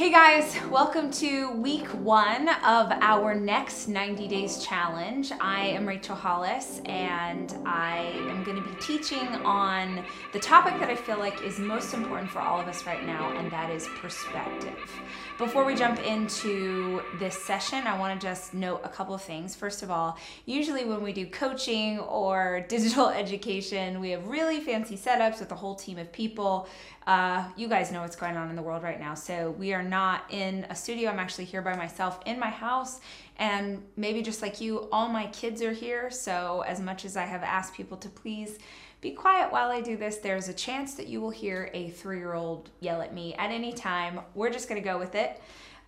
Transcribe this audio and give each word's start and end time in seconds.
Hey 0.00 0.10
guys, 0.10 0.56
welcome 0.70 1.10
to 1.10 1.50
week 1.50 1.86
one 1.88 2.48
of 2.48 2.90
our 3.02 3.34
next 3.34 3.86
90 3.86 4.28
days 4.28 4.64
challenge. 4.64 5.30
I 5.42 5.66
am 5.66 5.86
Rachel 5.86 6.16
Hollis 6.16 6.80
and 6.86 7.54
I 7.66 8.14
am 8.30 8.42
going 8.42 8.56
to 8.56 8.66
be 8.66 8.74
teaching 8.80 9.28
on 9.44 10.02
the 10.32 10.38
topic 10.38 10.80
that 10.80 10.88
I 10.88 10.96
feel 10.96 11.18
like 11.18 11.42
is 11.42 11.58
most 11.58 11.92
important 11.92 12.30
for 12.30 12.38
all 12.38 12.58
of 12.58 12.66
us 12.66 12.86
right 12.86 13.04
now, 13.04 13.36
and 13.36 13.52
that 13.52 13.68
is 13.68 13.88
perspective. 14.00 14.90
Before 15.36 15.66
we 15.66 15.74
jump 15.74 16.02
into 16.02 17.02
this 17.18 17.36
session, 17.36 17.86
I 17.86 17.98
want 17.98 18.18
to 18.18 18.26
just 18.26 18.54
note 18.54 18.80
a 18.82 18.88
couple 18.88 19.14
of 19.14 19.20
things. 19.20 19.54
First 19.54 19.82
of 19.82 19.90
all, 19.90 20.16
usually 20.46 20.86
when 20.86 21.02
we 21.02 21.12
do 21.12 21.26
coaching 21.26 21.98
or 21.98 22.64
digital 22.70 23.10
education, 23.10 24.00
we 24.00 24.12
have 24.12 24.26
really 24.26 24.60
fancy 24.60 24.96
setups 24.96 25.40
with 25.40 25.52
a 25.52 25.56
whole 25.56 25.74
team 25.74 25.98
of 25.98 26.10
people. 26.10 26.68
Uh, 27.10 27.42
you 27.56 27.66
guys 27.66 27.90
know 27.90 28.02
what's 28.02 28.14
going 28.14 28.36
on 28.36 28.50
in 28.50 28.54
the 28.54 28.62
world 28.62 28.84
right 28.84 29.00
now. 29.00 29.14
So 29.14 29.50
we 29.58 29.74
are 29.74 29.82
not 29.82 30.22
in 30.30 30.64
a 30.70 30.76
studio. 30.76 31.10
I'm 31.10 31.18
actually 31.18 31.46
here 31.46 31.60
by 31.60 31.74
myself 31.74 32.20
in 32.24 32.38
my 32.38 32.50
house. 32.50 33.00
And 33.36 33.82
maybe 33.96 34.22
just 34.22 34.42
like 34.42 34.60
you, 34.60 34.88
all 34.92 35.08
my 35.08 35.26
kids 35.26 35.60
are 35.60 35.72
here. 35.72 36.08
So 36.12 36.62
as 36.68 36.78
much 36.78 37.04
as 37.04 37.16
I 37.16 37.24
have 37.24 37.42
asked 37.42 37.74
people 37.74 37.96
to 37.96 38.08
please 38.08 38.60
be 39.00 39.10
quiet 39.10 39.50
while 39.50 39.72
I 39.72 39.80
do 39.80 39.96
this, 39.96 40.18
there's 40.18 40.46
a 40.46 40.54
chance 40.54 40.94
that 40.94 41.08
you 41.08 41.20
will 41.20 41.30
hear 41.30 41.68
a 41.74 41.90
three 41.90 42.18
year 42.18 42.34
old 42.34 42.70
yell 42.78 43.02
at 43.02 43.12
me 43.12 43.34
at 43.34 43.50
any 43.50 43.72
time. 43.72 44.20
We're 44.36 44.50
just 44.50 44.68
going 44.68 44.80
to 44.80 44.88
go 44.88 44.96
with 44.96 45.16
it. 45.16 45.42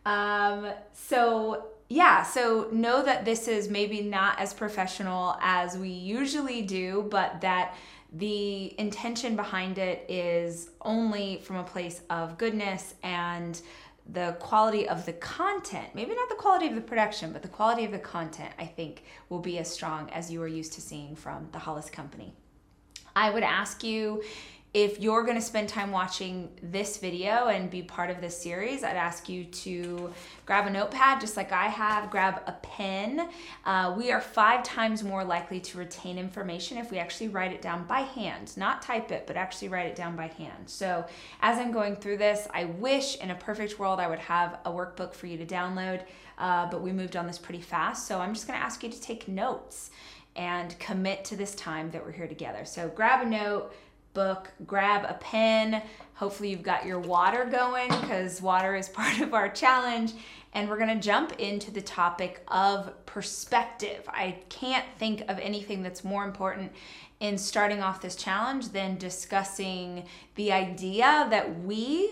Um, 0.05 0.73
so 0.93 1.69
yeah, 1.89 2.25
so 2.25 2.69
know 2.73 3.05
that 3.05 3.25
this 3.25 3.47
is 3.47 3.69
maybe 3.69 4.01
not 4.01 4.41
as 4.41 4.53
professional 4.53 5.37
as 5.41 5.77
we 5.77 5.91
usually 5.91 6.62
do, 6.62 7.07
but 7.11 7.43
that 7.43 7.77
the 8.12 8.79
intention 8.79 9.37
behind 9.37 9.79
it 9.79 10.05
is 10.09 10.70
only 10.83 11.39
from 11.39 11.57
a 11.57 11.65
place 11.65 12.03
of 12.11 12.37
goodness 12.37 12.95
and 13.03 13.61
the 14.11 14.37
quality 14.41 14.89
of 14.89 15.07
the 15.07 15.12
content, 15.15 15.89
maybe 15.95 16.15
not 16.15 16.29
the 16.29 16.34
quality 16.34 16.67
of 16.67 16.75
the 16.75 16.80
production, 16.80 17.33
but 17.33 17.41
the 17.41 17.48
quality 17.48 17.84
of 17.84 17.92
the 17.92 17.98
content, 17.98 18.53
I 18.59 18.67
think, 18.67 19.05
will 19.28 19.39
be 19.39 19.59
as 19.59 19.70
strong 19.70 20.11
as 20.11 20.31
you 20.31 20.42
are 20.42 20.48
used 20.48 20.72
to 20.75 20.81
seeing 20.81 21.14
from 21.14 21.48
the 21.53 21.59
Hollis 21.59 21.89
Company. 21.89 22.34
I 23.14 23.31
would 23.31 23.42
ask 23.42 23.84
you 23.84 24.22
if 24.75 24.98
you're 24.98 25.23
going 25.23 25.37
to 25.37 25.42
spend 25.42 25.69
time 25.69 25.91
watching 25.91 26.48
this 26.62 26.97
video 26.97 27.48
and 27.48 27.69
be 27.70 27.83
part 27.83 28.09
of 28.09 28.23
this 28.23 28.41
series, 28.41 28.83
I'd 28.83 28.97
ask 28.97 29.28
you 29.28 29.45
to 29.45 30.11
grab 30.47 30.67
a 30.67 30.70
notepad 30.70 31.20
just 31.20 31.37
like 31.37 31.53
I 31.53 31.67
have, 31.67 32.11
grab 32.11 32.42
a 32.47 32.53
pen. 32.53 33.28
Uh, 33.67 33.95
we 33.95 34.11
are 34.11 34.20
five 34.20 34.62
times 34.62 35.05
more 35.05 35.25
likely 35.25 35.61
to 35.61 35.77
retain 35.77 36.17
information 36.17 36.78
if 36.78 36.91
we 36.91 36.98
actually 36.98 37.28
write 37.28 37.53
it 37.53 37.61
down 37.61 37.84
by 37.84 38.00
hand, 38.00 38.56
not 38.56 38.81
type 38.81 39.12
it, 39.12 39.27
but 39.27 39.37
actually 39.37 39.69
write 39.69 39.87
it 39.87 39.95
down 39.95 40.17
by 40.17 40.28
hand. 40.28 40.65
So 40.65 41.05
as 41.43 41.59
I'm 41.59 41.70
going 41.70 41.97
through 41.97 42.17
this, 42.17 42.48
I 42.55 42.65
wish 42.65 43.17
in 43.17 43.31
a 43.31 43.34
perfect 43.34 43.78
world 43.78 44.00
I 44.00 44.09
would 44.09 44.20
have 44.20 44.59
a 44.65 44.70
workbook 44.70 45.12
for 45.12 45.27
you 45.27 45.37
to 45.37 45.45
download, 45.45 46.03
uh, 46.39 46.70
but 46.70 46.81
we 46.81 46.93
moved 46.93 47.15
on 47.15 47.27
this 47.27 47.39
pretty 47.39 47.61
fast. 47.61 48.09
So 48.09 48.20
I'm 48.20 48.33
just 48.33 48.47
going 48.47 48.59
to 48.59 48.65
ask 48.65 48.83
you 48.83 48.89
to 48.89 49.00
take 49.03 49.28
notes 49.28 49.91
and 50.34 50.78
commit 50.78 51.27
to 51.27 51.37
this 51.37 51.55
time 51.56 51.91
that 51.91 52.03
we're 52.03 52.12
here 52.12 52.27
together. 52.27 52.65
So 52.65 52.89
grab 52.89 53.27
a 53.27 53.28
note 53.28 53.75
book, 54.15 54.53
grab 54.67 55.05
a 55.09 55.15
pen. 55.15 55.83
Hopefully, 56.15 56.51
you've 56.51 56.63
got 56.63 56.87
your 56.87 56.99
water 56.99 57.45
going 57.45 57.89
because 57.89 58.41
water 58.41 58.75
is 58.77 58.89
part 59.01 59.21
of 59.21 59.35
our 59.35 59.49
challenge. 59.49 60.13
And 60.55 60.69
we're 60.69 60.79
going 60.79 60.95
to 60.95 61.03
jump 61.03 61.33
into 61.39 61.71
the 61.71 61.81
topic 61.81 62.45
of 62.49 63.07
perspective. 63.07 64.05
I 64.09 64.37
can't 64.51 64.85
think 64.99 65.23
of 65.29 65.39
anything 65.39 65.83
that's 65.83 66.05
more 66.05 66.25
important 66.25 66.73
in 67.21 67.39
starting 67.39 67.83
off 67.83 68.03
this 68.03 68.17
challenge 68.17 68.71
than 68.71 68.99
discussing 68.99 70.05
the 70.35 70.53
idea 70.53 71.27
that 71.31 71.63
we 71.63 72.11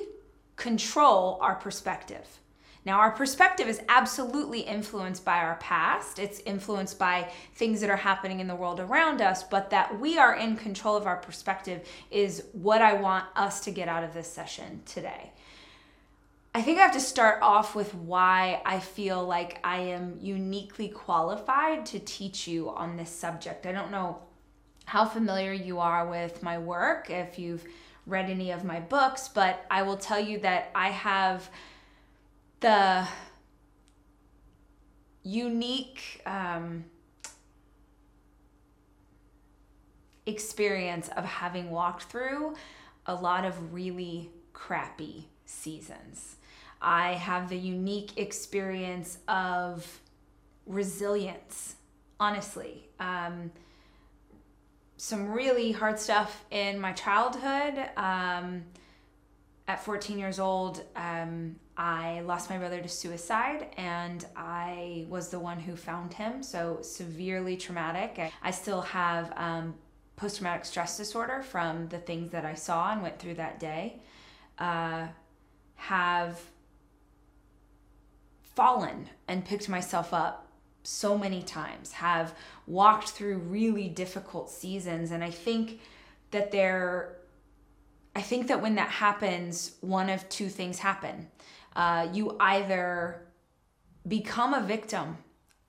control 0.56 1.39
our 1.41 1.56
perspective. 1.56 2.41
Now, 2.84 2.98
our 2.98 3.11
perspective 3.11 3.69
is 3.69 3.83
absolutely 3.89 4.61
influenced 4.61 5.25
by 5.25 5.39
our 5.39 5.56
past. 5.56 6.19
It's 6.19 6.41
influenced 6.41 6.98
by 6.98 7.31
things 7.55 7.83
that 7.83 7.91
are 7.91 7.97
happening 7.97 8.41
in 8.41 8.48
the 8.48 8.56
world 8.56 8.81
around 8.81 9.20
us, 9.20 9.42
but 9.42 9.69
that 9.71 10.00
we 10.00 10.19
are 10.19 10.34
in 10.34 10.56
control 10.56 10.97
of 10.97 11.06
our 11.06 11.19
perspective 11.19 11.87
is 12.10 12.44
what 12.53 12.81
I 12.81 12.94
want 12.94 13.27
us 13.37 13.60
to 13.65 13.71
get 13.71 13.88
out 13.88 14.03
of 14.03 14.15
this 14.15 14.32
session 14.32 14.81
today. 14.87 15.32
I 16.54 16.62
think 16.62 16.78
I 16.78 16.82
have 16.82 16.93
to 16.94 17.00
start 17.00 17.43
off 17.43 17.77
with 17.77 17.94
why 17.94 18.60
I 18.65 18.81
feel 18.81 19.25
like 19.25 19.60
I 19.62 19.78
am 19.81 20.16
uniquely 20.21 20.88
qualified 20.88 21.87
to 21.87 22.00
teach 22.00 22.49
you 22.49 22.71
on 22.71 22.97
this 22.97 23.10
subject. 23.10 23.66
I 23.66 23.72
don't 23.72 23.93
know 23.93 24.21
how 24.87 25.04
familiar 25.04 25.53
you 25.53 25.78
are 25.78 26.09
with 26.09 26.43
my 26.43 26.59
work, 26.59 27.09
if 27.10 27.38
you've 27.38 27.65
read 28.06 28.28
any 28.28 28.50
of 28.50 28.65
my 28.65 28.81
books, 28.81 29.28
but 29.28 29.65
I 29.71 29.83
will 29.83 29.97
tell 29.97 30.19
you 30.19 30.41
that 30.41 30.71
I 30.75 30.88
have 30.88 31.49
the 32.60 33.06
unique 35.22 36.22
um, 36.26 36.84
experience 40.26 41.09
of 41.16 41.25
having 41.25 41.71
walked 41.71 42.04
through 42.04 42.54
a 43.06 43.15
lot 43.15 43.44
of 43.44 43.72
really 43.72 44.31
crappy 44.53 45.28
seasons. 45.44 46.37
I 46.82 47.15
have 47.15 47.48
the 47.48 47.59
unique 47.59 48.19
experience 48.19 49.19
of 49.28 50.00
resilience, 50.66 51.77
honestly. 52.19 52.88
Um, 52.98 53.50
some 54.97 55.31
really 55.31 55.72
hard 55.72 55.98
stuff 55.98 56.44
in 56.50 56.78
my 56.78 56.92
childhood. 56.92 57.88
Um, 57.97 58.65
at 59.71 59.84
14 59.84 60.19
years 60.19 60.41
old, 60.41 60.82
um, 60.97 61.56
I 61.80 62.20
lost 62.26 62.50
my 62.50 62.58
brother 62.58 62.82
to 62.82 62.88
suicide, 62.91 63.68
and 63.78 64.26
I 64.36 65.06
was 65.08 65.30
the 65.30 65.41
one 65.41 65.58
who 65.58 65.76
found 65.76 66.12
him. 66.12 66.42
So, 66.42 66.80
severely 66.82 67.56
traumatic. 67.56 68.20
I 68.42 68.50
still 68.50 68.82
have 68.82 69.32
um, 69.34 69.74
post 70.14 70.36
traumatic 70.36 70.66
stress 70.66 70.98
disorder 70.98 71.42
from 71.42 71.88
the 71.88 71.96
things 71.96 72.32
that 72.32 72.44
I 72.44 72.52
saw 72.52 72.92
and 72.92 73.00
went 73.00 73.18
through 73.18 73.36
that 73.36 73.58
day. 73.58 74.02
Uh, 74.58 75.06
have 75.76 76.38
fallen 78.42 79.08
and 79.26 79.42
picked 79.42 79.70
myself 79.70 80.12
up 80.12 80.48
so 80.82 81.16
many 81.16 81.42
times, 81.42 81.92
have 81.92 82.34
walked 82.66 83.08
through 83.08 83.38
really 83.38 83.88
difficult 83.88 84.50
seasons, 84.50 85.12
and 85.12 85.24
I 85.24 85.30
think 85.30 85.80
that 86.30 86.50
there 86.50 87.16
I 88.14 88.20
think 88.22 88.48
that 88.48 88.60
when 88.60 88.74
that 88.74 88.91
happens, 88.91 89.76
one 89.80 90.10
of 90.10 90.28
two 90.28 90.48
things 90.48 90.80
happen 90.80 91.28
uh, 91.76 92.08
you 92.12 92.36
either 92.41 93.26
become 94.06 94.54
a 94.54 94.62
victim 94.62 95.19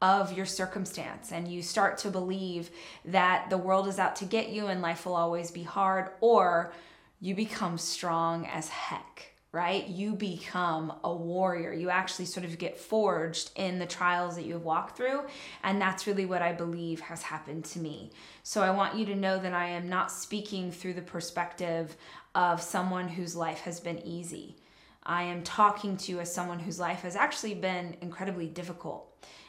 of 0.01 0.33
your 0.33 0.45
circumstance 0.45 1.31
and 1.31 1.47
you 1.47 1.61
start 1.61 1.97
to 1.99 2.09
believe 2.09 2.71
that 3.05 3.49
the 3.49 3.57
world 3.57 3.87
is 3.87 3.99
out 3.99 4.15
to 4.15 4.25
get 4.25 4.49
you 4.49 4.67
and 4.67 4.81
life 4.81 5.05
will 5.05 5.15
always 5.15 5.51
be 5.51 5.63
hard, 5.63 6.09
or 6.21 6.73
you 7.19 7.35
become 7.35 7.77
strong 7.77 8.47
as 8.47 8.69
heck 8.69 9.31
right? 9.51 9.87
You 9.87 10.13
become 10.13 10.93
a 11.03 11.13
warrior. 11.13 11.73
You 11.73 11.89
actually 11.89 12.25
sort 12.25 12.45
of 12.45 12.57
get 12.57 12.77
forged 12.77 13.51
in 13.57 13.79
the 13.79 13.85
trials 13.85 14.35
that 14.35 14.45
you 14.45 14.53
have 14.53 14.63
walked 14.63 14.95
through. 14.95 15.23
And 15.63 15.81
that's 15.81 16.07
really 16.07 16.25
what 16.25 16.41
I 16.41 16.53
believe 16.53 17.01
has 17.01 17.21
happened 17.21 17.65
to 17.65 17.79
me. 17.79 18.11
So 18.43 18.61
I 18.61 18.71
want 18.71 18.95
you 18.95 19.05
to 19.07 19.15
know 19.15 19.37
that 19.39 19.53
I 19.53 19.67
am 19.67 19.89
not 19.89 20.11
speaking 20.11 20.71
through 20.71 20.93
the 20.93 21.01
perspective 21.01 21.97
of 22.33 22.61
someone 22.61 23.09
whose 23.09 23.35
life 23.35 23.59
has 23.61 23.81
been 23.81 23.99
easy. 24.07 24.55
I 25.03 25.23
am 25.23 25.43
talking 25.43 25.97
to 25.97 26.11
you 26.11 26.19
as 26.19 26.33
someone 26.33 26.59
whose 26.59 26.79
life 26.79 27.01
has 27.01 27.15
actually 27.15 27.55
been 27.55 27.95
incredibly 28.01 28.47
difficult. 28.47 29.07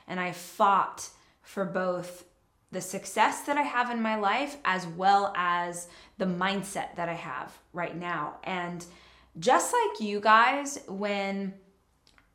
And 0.09 0.19
I 0.19 0.33
fought 0.33 1.09
for 1.43 1.65
both 1.65 2.25
the 2.71 2.81
success 2.81 3.43
that 3.43 3.59
I 3.59 3.63
have 3.63 3.91
in 3.91 4.01
my 4.01 4.17
life 4.17 4.57
as 4.65 4.87
well 4.87 5.33
as 5.37 5.89
the 6.19 6.25
mindset 6.25 6.97
that 6.97 7.09
I 7.09 7.15
have 7.15 7.57
right 7.73 7.97
now. 7.97 8.37
And 8.45 8.85
just 9.39 9.73
like 9.73 10.01
you 10.01 10.21
guys, 10.21 10.81
when 10.89 11.55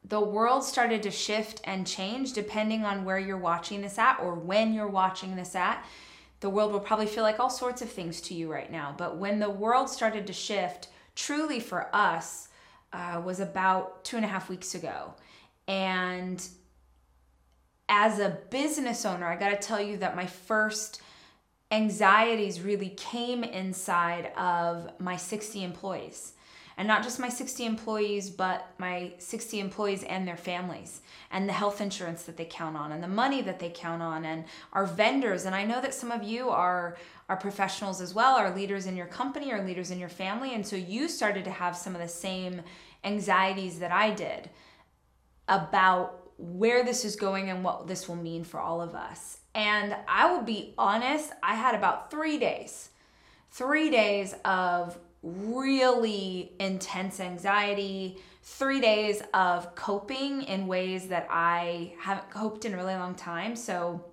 the 0.03 0.21
world 0.21 0.63
started 0.63 1.03
to 1.03 1.11
shift 1.11 1.59
and 1.63 1.85
change 1.85 2.33
depending 2.33 2.85
on 2.85 3.03
where 3.03 3.19
you're 3.19 3.37
watching 3.37 3.81
this 3.81 3.97
at 3.97 4.19
or 4.19 4.35
when 4.35 4.73
you're 4.73 4.87
watching 4.87 5.35
this 5.35 5.55
at, 5.55 5.83
the 6.39 6.49
world 6.49 6.71
will 6.71 6.79
probably 6.79 7.07
feel 7.07 7.23
like 7.23 7.39
all 7.39 7.49
sorts 7.49 7.81
of 7.81 7.89
things 7.89 8.21
to 8.21 8.35
you 8.35 8.51
right 8.51 8.71
now. 8.71 8.93
But 8.95 9.17
when 9.17 9.39
the 9.39 9.49
world 9.49 9.89
started 9.89 10.27
to 10.27 10.33
shift, 10.33 10.89
truly 11.15 11.59
for 11.59 11.93
us, 11.95 12.46
uh, 12.93 13.21
was 13.23 13.39
about 13.39 14.03
two 14.03 14.15
and 14.15 14.25
a 14.25 14.29
half 14.29 14.49
weeks 14.49 14.75
ago. 14.75 15.13
And 15.67 16.45
as 17.89 18.19
a 18.19 18.37
business 18.49 19.05
owner, 19.05 19.25
I 19.25 19.35
got 19.35 19.49
to 19.49 19.67
tell 19.67 19.81
you 19.81 19.97
that 19.97 20.15
my 20.15 20.25
first 20.25 21.01
anxieties 21.71 22.61
really 22.61 22.89
came 22.89 23.43
inside 23.43 24.31
of 24.37 24.89
my 24.99 25.17
60 25.17 25.63
employees. 25.63 26.33
And 26.77 26.87
not 26.87 27.01
just 27.01 27.19
my 27.19 27.29
60 27.29 27.65
employees, 27.65 28.29
but 28.29 28.69
my 28.77 29.13
60 29.17 29.59
employees 29.59 30.03
and 30.03 30.27
their 30.27 30.37
families, 30.37 31.01
and 31.31 31.49
the 31.49 31.53
health 31.53 31.81
insurance 31.81 32.23
that 32.23 32.37
they 32.37 32.45
count 32.45 32.77
on, 32.77 32.91
and 32.91 33.03
the 33.03 33.07
money 33.07 33.41
that 33.41 33.59
they 33.59 33.71
count 33.73 34.03
on, 34.03 34.25
and 34.25 34.45
our 34.73 34.85
vendors. 34.85 35.45
And 35.45 35.55
I 35.55 35.65
know 35.65 35.81
that 35.81 35.93
some 35.93 36.11
of 36.11 36.23
you 36.23 36.49
are 36.49 36.97
are 37.29 37.35
professionals 37.35 37.99
as 37.99 38.13
well, 38.13 38.35
are 38.35 38.55
leaders 38.55 38.85
in 38.85 38.95
your 38.95 39.07
company, 39.07 39.51
or 39.51 39.61
leaders 39.61 39.91
in 39.91 39.99
your 39.99 40.07
family. 40.07 40.53
And 40.53 40.65
so 40.65 40.75
you 40.75 41.09
started 41.09 41.43
to 41.45 41.51
have 41.51 41.75
some 41.75 41.93
of 41.93 42.01
the 42.01 42.07
same 42.07 42.61
anxieties 43.03 43.79
that 43.79 43.91
I 43.91 44.11
did 44.11 44.49
about 45.47 46.31
where 46.37 46.83
this 46.85 47.03
is 47.03 47.15
going 47.15 47.49
and 47.49 47.63
what 47.63 47.87
this 47.87 48.07
will 48.07 48.15
mean 48.15 48.43
for 48.43 48.59
all 48.59 48.81
of 48.81 48.95
us. 48.95 49.39
And 49.55 49.95
I 50.07 50.31
will 50.31 50.43
be 50.43 50.73
honest, 50.77 51.31
I 51.41 51.55
had 51.55 51.73
about 51.73 52.11
three 52.11 52.37
days, 52.37 52.89
three 53.49 53.89
days 53.89 54.35
of 54.45 54.97
really 55.23 56.53
intense 56.59 57.19
anxiety, 57.19 58.17
three 58.43 58.79
days 58.79 59.21
of 59.33 59.75
coping 59.75 60.43
in 60.43 60.67
ways 60.67 61.07
that 61.07 61.27
I 61.29 61.93
haven't 61.99 62.29
coped 62.29 62.65
in 62.65 62.73
a 62.73 62.77
really 62.77 62.93
long 62.93 63.15
time. 63.15 63.55
So, 63.55 64.05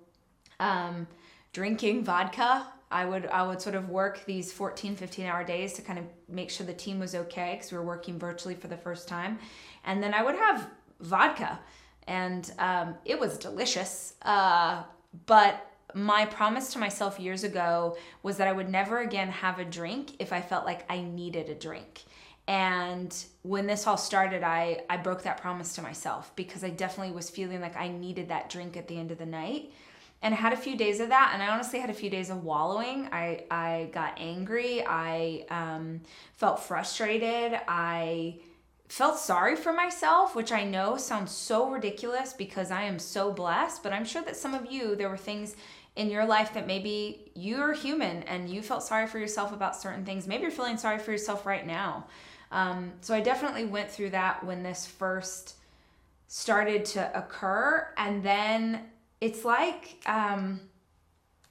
um, 0.59 1.07
drinking 1.53 2.03
vodka. 2.03 2.67
I 2.91 3.03
would 3.05 3.25
I 3.27 3.45
would 3.45 3.61
sort 3.61 3.75
of 3.75 3.89
work 3.89 4.23
these 4.25 4.53
14 4.53 4.95
15 4.95 5.25
hour 5.25 5.43
days 5.43 5.73
to 5.73 5.81
kind 5.81 5.97
of 5.97 6.05
make 6.29 6.49
sure 6.49 6.65
the 6.67 6.73
team 6.73 6.99
was 6.99 7.15
okay 7.15 7.57
cuz 7.59 7.71
we 7.71 7.77
were 7.77 7.83
working 7.83 8.19
virtually 8.19 8.55
for 8.55 8.67
the 8.67 8.77
first 8.77 9.07
time. 9.07 9.39
And 9.83 10.03
then 10.03 10.13
I 10.13 10.21
would 10.21 10.35
have 10.35 10.69
vodka 10.99 11.59
and 12.07 12.51
um, 12.59 12.95
it 13.03 13.19
was 13.19 13.37
delicious. 13.37 14.13
Uh, 14.21 14.83
but 15.25 15.74
my 15.95 16.25
promise 16.25 16.73
to 16.73 16.79
myself 16.79 17.19
years 17.19 17.45
ago 17.45 17.97
was 18.21 18.35
that 18.37 18.49
I 18.49 18.51
would 18.51 18.69
never 18.69 18.99
again 18.99 19.29
have 19.29 19.59
a 19.59 19.65
drink 19.65 20.11
if 20.19 20.33
I 20.33 20.41
felt 20.41 20.65
like 20.65 20.85
I 20.91 20.99
needed 20.99 21.49
a 21.49 21.55
drink. 21.55 22.03
And 22.47 23.15
when 23.43 23.65
this 23.65 23.87
all 23.87 23.97
started, 23.97 24.43
I, 24.43 24.81
I 24.89 24.97
broke 24.97 25.23
that 25.23 25.39
promise 25.39 25.73
to 25.75 25.81
myself 25.81 26.35
because 26.35 26.65
I 26.65 26.69
definitely 26.69 27.13
was 27.13 27.29
feeling 27.29 27.61
like 27.61 27.77
I 27.77 27.87
needed 27.87 28.27
that 28.27 28.49
drink 28.49 28.75
at 28.75 28.89
the 28.89 28.99
end 28.99 29.11
of 29.11 29.17
the 29.17 29.25
night. 29.25 29.71
And 30.21 30.33
I 30.33 30.37
had 30.37 30.51
a 30.51 30.57
few 30.57 30.75
days 30.75 30.99
of 30.99 31.09
that, 31.09 31.31
and 31.33 31.41
I 31.41 31.47
honestly 31.47 31.79
had 31.79 31.89
a 31.89 31.93
few 31.93 32.09
days 32.09 32.29
of 32.29 32.43
wallowing. 32.43 33.07
I, 33.11 33.45
I 33.49 33.89
got 33.93 34.17
angry, 34.17 34.83
I 34.85 35.45
um, 35.49 36.01
felt 36.35 36.59
frustrated, 36.59 37.59
I 37.67 38.39
felt 38.87 39.17
sorry 39.17 39.55
for 39.55 39.73
myself, 39.73 40.35
which 40.35 40.51
I 40.51 40.63
know 40.63 40.97
sounds 40.97 41.31
so 41.31 41.69
ridiculous 41.69 42.33
because 42.33 42.71
I 42.71 42.83
am 42.83 42.99
so 42.99 43.31
blessed, 43.31 43.83
but 43.83 43.93
I'm 43.93 44.05
sure 44.05 44.23
that 44.23 44.35
some 44.35 44.53
of 44.53 44.71
you, 44.71 44.95
there 44.95 45.09
were 45.09 45.17
things 45.17 45.55
in 45.95 46.09
your 46.09 46.25
life 46.25 46.53
that 46.53 46.67
maybe 46.67 47.31
you're 47.35 47.73
human 47.73 48.23
and 48.23 48.49
you 48.49 48.61
felt 48.61 48.83
sorry 48.83 49.07
for 49.07 49.17
yourself 49.17 49.53
about 49.53 49.75
certain 49.75 50.05
things. 50.05 50.27
Maybe 50.27 50.43
you're 50.43 50.51
feeling 50.51 50.77
sorry 50.77 50.99
for 50.99 51.11
yourself 51.11 51.45
right 51.45 51.65
now. 51.65 52.05
Um, 52.51 52.93
so 53.01 53.13
I 53.13 53.21
definitely 53.21 53.65
went 53.65 53.89
through 53.89 54.11
that 54.11 54.43
when 54.43 54.63
this 54.63 54.85
first 54.85 55.55
started 56.27 56.85
to 56.85 57.17
occur. 57.17 57.87
And 57.97 58.23
then 58.23 58.81
it's 59.21 59.45
like, 59.45 59.97
um, 60.05 60.59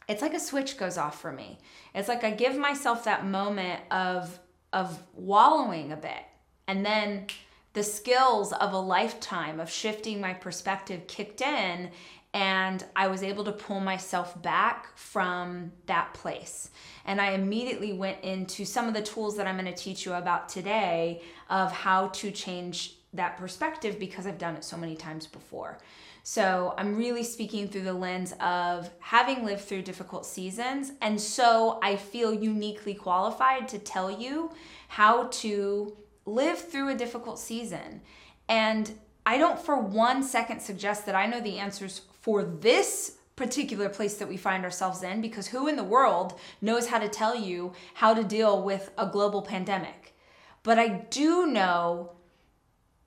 it's 0.09 0.21
like 0.21 0.35
a 0.35 0.41
switch 0.41 0.77
goes 0.77 0.99
off 0.99 1.21
for 1.21 1.33
me. 1.33 1.59
It's 1.95 2.09
like 2.09 2.25
I 2.25 2.31
give 2.31 2.57
myself 2.57 3.05
that 3.05 3.27
moment 3.27 3.81
of 3.91 4.39
of 4.73 5.01
wallowing 5.15 5.93
a 5.93 5.97
bit 5.97 6.25
and 6.67 6.85
then 6.85 7.27
the 7.75 7.83
skills 7.83 8.53
of 8.53 8.73
a 8.73 8.79
lifetime 8.79 9.61
of 9.61 9.71
shifting 9.71 10.21
my 10.21 10.33
perspective 10.33 11.07
kicked 11.07 11.41
in, 11.41 11.91
and 12.35 12.85
I 12.97 13.07
was 13.07 13.23
able 13.23 13.45
to 13.45 13.53
pull 13.53 13.79
myself 13.79 14.41
back 14.43 14.89
from 14.97 15.71
that 15.87 16.13
place. 16.15 16.71
And 17.07 17.21
I 17.21 17.31
immediately 17.31 17.93
went 17.93 18.23
into 18.23 18.65
some 18.65 18.89
of 18.89 18.95
the 18.95 19.03
tools 19.03 19.37
that 19.37 19.47
I'm 19.47 19.57
going 19.57 19.73
to 19.73 19.83
teach 19.83 20.05
you 20.05 20.15
about 20.15 20.49
today 20.49 21.23
of 21.49 21.71
how 21.71 22.09
to 22.09 22.33
change 22.33 22.97
that 23.13 23.37
perspective 23.37 24.01
because 24.01 24.27
I've 24.27 24.39
done 24.39 24.57
it 24.57 24.65
so 24.65 24.77
many 24.77 24.97
times 24.97 25.29
before. 25.29 25.79
So 26.25 26.75
I'm 26.77 26.97
really 26.97 27.23
speaking 27.23 27.69
through 27.69 27.83
the 27.83 27.93
lens 27.93 28.35
of 28.41 28.91
having 28.99 29.45
lived 29.45 29.63
through 29.63 29.83
difficult 29.83 30.27
seasons. 30.27 30.91
And 31.01 31.21
so 31.21 31.79
I 31.85 31.95
feel 31.95 32.35
uniquely 32.35 32.95
qualified 32.95 33.69
to 33.69 33.79
tell 33.79 34.11
you 34.11 34.51
how 34.89 35.29
to 35.29 35.97
live 36.27 36.59
through 36.59 36.89
a 36.89 36.97
difficult 36.97 37.39
season. 37.39 38.01
And 38.49 38.91
I 39.25 39.39
don't 39.39 39.59
for 39.59 39.77
one 39.77 40.23
second 40.23 40.61
suggest 40.61 41.07
that 41.07 41.15
I 41.15 41.27
know 41.27 41.41
the 41.41 41.59
answers 41.59 42.03
for 42.25 42.43
this 42.43 43.19
particular 43.37 43.91
place 43.91 44.15
that 44.15 44.27
we 44.27 44.39
find 44.39 44.65
ourselves 44.65 45.03
in 45.03 45.21
because 45.21 45.49
who 45.49 45.69
in 45.69 45.77
the 45.77 45.85
world 45.85 46.33
knows 46.63 46.87
how 46.87 46.99
to 46.99 47.07
tell 47.07 47.37
you 47.37 47.71
how 47.93 48.15
to 48.15 48.25
deal 48.25 48.63
with 48.63 48.91
a 48.97 49.07
global 49.07 49.43
pandemic? 49.43 50.15
But 50.63 50.79
I 50.79 50.89
do 51.11 51.45
know 51.45 52.13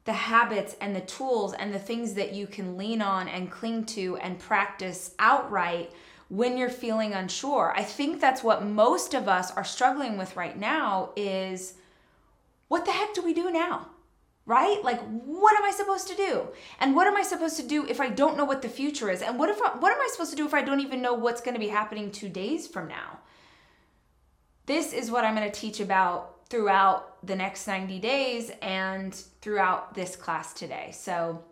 the 0.06 0.14
habits 0.14 0.76
and 0.80 0.96
the 0.96 1.02
tools 1.02 1.54
and 1.54 1.74
the 1.74 1.80
things 1.80 2.14
that 2.14 2.34
you 2.34 2.46
can 2.46 2.78
lean 2.78 3.02
on 3.02 3.28
and 3.28 3.50
cling 3.50 3.86
to 3.86 4.18
and 4.18 4.38
practice 4.38 5.16
outright 5.18 5.92
when 6.30 6.56
you're 6.56 6.70
feeling 6.70 7.14
unsure. 7.14 7.74
I 7.76 7.82
think 7.82 8.22
that's 8.22 8.44
what 8.44 8.64
most 8.64 9.16
of 9.16 9.28
us 9.28 9.50
are 9.50 9.66
struggling 9.66 10.20
with 10.20 10.36
right 10.36 10.60
now 10.60 11.10
is 11.16 11.74
what 12.68 12.86
the 12.86 12.92
heck 12.92 13.16
do 13.16 13.24
we 13.24 13.34
do 13.34 13.50
now? 13.50 13.88
Right? 14.48 14.84
Like, 14.84 15.02
what 15.02 15.56
am 15.56 15.66
I 15.66 15.72
supposed 15.72 16.08
to 16.08 16.16
do? 16.16 16.48
And 16.80 16.96
what 16.96 17.06
am 17.06 17.16
I 17.16 17.22
supposed 17.22 17.58
to 17.58 17.68
do 17.68 17.86
if 17.86 18.02
I 18.02 18.10
don't 18.10 18.38
know 18.38 18.46
what 18.46 18.64
the 18.64 18.70
future 18.70 19.12
is? 19.12 19.22
And 19.22 19.38
what 19.38 19.50
if 19.50 19.62
I, 19.62 19.78
what 19.78 19.92
am 19.92 20.02
I 20.02 20.08
supposed 20.10 20.32
to 20.32 20.38
do 20.38 20.48
if 20.48 20.54
I 20.54 20.64
don't 20.64 20.80
even 20.80 21.02
know 21.02 21.14
what's 21.14 21.42
going 21.42 21.54
to 21.54 21.60
be 21.60 21.68
happening 21.68 22.12
two 22.12 22.30
days 22.30 22.66
from 22.66 22.88
now? 22.88 23.20
This 24.66 24.94
is 24.94 25.12
what 25.12 25.26
I'm 25.26 25.36
going 25.36 25.52
to 25.52 25.60
teach 25.60 25.80
about 25.82 26.50
throughout 26.50 27.26
the 27.28 27.36
next 27.36 27.68
90 27.68 28.00
days 28.00 28.52
and 28.62 29.14
throughout 29.42 29.94
this 29.94 30.16
class 30.16 30.54
today. 30.54 30.92
So 30.94 31.44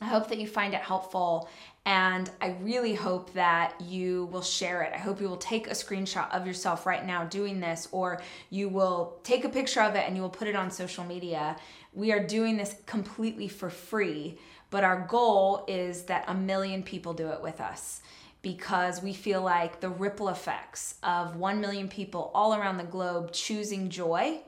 I 0.00 0.06
hope 0.06 0.28
that 0.28 0.38
you 0.38 0.46
find 0.46 0.72
it 0.72 0.80
helpful 0.80 1.48
and 1.86 2.30
I 2.40 2.56
really 2.60 2.94
hope 2.94 3.32
that 3.32 3.80
you 3.80 4.26
will 4.26 4.42
share 4.42 4.82
it. 4.82 4.92
I 4.94 4.98
hope 4.98 5.20
you 5.20 5.28
will 5.28 5.36
take 5.38 5.66
a 5.66 5.70
screenshot 5.70 6.30
of 6.30 6.46
yourself 6.46 6.84
right 6.84 7.06
now 7.06 7.24
doing 7.24 7.58
this, 7.58 7.88
or 7.90 8.20
you 8.50 8.68
will 8.68 9.18
take 9.24 9.44
a 9.44 9.48
picture 9.48 9.80
of 9.80 9.94
it 9.94 10.04
and 10.06 10.14
you 10.14 10.20
will 10.20 10.28
put 10.28 10.46
it 10.46 10.54
on 10.54 10.70
social 10.70 11.04
media. 11.04 11.56
We 11.92 12.12
are 12.12 12.24
doing 12.24 12.56
this 12.56 12.76
completely 12.86 13.48
for 13.48 13.70
free, 13.70 14.38
but 14.70 14.84
our 14.84 15.06
goal 15.08 15.64
is 15.66 16.04
that 16.04 16.24
a 16.28 16.34
million 16.34 16.82
people 16.82 17.12
do 17.12 17.28
it 17.28 17.42
with 17.42 17.60
us 17.60 18.00
because 18.42 19.02
we 19.02 19.12
feel 19.12 19.42
like 19.42 19.80
the 19.80 19.88
ripple 19.88 20.28
effects 20.28 20.94
of 21.02 21.36
1 21.36 21.60
million 21.60 21.88
people 21.88 22.30
all 22.34 22.54
around 22.54 22.78
the 22.78 22.84
globe 22.84 23.32
choosing 23.32 23.90
joy 23.90 24.40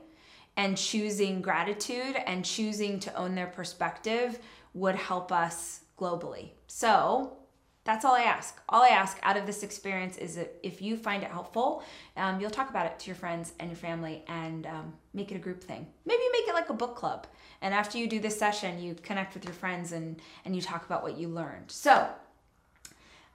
and 0.55 0.77
choosing 0.77 1.41
gratitude 1.41 2.15
and 2.25 2.45
choosing 2.45 2.99
to 2.99 3.13
own 3.15 3.35
their 3.35 3.47
perspective 3.47 4.39
would 4.73 4.95
help 4.95 5.31
us 5.31 5.81
globally. 5.99 6.49
So 6.67 7.37
that's 7.85 8.05
all 8.05 8.13
I 8.13 8.21
ask. 8.21 8.61
All 8.69 8.81
I 8.81 8.89
ask 8.89 9.17
out 9.23 9.35
of 9.35 9.45
this 9.45 9.61
experience 9.61 10.17
is 10.17 10.35
that 10.35 10.55
if 10.63 10.81
you 10.81 10.95
find 10.95 11.21
it 11.21 11.29
helpful, 11.29 11.83
um, 12.15 12.39
you'll 12.39 12.49
talk 12.49 12.69
about 12.69 12.85
it 12.85 12.97
to 12.99 13.07
your 13.07 13.15
friends 13.15 13.53
and 13.59 13.69
your 13.69 13.77
family 13.77 14.23
and 14.27 14.65
um, 14.65 14.93
make 15.13 15.31
it 15.31 15.35
a 15.35 15.39
group 15.39 15.61
thing. 15.61 15.85
Maybe 16.05 16.21
make 16.31 16.47
it 16.47 16.53
like 16.53 16.69
a 16.69 16.73
book 16.73 16.95
club. 16.95 17.27
And 17.61 17.73
after 17.73 17.97
you 17.97 18.07
do 18.07 18.19
this 18.19 18.39
session, 18.39 18.81
you 18.81 18.95
connect 18.95 19.33
with 19.33 19.43
your 19.43 19.53
friends 19.53 19.91
and, 19.91 20.21
and 20.45 20.55
you 20.55 20.61
talk 20.61 20.85
about 20.85 21.03
what 21.03 21.17
you 21.17 21.27
learned. 21.27 21.71
So 21.71 22.07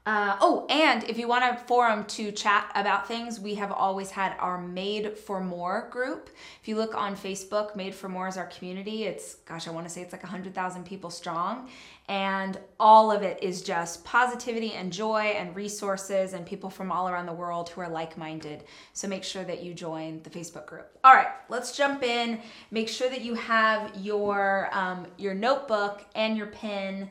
uh, 0.09 0.39
oh, 0.41 0.65
and 0.71 1.05
if 1.05 1.19
you 1.19 1.29
want 1.29 1.45
a 1.45 1.55
forum 1.67 2.03
to 2.03 2.33
chat 2.33 2.73
about 2.75 3.07
things, 3.07 3.39
we 3.39 3.55
have 3.57 3.71
always 3.71 4.11
had 4.11 4.35
our 4.39 4.59
Made 4.59 5.19
for 5.19 5.39
More 5.39 5.87
group. 5.91 6.31
If 6.63 6.67
you 6.67 6.77
look 6.77 6.95
on 6.95 7.15
Facebook, 7.15 7.77
Made 7.77 7.95
for 7.95 8.09
More 8.09 8.27
is 8.27 8.39
our 8.39 8.47
community. 8.47 9.05
It's, 9.05 9.35
gosh, 9.45 9.69
I 9.69 9.71
want 9.71 9.87
to 9.87 9.93
say 9.93 10.01
it's 10.01 10.15
like 10.15 10.23
100,000 10.23 10.87
people 10.87 11.11
strong. 11.11 11.69
And 12.09 12.59
all 12.81 13.13
of 13.13 13.23
it 13.23 13.43
is 13.43 13.61
just 13.61 14.03
positivity 14.03 14.73
and 14.73 14.91
joy 14.91 15.35
and 15.37 15.55
resources 15.55 16.33
and 16.33 16.47
people 16.47 16.71
from 16.71 16.91
all 16.91 17.11
around 17.11 17.27
the 17.27 17.35
world 17.35 17.69
who 17.69 17.83
are 17.83 17.91
like 17.91 18.17
minded. 18.17 18.65
So 18.95 19.09
make 19.09 19.25
sure 19.25 19.45
that 19.45 19.63
you 19.63 19.75
join 19.75 20.23
the 20.23 20.31
Facebook 20.31 20.65
group. 20.65 20.89
All 21.05 21.13
right, 21.13 21.29
let's 21.51 21.77
jump 21.77 22.03
in. 22.03 22.41
Make 22.71 22.89
sure 22.89 23.11
that 23.11 23.21
you 23.21 23.35
have 23.35 23.95
your, 23.95 24.71
um, 24.73 25.07
your 25.19 25.35
notebook 25.35 26.07
and 26.15 26.35
your 26.35 26.47
pen. 26.47 27.11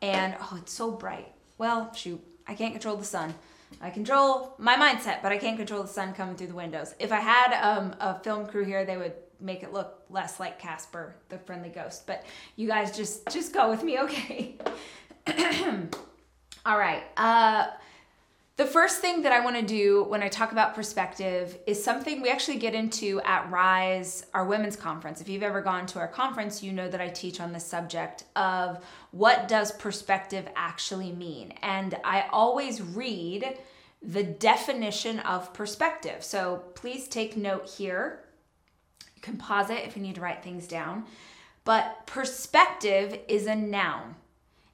And 0.00 0.34
oh, 0.40 0.56
it's 0.62 0.72
so 0.72 0.90
bright 0.90 1.31
well, 1.58 1.92
shoot, 1.94 2.20
I 2.46 2.54
can't 2.54 2.72
control 2.72 2.96
the 2.96 3.04
sun. 3.04 3.34
I 3.80 3.90
control 3.90 4.54
my 4.58 4.76
mindset, 4.76 5.22
but 5.22 5.32
I 5.32 5.38
can't 5.38 5.56
control 5.56 5.82
the 5.82 5.88
sun 5.88 6.12
coming 6.12 6.36
through 6.36 6.48
the 6.48 6.54
windows. 6.54 6.94
If 6.98 7.10
I 7.12 7.20
had 7.20 7.54
um, 7.60 7.94
a 8.00 8.18
film 8.20 8.46
crew 8.46 8.64
here, 8.64 8.84
they 8.84 8.96
would 8.96 9.14
make 9.40 9.62
it 9.62 9.72
look 9.72 10.02
less 10.08 10.38
like 10.38 10.58
Casper, 10.58 11.14
the 11.28 11.38
friendly 11.38 11.68
ghost. 11.68 12.06
But 12.06 12.24
you 12.56 12.68
guys 12.68 12.96
just 12.96 13.28
just 13.28 13.52
go 13.52 13.70
with 13.70 13.82
me, 13.82 13.98
okay? 14.00 14.56
All 16.64 16.78
right. 16.78 17.02
Uh, 17.16 17.68
the 18.62 18.68
first 18.68 19.00
thing 19.00 19.22
that 19.22 19.32
I 19.32 19.40
want 19.40 19.56
to 19.56 19.62
do 19.62 20.04
when 20.04 20.22
I 20.22 20.28
talk 20.28 20.52
about 20.52 20.76
perspective 20.76 21.58
is 21.66 21.82
something 21.82 22.22
we 22.22 22.30
actually 22.30 22.58
get 22.58 22.76
into 22.76 23.20
at 23.22 23.50
Rise, 23.50 24.24
our 24.34 24.44
women's 24.44 24.76
conference. 24.76 25.20
If 25.20 25.28
you've 25.28 25.42
ever 25.42 25.60
gone 25.60 25.84
to 25.86 25.98
our 25.98 26.06
conference, 26.06 26.62
you 26.62 26.70
know 26.70 26.88
that 26.88 27.00
I 27.00 27.08
teach 27.08 27.40
on 27.40 27.52
the 27.52 27.58
subject 27.58 28.22
of 28.36 28.84
what 29.10 29.48
does 29.48 29.72
perspective 29.72 30.48
actually 30.54 31.10
mean. 31.10 31.54
And 31.60 31.96
I 32.04 32.26
always 32.30 32.80
read 32.80 33.58
the 34.00 34.22
definition 34.22 35.18
of 35.18 35.52
perspective. 35.52 36.22
So 36.22 36.62
please 36.76 37.08
take 37.08 37.36
note 37.36 37.68
here. 37.68 38.20
You 39.16 39.22
can 39.22 39.38
pause 39.38 39.70
it 39.70 39.84
if 39.84 39.96
you 39.96 40.02
need 40.02 40.14
to 40.14 40.20
write 40.20 40.44
things 40.44 40.68
down. 40.68 41.06
But 41.64 42.06
perspective 42.06 43.18
is 43.26 43.46
a 43.46 43.56
noun 43.56 44.14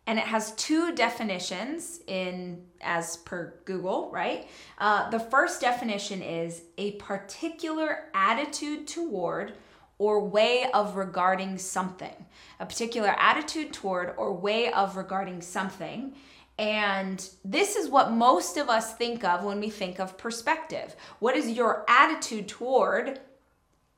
and 0.09 0.19
it 0.19 0.25
has 0.25 0.53
two 0.53 0.93
definitions 0.95 2.01
in 2.09 2.65
as 2.81 3.19
per 3.19 3.55
google 3.65 4.11
right 4.13 4.49
uh, 4.79 5.09
the 5.11 5.21
first 5.21 5.61
definition 5.61 6.23
is 6.23 6.63
a 6.79 6.93
particular 6.93 8.07
attitude 8.15 8.89
toward 8.89 9.53
or 9.99 10.25
way 10.25 10.67
of 10.73 10.97
regarding 10.97 11.59
something, 11.59 12.27
a 12.61 12.67
particular 12.67 13.15
attitude 13.19 13.73
toward 13.73 14.15
or 14.17 14.33
way 14.33 14.73
of 14.73 14.97
regarding 14.97 15.43
something. 15.43 16.15
And 16.57 17.29
this 17.45 17.77
is 17.77 17.89
what 17.89 18.13
most 18.13 18.57
of 18.57 18.69
us 18.69 18.95
think 18.95 19.25
of 19.25 19.45
when 19.45 19.61
we 19.61 19.71
think 19.71 20.01
of 20.01 20.19
perspective. 20.19 20.95
What 21.19 21.37
is 21.37 21.51
your 21.51 21.85
attitude 21.89 22.49
toward 22.49 23.21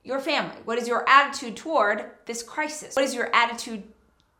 your 0.04 0.20
family? 0.20 0.56
What 0.64 0.78
is 0.78 0.88
your 0.88 1.06
attitude 1.08 1.56
toward 1.56 2.10
this 2.26 2.42
crisis? 2.42 2.96
What 2.96 3.04
is 3.04 3.14
your 3.14 3.34
attitude 3.34 3.82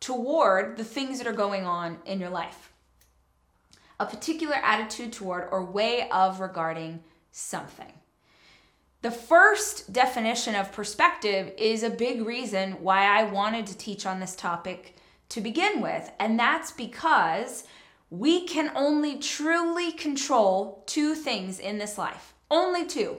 toward 0.00 0.76
the 0.76 0.84
things 0.84 1.18
that 1.18 1.26
are 1.26 1.32
going 1.32 1.64
on 1.64 1.98
in 2.06 2.18
your 2.20 2.30
life? 2.30 2.72
A 3.98 4.06
particular 4.06 4.56
attitude 4.56 5.12
toward 5.12 5.48
or 5.52 5.64
way 5.64 6.08
of 6.10 6.40
regarding 6.40 7.04
something. 7.30 7.92
The 9.02 9.10
first 9.10 9.92
definition 9.92 10.54
of 10.54 10.72
perspective 10.72 11.52
is 11.56 11.82
a 11.82 11.90
big 11.90 12.22
reason 12.26 12.72
why 12.82 13.04
I 13.04 13.24
wanted 13.24 13.66
to 13.66 13.76
teach 13.76 14.04
on 14.04 14.20
this 14.20 14.36
topic 14.36 14.96
to 15.30 15.40
begin 15.40 15.80
with, 15.80 16.10
and 16.18 16.38
that's 16.38 16.70
because 16.72 17.64
we 18.10 18.46
can 18.46 18.72
only 18.74 19.18
truly 19.18 19.92
control 19.92 20.82
two 20.86 21.14
things 21.14 21.58
in 21.60 21.78
this 21.78 21.96
life. 21.96 22.34
Only 22.50 22.86
two. 22.86 23.18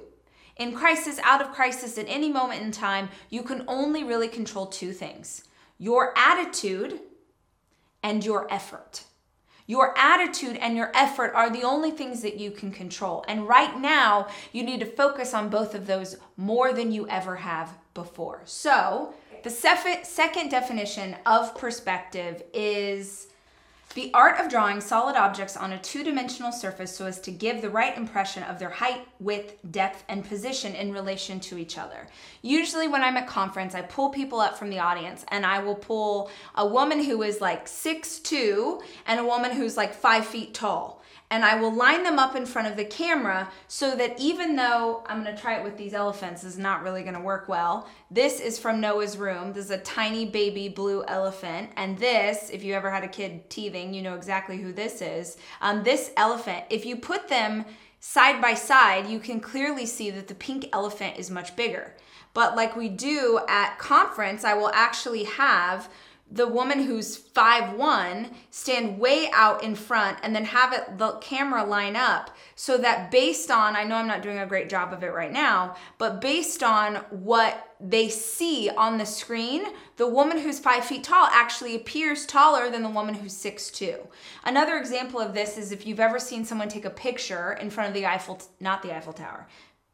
In 0.58 0.74
crisis, 0.74 1.18
out 1.24 1.42
of 1.42 1.54
crisis, 1.54 1.98
at 1.98 2.06
any 2.08 2.32
moment 2.32 2.62
in 2.62 2.72
time, 2.72 3.10
you 3.30 3.42
can 3.42 3.64
only 3.68 4.04
really 4.04 4.28
control 4.28 4.68
two 4.68 4.92
things 4.92 5.46
your 5.82 6.14
attitude 6.16 7.00
and 8.04 8.24
your 8.24 8.46
effort. 8.54 9.04
Your 9.66 9.98
attitude 9.98 10.58
and 10.58 10.78
your 10.78 10.92
effort 10.94 11.34
are 11.34 11.50
the 11.50 11.64
only 11.64 11.90
things 11.90 12.22
that 12.22 12.38
you 12.38 12.52
can 12.52 12.72
control. 12.72 13.26
And 13.28 13.48
right 13.48 13.76
now, 13.80 14.28
you 14.52 14.62
need 14.62 14.82
to 14.82 14.86
focus 14.86 15.34
on 15.34 15.50
both 15.50 15.74
of 15.74 15.88
those 15.88 16.18
more 16.38 16.72
than 16.72 16.92
you 16.92 17.08
ever 17.08 17.38
have 17.38 17.74
before. 17.96 18.44
So, 18.46 19.16
the 19.42 19.50
second 19.50 20.50
definition 20.50 21.16
of 21.26 21.58
perspective 21.58 22.44
is 22.54 23.30
the 23.94 24.12
art 24.14 24.40
of 24.40 24.50
drawing 24.50 24.80
solid 24.80 25.16
objects 25.16 25.58
on 25.58 25.74
a 25.74 25.80
two 25.80 26.04
dimensional 26.04 26.52
surface 26.52 26.96
so 26.96 27.06
as 27.06 27.20
to 27.22 27.32
give 27.32 27.62
the 27.62 27.70
right 27.70 27.98
impression 27.98 28.44
of 28.44 28.60
their 28.60 28.70
height, 28.70 29.08
width, 29.20 29.56
depth, 29.72 30.04
and 30.08 30.24
position 30.24 30.74
in 30.76 30.94
relation 30.94 31.40
to 31.42 31.58
each 31.58 31.78
other. 31.78 32.08
Usually, 32.42 32.88
when 32.88 33.04
I'm 33.04 33.18
at 33.18 33.28
conference, 33.28 33.76
I 33.76 33.82
pull 33.82 34.10
people 34.10 34.40
up 34.40 34.58
from 34.58 34.70
the 34.70 34.80
audience 34.80 35.26
and 35.30 35.46
I 35.46 35.60
will 35.60 35.76
pull 35.76 36.30
a 36.56 36.66
woman 36.66 37.04
who 37.04 37.22
is 37.24 37.42
like 37.42 37.68
six 37.68 38.20
two 38.20 38.82
and 39.06 39.20
a 39.20 39.26
woman 39.26 39.52
who's 39.52 39.78
like 39.78 39.94
five 39.94 40.26
feet 40.26 40.54
tall 40.54 41.01
and 41.32 41.46
I 41.46 41.56
will 41.56 41.74
line 41.74 42.04
them 42.04 42.20
up 42.20 42.36
in 42.36 42.46
front 42.46 42.68
of 42.68 42.76
the 42.76 42.84
camera 42.84 43.50
so 43.70 43.96
that 43.96 44.20
even 44.20 44.58
though 44.58 45.02
I'm 45.08 45.24
gonna 45.24 45.36
try 45.36 45.58
it 45.58 45.64
with 45.64 45.78
these 45.78 45.94
elephants, 45.94 46.44
is 46.44 46.58
not 46.58 46.84
really 46.84 47.04
gonna 47.04 47.22
work 47.22 47.48
well. 47.48 47.88
This 48.12 48.42
is 48.42 48.60
from 48.60 48.82
Noah's 48.82 49.18
room. 49.18 49.54
This 49.54 49.66
is 49.66 49.72
a 49.72 49.78
tiny 49.78 50.26
baby 50.26 50.68
blue 50.68 51.06
elephant. 51.06 51.72
And 51.78 51.98
this, 51.98 52.50
if 52.52 52.64
you 52.64 52.74
ever 52.74 52.92
had 52.92 53.06
a 53.06 53.08
kid 53.08 53.50
teething, 53.50 53.94
you 53.94 54.02
know 54.02 54.16
exactly 54.16 54.58
who 54.58 54.74
this 54.74 55.02
is. 55.02 55.38
Um, 55.62 55.84
this 55.84 56.12
elephant, 56.18 56.66
if 56.70 56.86
you 56.86 56.98
put 56.98 57.30
them 57.30 57.64
side 58.02 58.42
by 58.42 58.54
side, 58.54 59.08
you 59.08 59.20
can 59.20 59.40
clearly 59.40 59.86
see 59.86 60.10
that 60.12 60.28
the 60.28 60.36
pink 60.36 60.68
elephant 60.74 61.18
is 61.18 61.32
much 61.32 61.56
bigger. 61.56 61.96
But 62.34 62.58
like 62.58 62.76
we 62.76 62.90
do 62.90 63.40
at 63.48 63.78
conference, 63.78 64.44
I 64.44 64.54
will 64.54 64.72
actually 64.74 65.24
have 65.24 65.90
the 66.32 66.48
woman 66.48 66.84
who's 66.84 67.18
five 67.18 67.74
one 67.74 68.32
stand 68.50 68.98
way 68.98 69.30
out 69.34 69.64
in 69.64 69.76
front 69.76 70.18
and 70.24 70.34
then 70.34 70.46
have 70.46 70.72
it 70.72 70.98
the 70.98 71.12
camera 71.14 71.64
line 71.64 71.96
up 71.96 72.36
so 72.56 72.78
that 72.78 73.12
based 73.12 73.52
on 73.52 73.76
I 73.76 73.84
know 73.84 73.96
I'm 73.96 74.08
not 74.08 74.22
doing 74.22 74.40
a 74.40 74.46
great 74.46 74.70
job 74.70 74.94
of 74.94 75.04
it 75.04 75.08
right 75.08 75.32
now, 75.32 75.76
but 75.98 76.22
based 76.22 76.64
on 76.64 76.96
what 77.10 77.76
they 77.80 78.08
see 78.08 78.70
on 78.70 78.98
the 78.98 79.06
screen, 79.06 79.64
the 79.98 80.08
woman 80.08 80.40
who's 80.40 80.60
five 80.60 80.86
feet 80.86 81.04
tall 81.04 81.28
actually 81.32 81.76
appears 81.76 82.26
taller 82.26 82.70
than 82.70 82.84
the 82.84 82.90
woman 82.90 83.16
who's 83.16 83.34
six 83.34 83.70
two. 83.70 83.98
Another 84.46 84.78
example 84.78 85.20
of 85.20 85.34
this 85.34 85.58
is 85.58 85.72
if 85.72 85.86
you've 85.86 86.00
ever 86.00 86.20
seen 86.20 86.46
someone 86.46 86.70
take 86.70 86.86
a 86.86 86.90
picture 86.90 87.54
in 87.54 87.70
front 87.70 87.90
of 87.90 87.94
the 87.94 88.06
Eiffel, 88.06 88.42
not 88.60 88.82
the 88.82 88.96
Eiffel 88.96 89.14
Tower, 89.14 89.48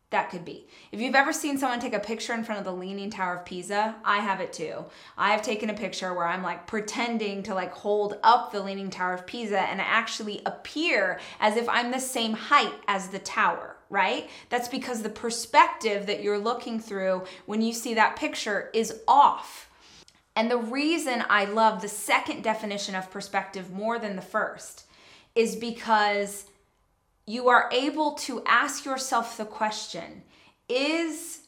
that 0.10 0.30
could 0.30 0.46
be. 0.46 0.68
If 0.94 1.02
you've 1.02 1.16
ever 1.16 1.34
seen 1.34 1.58
someone 1.58 1.82
take 1.82 1.94
a 1.94 2.00
picture 2.00 2.34
in 2.34 2.46
front 2.46 2.60
of 2.60 2.66
the 2.66 2.72
Leaning 2.72 3.10
Tower 3.10 3.36
of 3.36 3.46
Pisa, 3.46 3.96
I 4.06 4.20
have 4.20 4.40
it 4.40 4.54
too. 4.54 4.86
I 5.18 5.32
have 5.32 5.42
taken 5.42 5.70
a 5.70 5.74
picture 5.74 6.14
where 6.14 6.28
I'm 6.28 6.44
like 6.44 6.66
pretending 6.66 7.44
to 7.44 7.54
like 7.54 7.74
hold 7.74 8.18
up 8.24 8.52
the 8.52 8.64
Leaning 8.64 8.90
Tower 8.90 9.16
of 9.16 9.28
Pisa 9.28 9.60
and 9.60 9.82
I 9.82 9.86
actually 9.86 10.42
appear 10.46 11.20
as 11.42 11.58
if 11.58 11.68
I'm 11.68 11.92
the 11.92 12.00
same 12.00 12.34
height 12.34 12.74
as 12.88 13.10
the 13.10 13.20
tower, 13.20 13.76
right? 13.90 14.30
That's 14.48 14.70
because 14.70 15.02
the 15.02 15.10
perspective 15.10 16.06
that 16.06 16.24
you're 16.24 16.40
looking 16.40 16.80
through 16.80 17.26
when 17.46 17.62
you 17.62 17.74
see 17.74 17.94
that 17.96 18.16
picture 18.16 18.70
is 18.74 19.02
off. 19.10 19.70
And 20.38 20.50
the 20.50 20.58
reason 20.58 21.26
I 21.30 21.46
love 21.46 21.82
the 21.82 21.90
second 21.90 22.44
definition 22.44 22.96
of 22.96 23.12
perspective 23.12 23.72
more 23.72 24.00
than 24.00 24.16
the 24.16 24.22
first 24.22 24.86
is 25.36 25.58
because 25.58 26.46
you 27.28 27.50
are 27.50 27.70
able 27.74 28.14
to 28.14 28.42
ask 28.48 28.86
yourself 28.86 29.38
the 29.38 29.46
question 29.46 30.24
Is 30.68 31.42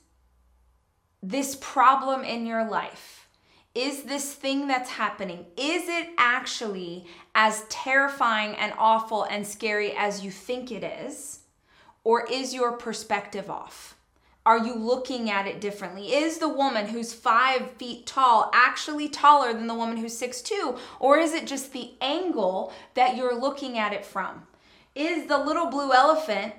this 1.23 1.57
problem 1.59 2.23
in 2.23 2.45
your 2.45 2.69
life? 2.69 3.27
Is 3.73 4.03
this 4.03 4.33
thing 4.33 4.67
that's 4.67 4.89
happening, 4.89 5.45
is 5.55 5.87
it 5.87 6.09
actually 6.17 7.05
as 7.33 7.63
terrifying 7.69 8.55
and 8.55 8.73
awful 8.77 9.23
and 9.23 9.45
scary 9.45 9.93
as 9.95 10.23
you 10.23 10.31
think 10.31 10.71
it 10.71 10.83
is? 10.83 11.41
Or 12.03 12.25
is 12.25 12.53
your 12.53 12.73
perspective 12.73 13.49
off? 13.49 13.95
Are 14.45 14.57
you 14.57 14.73
looking 14.73 15.29
at 15.29 15.45
it 15.45 15.61
differently? 15.61 16.13
Is 16.13 16.39
the 16.39 16.49
woman 16.49 16.87
who's 16.87 17.13
five 17.13 17.71
feet 17.73 18.07
tall 18.07 18.49
actually 18.53 19.07
taller 19.07 19.53
than 19.53 19.67
the 19.67 19.75
woman 19.75 19.97
who's 19.97 20.17
six 20.17 20.41
two, 20.41 20.75
Or 20.99 21.19
is 21.19 21.33
it 21.33 21.45
just 21.45 21.71
the 21.71 21.91
angle 22.01 22.73
that 22.95 23.15
you're 23.15 23.39
looking 23.39 23.77
at 23.77 23.93
it 23.93 24.03
from? 24.05 24.47
Is 24.99 25.27
the 25.27 25.37
little 25.37 25.67
blue 25.67 25.93
elephant 25.93 26.55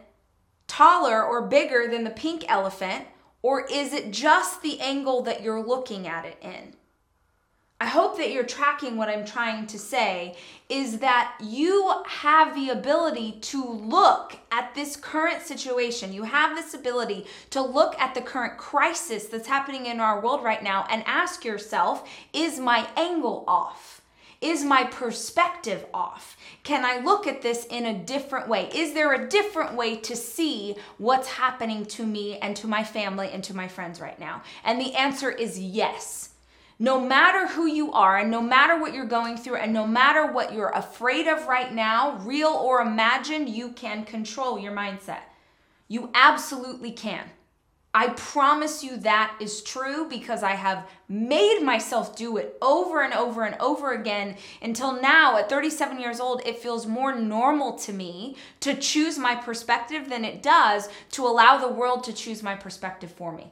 taller 0.67 1.23
or 1.23 1.47
bigger 1.47 1.89
than 1.89 2.05
the 2.05 2.11
pink 2.11 2.43
elephant, 2.49 3.05
or 3.43 3.67
is 3.67 3.93
it 3.93 4.13
just 4.13 4.63
the 4.63 4.81
angle 4.81 5.21
that 5.25 5.43
you're 5.43 5.63
looking 5.63 6.09
at 6.09 6.25
it 6.25 6.39
in? 6.41 6.75
I 7.79 7.85
hope 7.85 8.17
that 8.17 8.33
you're 8.33 8.45
tracking 8.45 8.97
what 8.97 9.11
I'm 9.11 9.27
trying 9.27 9.67
to 9.67 9.79
say 9.79 10.37
is 10.71 11.01
that 11.01 11.37
you 11.39 11.93
have 12.07 12.55
the 12.55 12.71
ability 12.71 13.33
to 13.43 13.63
look 13.63 14.39
at 14.51 14.75
this 14.75 14.97
current 14.97 15.43
situation. 15.43 16.15
You 16.15 16.23
have 16.23 16.57
this 16.57 16.73
ability 16.73 17.27
to 17.51 17.61
look 17.61 17.95
at 18.01 18.15
the 18.15 18.23
current 18.23 18.57
crisis 18.57 19.27
that's 19.27 19.49
happening 19.49 19.85
in 19.85 20.01
our 20.01 20.19
world 20.19 20.43
right 20.43 20.63
now 20.63 20.87
and 20.89 21.03
ask 21.07 21.45
yourself, 21.45 22.09
is 22.33 22.59
my 22.59 22.89
angle 22.97 23.45
off? 23.47 24.00
Is 24.41 24.65
my 24.65 24.85
perspective 24.85 25.85
off? 25.93 26.37
Can 26.63 26.83
I 26.85 27.05
look 27.05 27.27
at 27.27 27.43
this 27.43 27.67
in 27.67 27.85
a 27.85 27.99
different 27.99 28.49
way? 28.49 28.71
Is 28.75 28.95
there 28.95 29.13
a 29.13 29.29
different 29.29 29.75
way 29.75 29.97
to 29.97 30.17
see 30.17 30.77
what's 30.97 31.29
happening 31.29 31.85
to 31.87 32.07
me 32.07 32.39
and 32.39 32.57
to 32.57 32.67
my 32.67 32.83
family 32.83 33.29
and 33.31 33.45
to 33.45 33.55
my 33.55 33.69
friends 33.69 34.01
right 34.01 34.19
now? 34.19 34.43
And 34.65 34.81
the 34.81 34.95
answer 34.95 35.31
is 35.31 35.59
yes. 35.59 36.31
No 36.79 36.99
matter 36.99 37.49
who 37.49 37.67
you 37.67 37.93
are, 37.93 38.17
and 38.17 38.31
no 38.31 38.41
matter 38.41 38.81
what 38.81 38.95
you're 38.95 39.05
going 39.05 39.37
through, 39.37 39.57
and 39.57 39.75
no 39.75 39.87
matter 39.87 40.33
what 40.33 40.55
you're 40.55 40.71
afraid 40.71 41.27
of 41.27 41.47
right 41.47 41.75
now, 41.75 42.17
real 42.21 42.49
or 42.49 42.81
imagined, 42.81 43.51
you 43.51 43.73
can 43.73 44.05
control 44.05 44.59
your 44.59 44.73
mindset. 44.73 45.21
You 45.89 46.09
absolutely 46.15 46.93
can. 46.93 47.29
I 47.93 48.11
promise 48.11 48.85
you 48.85 48.99
that 48.99 49.37
is 49.41 49.63
true 49.63 50.07
because 50.09 50.45
I 50.45 50.53
have 50.53 50.89
made 51.09 51.61
myself 51.61 52.15
do 52.15 52.37
it 52.37 52.57
over 52.63 53.03
and 53.03 53.13
over 53.13 53.43
and 53.43 53.57
over 53.61 53.93
again 53.93 54.37
until 54.63 55.01
now, 55.01 55.37
at 55.39 55.49
37 55.49 55.99
years 55.99 56.21
old, 56.21 56.41
it 56.47 56.59
feels 56.59 56.87
more 56.87 57.17
normal 57.17 57.77
to 57.79 57.93
me 57.93 58.37
to 58.61 58.77
choose 58.77 59.19
my 59.19 59.35
perspective 59.35 60.09
than 60.09 60.25
it 60.25 60.41
does 60.41 60.89
to 61.13 61.27
allow 61.27 61.59
the 61.59 61.73
world 61.73 62.05
to 62.05 62.13
choose 62.13 62.45
my 62.45 62.55
perspective 62.55 63.11
for 63.11 63.33
me. 63.33 63.51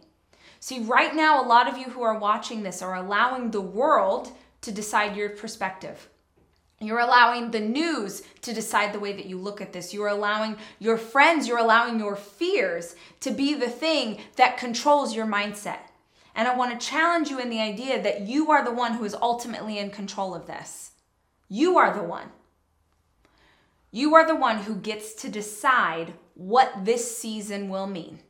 See, 0.60 0.80
right 0.80 1.14
now, 1.14 1.42
a 1.42 1.46
lot 1.46 1.68
of 1.68 1.76
you 1.76 1.86
who 1.86 2.02
are 2.02 2.18
watching 2.18 2.62
this 2.62 2.80
are 2.80 2.94
allowing 2.94 3.50
the 3.50 3.60
world 3.60 4.30
to 4.60 4.70
decide 4.70 5.16
your 5.16 5.30
perspective. 5.30 6.08
You're 6.80 7.00
allowing 7.00 7.50
the 7.50 7.60
news 7.60 8.22
to 8.42 8.54
decide 8.54 8.92
the 8.92 9.00
way 9.00 9.12
that 9.12 9.26
you 9.26 9.36
look 9.36 9.60
at 9.60 9.72
this. 9.72 9.92
You're 9.92 10.08
allowing 10.08 10.56
your 10.78 10.96
friends, 10.96 11.48
you're 11.48 11.58
allowing 11.58 11.98
your 11.98 12.14
fears 12.14 12.94
to 13.20 13.32
be 13.32 13.54
the 13.54 13.68
thing 13.68 14.20
that 14.36 14.58
controls 14.58 15.14
your 15.14 15.26
mindset. 15.26 15.80
And 16.36 16.46
I 16.46 16.56
want 16.56 16.78
to 16.78 16.86
challenge 16.86 17.30
you 17.30 17.40
in 17.40 17.50
the 17.50 17.60
idea 17.60 18.00
that 18.00 18.28
you 18.28 18.52
are 18.52 18.64
the 18.64 18.72
one 18.72 18.94
who 18.94 19.04
is 19.04 19.14
ultimately 19.14 19.78
in 19.78 19.90
control 19.90 20.36
of 20.36 20.46
this. 20.46 20.92
You 21.48 21.78
are 21.78 21.92
the 21.92 22.04
one. 22.04 22.28
You 23.90 24.14
are 24.14 24.26
the 24.26 24.36
one 24.36 24.58
who 24.58 24.76
gets 24.76 25.14
to 25.22 25.28
decide 25.28 26.12
what 26.34 26.84
this 26.84 27.18
season 27.18 27.68
will 27.68 27.88
mean. 27.88 28.20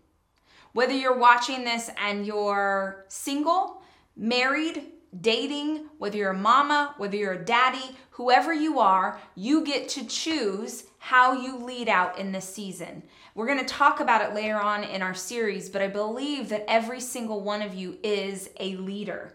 Whether 0.73 0.95
you're 0.95 1.19
watching 1.19 1.64
this 1.64 1.90
and 1.99 2.25
you're 2.25 3.05
single, 3.09 3.83
married, 4.17 4.85
dating, 5.21 5.87
whether 5.99 6.17
you're 6.17 6.31
a 6.31 6.38
mama, 6.38 6.95
whether 6.99 7.17
you're 7.17 7.33
a 7.33 7.45
daddy, 7.45 7.97
whoever 8.11 8.53
you 8.53 8.79
are, 8.79 9.21
you 9.35 9.65
get 9.65 9.88
to 9.91 10.07
choose 10.07 10.85
how 10.99 11.33
you 11.33 11.57
lead 11.57 11.88
out 11.88 12.19
in 12.19 12.33
this 12.33 12.49
season. 12.49 13.03
We're 13.35 13.47
going 13.47 13.61
to 13.61 13.65
talk 13.65 14.00
about 14.00 14.23
it 14.23 14.35
later 14.35 14.61
on 14.61 14.85
in 14.85 15.03
our 15.03 15.15
series, 15.15 15.69
but 15.69 15.83
I 15.83 15.88
believe 15.88 16.49
that 16.49 16.65
every 16.69 17.00
single 17.00 17.41
one 17.41 17.62
of 17.62 17.75
you 17.75 17.99
is 18.03 18.50
a 18.59 18.77
leader. 18.77 19.33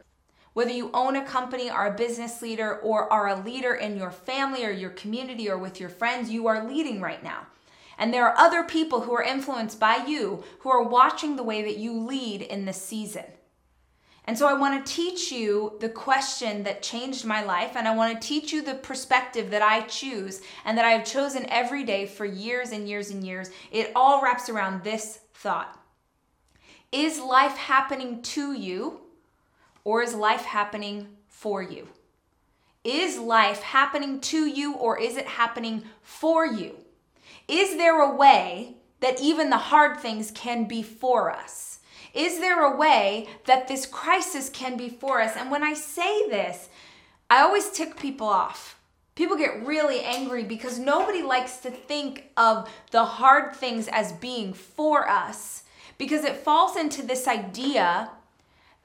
Whether 0.53 0.71
you 0.71 0.91
own 0.93 1.15
a 1.15 1.25
company, 1.25 1.69
are 1.69 1.87
a 1.87 1.97
business 1.97 2.41
leader, 2.41 2.77
or 2.77 3.11
are 3.11 3.29
a 3.29 3.43
leader 3.43 3.73
in 3.73 3.97
your 3.97 4.11
family 4.11 4.65
or 4.65 4.71
your 4.71 4.91
community 4.91 5.49
or 5.49 5.57
with 5.57 5.79
your 5.79 5.89
friends, 5.89 6.29
you 6.29 6.47
are 6.47 6.67
leading 6.67 7.01
right 7.01 7.23
now. 7.23 7.47
And 7.97 8.13
there 8.13 8.27
are 8.27 8.37
other 8.37 8.63
people 8.63 9.01
who 9.01 9.13
are 9.15 9.23
influenced 9.23 9.79
by 9.79 10.05
you 10.05 10.43
who 10.59 10.69
are 10.69 10.83
watching 10.83 11.35
the 11.35 11.43
way 11.43 11.63
that 11.63 11.77
you 11.77 11.97
lead 11.97 12.41
in 12.41 12.65
this 12.65 12.81
season. 12.81 13.25
And 14.25 14.37
so 14.37 14.47
I 14.47 14.53
want 14.53 14.85
to 14.85 14.93
teach 14.93 15.31
you 15.33 15.73
the 15.81 15.89
question 15.89 16.63
that 16.63 16.81
changed 16.81 17.25
my 17.25 17.43
life, 17.43 17.75
and 17.75 17.87
I 17.87 17.95
want 17.95 18.19
to 18.19 18.27
teach 18.27 18.53
you 18.53 18.61
the 18.61 18.75
perspective 18.75 19.49
that 19.51 19.61
I 19.61 19.81
choose 19.81 20.41
and 20.63 20.77
that 20.77 20.85
I 20.85 20.91
have 20.91 21.05
chosen 21.05 21.45
every 21.49 21.83
day 21.83 22.05
for 22.05 22.25
years 22.25 22.71
and 22.71 22.87
years 22.87 23.09
and 23.09 23.25
years. 23.25 23.49
It 23.71 23.91
all 23.95 24.21
wraps 24.21 24.47
around 24.47 24.83
this 24.83 25.19
thought 25.33 25.77
Is 26.91 27.19
life 27.19 27.57
happening 27.57 28.21
to 28.21 28.53
you, 28.53 29.01
or 29.83 30.01
is 30.01 30.13
life 30.13 30.45
happening 30.45 31.17
for 31.27 31.61
you? 31.61 31.89
Is 32.85 33.17
life 33.17 33.61
happening 33.61 34.21
to 34.21 34.45
you, 34.45 34.75
or 34.75 34.97
is 34.97 35.17
it 35.17 35.27
happening 35.27 35.83
for 36.01 36.45
you? 36.45 36.77
Is 37.49 37.75
there 37.75 38.01
a 38.01 38.15
way 38.15 38.77
that 39.01 39.19
even 39.19 39.49
the 39.49 39.57
hard 39.57 39.99
things 39.99 40.31
can 40.31 40.65
be 40.65 40.81
for 40.81 41.29
us? 41.29 41.72
Is 42.13 42.39
there 42.39 42.63
a 42.63 42.75
way 42.75 43.27
that 43.45 43.67
this 43.67 43.85
crisis 43.85 44.49
can 44.49 44.77
be 44.77 44.89
for 44.89 45.21
us? 45.21 45.35
And 45.35 45.49
when 45.49 45.63
I 45.63 45.73
say 45.73 46.29
this, 46.29 46.69
I 47.29 47.41
always 47.41 47.71
tick 47.71 47.97
people 47.97 48.27
off. 48.27 48.79
People 49.15 49.37
get 49.37 49.65
really 49.65 50.01
angry 50.01 50.43
because 50.43 50.79
nobody 50.79 51.21
likes 51.21 51.57
to 51.57 51.71
think 51.71 52.29
of 52.37 52.69
the 52.91 53.05
hard 53.05 53.55
things 53.55 53.87
as 53.87 54.11
being 54.11 54.53
for 54.53 55.07
us 55.07 55.63
because 55.97 56.23
it 56.23 56.37
falls 56.37 56.75
into 56.75 57.03
this 57.03 57.27
idea 57.27 58.09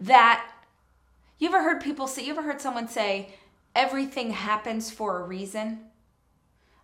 that 0.01 0.51
you 1.39 1.49
ever 1.49 1.63
heard 1.63 1.83
people 1.83 2.07
say, 2.07 2.25
you 2.25 2.33
ever 2.33 2.43
heard 2.43 2.61
someone 2.61 2.89
say, 2.89 3.35
everything 3.75 4.31
happens 4.31 4.91
for 4.91 5.21
a 5.21 5.25
reason? 5.25 5.81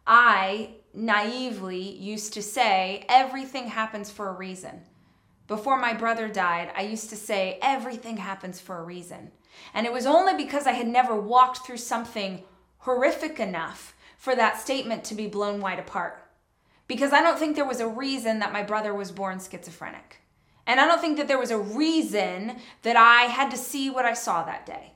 I 0.07 0.71
naively 0.93 1.81
used 1.81 2.35
to 2.35 2.43
say, 2.43 3.05
everything 3.09 3.69
happens 3.69 4.11
for 4.11 4.29
a 4.29 4.33
reason. 4.33 4.83
Before 5.47 5.79
my 5.79 5.93
brother 5.93 6.29
died, 6.29 6.71
I 6.75 6.83
used 6.83 7.11
to 7.11 7.17
say, 7.17 7.59
everything 7.61 8.17
happens 8.17 8.61
for 8.61 8.79
a 8.79 8.85
reason. 8.85 9.31
And 9.75 9.87
it 9.87 9.93
was 9.93 10.07
only 10.07 10.35
because 10.43 10.67
I 10.67 10.73
had 10.73 10.89
never 10.89 11.15
walked 11.15 11.67
through 11.67 11.77
something 11.77 12.45
horrific 12.79 13.39
enough 13.39 13.95
for 14.17 14.35
that 14.35 14.61
statement 14.61 15.05
to 15.05 15.15
be 15.15 15.27
blown 15.27 15.61
wide 15.61 15.79
apart. 15.79 16.31
Because 16.87 17.13
I 17.13 17.23
don't 17.23 17.39
think 17.39 17.57
there 17.57 17.69
was 17.69 17.81
a 17.81 17.89
reason 17.89 18.39
that 18.39 18.53
my 18.53 18.63
brother 18.63 18.95
was 18.95 19.13
born 19.13 19.39
schizophrenic. 19.39 20.21
And 20.67 20.81
I 20.81 20.87
don't 20.87 21.01
think 21.01 21.19
that 21.19 21.29
there 21.29 21.39
was 21.39 21.51
a 21.51 21.59
reason 21.59 22.57
that 22.83 22.97
I 22.97 23.25
had 23.25 23.51
to 23.51 23.57
see 23.59 23.91
what 23.91 24.07
I 24.07 24.15
saw 24.15 24.45
that 24.45 24.65
day. 24.65 24.94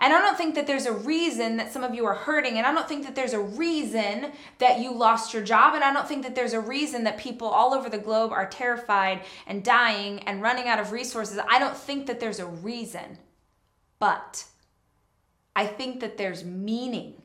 And 0.00 0.14
I 0.14 0.20
don't 0.20 0.36
think 0.36 0.54
that 0.54 0.66
there's 0.66 0.86
a 0.86 0.92
reason 0.92 1.58
that 1.58 1.72
some 1.72 1.84
of 1.84 1.94
you 1.94 2.06
are 2.06 2.14
hurting. 2.14 2.56
And 2.56 2.66
I 2.66 2.72
don't 2.72 2.88
think 2.88 3.04
that 3.04 3.14
there's 3.14 3.34
a 3.34 3.40
reason 3.40 4.32
that 4.56 4.80
you 4.80 4.94
lost 4.94 5.34
your 5.34 5.42
job. 5.42 5.74
And 5.74 5.84
I 5.84 5.92
don't 5.92 6.08
think 6.08 6.22
that 6.22 6.34
there's 6.34 6.54
a 6.54 6.60
reason 6.60 7.04
that 7.04 7.18
people 7.18 7.46
all 7.46 7.74
over 7.74 7.90
the 7.90 7.98
globe 7.98 8.32
are 8.32 8.48
terrified 8.48 9.22
and 9.46 9.62
dying 9.62 10.20
and 10.20 10.40
running 10.40 10.68
out 10.68 10.80
of 10.80 10.90
resources. 10.90 11.38
I 11.50 11.58
don't 11.58 11.76
think 11.76 12.06
that 12.06 12.18
there's 12.18 12.38
a 12.38 12.46
reason. 12.46 13.18
But 13.98 14.46
I 15.54 15.66
think 15.66 16.00
that 16.00 16.16
there's 16.16 16.44
meaning 16.44 17.20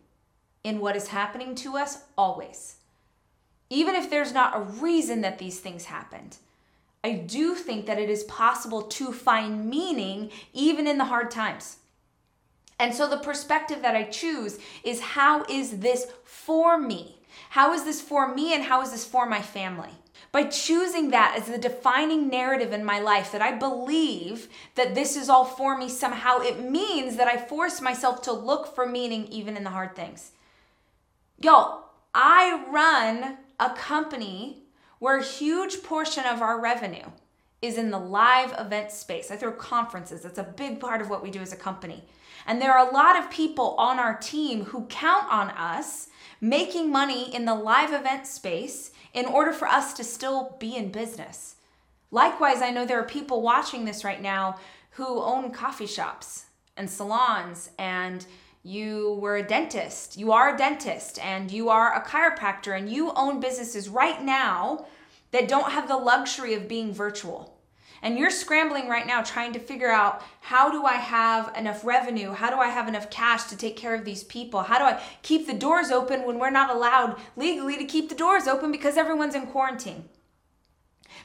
in 0.65 0.79
what 0.79 0.97
is 0.97 1.07
happening 1.07 1.55
to 1.55 1.77
us 1.77 1.99
always. 2.17 2.75
Even 3.69 3.95
if 3.95 4.09
there's 4.09 4.33
not 4.33 4.57
a 4.57 4.59
reason 4.59 5.21
that 5.21 5.37
these 5.37 5.61
things 5.61 5.85
happened. 5.85 6.37
I 7.05 7.13
do 7.13 7.55
think 7.55 7.85
that 7.85 7.99
it 7.99 8.09
is 8.09 8.23
possible 8.25 8.81
to 8.81 9.13
find 9.13 9.69
meaning 9.69 10.31
even 10.51 10.87
in 10.87 10.97
the 10.97 11.05
hard 11.05 11.31
times. 11.31 11.77
And 12.79 12.93
so 12.93 13.07
the 13.07 13.17
perspective 13.17 13.81
that 13.81 13.95
I 13.95 14.03
choose 14.03 14.59
is 14.83 14.99
how 14.99 15.45
is 15.49 15.79
this 15.79 16.07
for 16.23 16.77
me? 16.77 17.19
How 17.51 17.73
is 17.73 17.83
this 17.83 18.01
for 18.01 18.33
me 18.33 18.53
and 18.53 18.63
how 18.63 18.81
is 18.81 18.91
this 18.91 19.05
for 19.05 19.25
my 19.25 19.41
family? 19.41 19.91
By 20.31 20.43
choosing 20.43 21.11
that 21.11 21.35
as 21.37 21.47
the 21.47 21.57
defining 21.57 22.27
narrative 22.27 22.73
in 22.73 22.83
my 22.83 22.99
life, 22.99 23.31
that 23.31 23.41
I 23.41 23.53
believe 23.53 24.49
that 24.75 24.93
this 24.93 25.15
is 25.15 25.29
all 25.29 25.45
for 25.45 25.77
me 25.77 25.87
somehow, 25.87 26.39
it 26.39 26.59
means 26.59 27.15
that 27.15 27.29
I 27.29 27.37
force 27.37 27.79
myself 27.79 28.21
to 28.23 28.33
look 28.33 28.75
for 28.75 28.85
meaning 28.85 29.27
even 29.27 29.55
in 29.55 29.63
the 29.63 29.69
hard 29.69 29.95
things. 29.95 30.31
Y'all, 31.39 31.85
I 32.13 32.65
run 32.69 33.37
a 33.59 33.73
company 33.75 34.63
where 34.99 35.17
a 35.17 35.23
huge 35.23 35.83
portion 35.83 36.25
of 36.25 36.41
our 36.41 36.59
revenue 36.59 37.05
is 37.61 37.77
in 37.77 37.91
the 37.91 37.99
live 37.99 38.53
event 38.59 38.91
space. 38.91 39.31
I 39.31 39.37
throw 39.37 39.51
conferences, 39.53 40.21
that's 40.21 40.37
a 40.37 40.43
big 40.43 40.79
part 40.79 41.01
of 41.01 41.09
what 41.09 41.23
we 41.23 41.31
do 41.31 41.41
as 41.41 41.53
a 41.53 41.57
company. 41.57 42.03
And 42.45 42.61
there 42.61 42.73
are 42.73 42.87
a 42.87 42.93
lot 42.93 43.17
of 43.17 43.31
people 43.31 43.75
on 43.77 43.99
our 43.99 44.15
team 44.17 44.65
who 44.65 44.85
count 44.85 45.31
on 45.31 45.49
us 45.51 46.07
making 46.39 46.91
money 46.91 47.33
in 47.33 47.45
the 47.45 47.55
live 47.55 47.93
event 47.93 48.27
space 48.27 48.91
in 49.13 49.25
order 49.25 49.51
for 49.51 49.67
us 49.67 49.93
to 49.93 50.03
still 50.03 50.55
be 50.59 50.75
in 50.75 50.91
business. 50.91 51.55
Likewise, 52.11 52.61
I 52.61 52.69
know 52.69 52.85
there 52.85 52.99
are 52.99 53.05
people 53.05 53.41
watching 53.41 53.85
this 53.85 54.03
right 54.03 54.21
now 54.21 54.59
who 54.91 55.21
own 55.21 55.51
coffee 55.51 55.87
shops 55.87 56.45
and 56.77 56.89
salons 56.89 57.71
and 57.79 58.25
you 58.63 59.17
were 59.21 59.37
a 59.37 59.47
dentist, 59.47 60.17
you 60.17 60.31
are 60.31 60.55
a 60.55 60.57
dentist, 60.57 61.19
and 61.19 61.51
you 61.51 61.69
are 61.69 61.93
a 61.93 62.03
chiropractor, 62.03 62.75
and 62.75 62.89
you 62.89 63.11
own 63.15 63.39
businesses 63.39 63.87
right 63.87 64.23
now 64.23 64.87
that 65.29 65.47
don't 65.47 65.71
have 65.71 65.87
the 65.87 65.97
luxury 65.97 66.55
of 66.55 66.67
being 66.67 66.91
virtual 66.91 67.54
and 68.01 68.17
you're 68.17 68.29
scrambling 68.29 68.87
right 68.87 69.07
now 69.07 69.21
trying 69.21 69.53
to 69.53 69.59
figure 69.59 69.91
out 69.91 70.21
how 70.41 70.71
do 70.71 70.85
I 70.85 70.93
have 70.93 71.55
enough 71.57 71.85
revenue? 71.85 72.31
How 72.31 72.49
do 72.49 72.57
I 72.57 72.69
have 72.69 72.87
enough 72.87 73.09
cash 73.09 73.45
to 73.45 73.57
take 73.57 73.77
care 73.77 73.95
of 73.95 74.05
these 74.05 74.23
people? 74.23 74.61
How 74.61 74.77
do 74.77 74.85
I 74.85 75.01
keep 75.21 75.47
the 75.47 75.53
doors 75.53 75.91
open 75.91 76.25
when 76.25 76.39
we're 76.39 76.49
not 76.49 76.75
allowed 76.75 77.19
legally 77.35 77.77
to 77.77 77.85
keep 77.85 78.09
the 78.09 78.15
doors 78.15 78.47
open 78.47 78.71
because 78.71 78.97
everyone's 78.97 79.35
in 79.35 79.47
quarantine? 79.47 80.05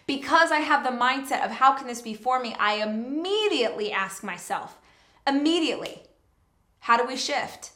Because 0.07 0.51
I 0.51 0.61
have 0.61 0.85
the 0.85 0.91
mindset 0.91 1.45
of 1.45 1.51
how 1.51 1.73
can 1.75 1.87
this 1.87 2.03
be 2.03 2.15
for 2.15 2.41
me, 2.41 2.55
I 2.59 2.75
immediately 2.75 3.93
ask 3.93 4.25
myself, 4.25 4.79
immediately, 5.27 6.03
how 6.81 6.97
do 6.97 7.07
we 7.07 7.17
shift? 7.17 7.73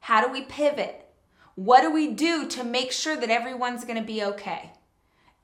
How 0.00 0.26
do 0.26 0.32
we 0.32 0.42
pivot? 0.42 1.06
What 1.54 1.82
do 1.82 1.92
we 1.92 2.08
do 2.08 2.48
to 2.48 2.64
make 2.64 2.90
sure 2.92 3.16
that 3.16 3.30
everyone's 3.30 3.84
going 3.84 3.98
to 3.98 4.02
be 4.02 4.24
okay? 4.24 4.72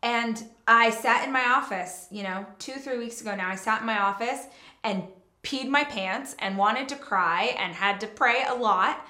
And 0.07 0.41
I 0.69 0.91
sat 0.91 1.27
in 1.27 1.33
my 1.33 1.45
office, 1.47 2.07
you 2.13 2.23
know, 2.23 2.47
two, 2.61 2.75
three 2.75 2.97
weeks 2.97 3.21
ago 3.21 3.35
now, 3.35 3.49
I 3.49 3.57
sat 3.57 3.81
in 3.81 3.87
my 3.89 3.99
office 3.99 4.47
and 4.85 5.03
peed 5.43 5.69
my 5.69 5.83
pants 5.83 6.37
and 6.39 6.57
wanted 6.57 6.89
to 6.91 6.95
cry 6.95 7.57
and 7.59 7.75
had 7.75 7.99
to 8.03 8.07
pray 8.07 8.45
a 8.49 8.55
lot 8.55 9.05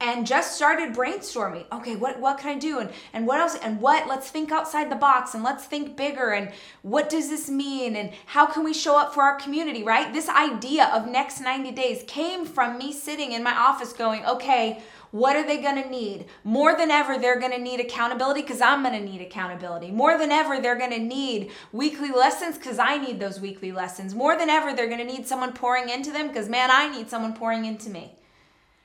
and 0.00 0.26
just 0.26 0.56
started 0.56 0.94
brainstorming 0.94 1.64
okay 1.72 1.96
what 1.96 2.18
what 2.20 2.38
can 2.38 2.56
i 2.56 2.58
do 2.58 2.78
and 2.78 2.90
and 3.12 3.26
what 3.26 3.40
else 3.40 3.56
and 3.56 3.80
what 3.80 4.08
let's 4.08 4.30
think 4.30 4.50
outside 4.50 4.90
the 4.90 4.96
box 4.96 5.34
and 5.34 5.44
let's 5.44 5.64
think 5.64 5.96
bigger 5.96 6.30
and 6.30 6.50
what 6.82 7.08
does 7.10 7.28
this 7.28 7.48
mean 7.50 7.96
and 7.96 8.10
how 8.26 8.46
can 8.46 8.64
we 8.64 8.72
show 8.72 8.98
up 8.98 9.12
for 9.12 9.22
our 9.22 9.36
community 9.36 9.82
right 9.82 10.12
this 10.12 10.28
idea 10.28 10.86
of 10.94 11.06
next 11.06 11.40
90 11.40 11.70
days 11.72 12.02
came 12.06 12.44
from 12.44 12.78
me 12.78 12.92
sitting 12.92 13.32
in 13.32 13.42
my 13.42 13.54
office 13.54 13.92
going 13.92 14.24
okay 14.24 14.82
what 15.10 15.34
are 15.34 15.44
they 15.44 15.60
going 15.60 15.82
to 15.82 15.90
need? 15.90 16.26
More 16.44 16.76
than 16.76 16.90
ever, 16.90 17.18
they're 17.18 17.40
going 17.40 17.52
to 17.52 17.58
need 17.58 17.80
accountability 17.80 18.42
because 18.42 18.60
I'm 18.60 18.84
going 18.84 18.94
to 18.94 19.04
need 19.04 19.20
accountability. 19.20 19.90
More 19.90 20.16
than 20.16 20.30
ever, 20.30 20.60
they're 20.60 20.78
going 20.78 20.92
to 20.92 21.00
need 21.00 21.50
weekly 21.72 22.12
lessons 22.12 22.56
because 22.56 22.78
I 22.78 22.96
need 22.96 23.18
those 23.18 23.40
weekly 23.40 23.72
lessons. 23.72 24.14
More 24.14 24.38
than 24.38 24.48
ever, 24.48 24.72
they're 24.72 24.86
going 24.86 25.04
to 25.04 25.04
need 25.04 25.26
someone 25.26 25.52
pouring 25.52 25.88
into 25.88 26.12
them 26.12 26.28
because, 26.28 26.48
man, 26.48 26.70
I 26.70 26.88
need 26.88 27.10
someone 27.10 27.32
pouring 27.32 27.64
into 27.64 27.90
me. 27.90 28.14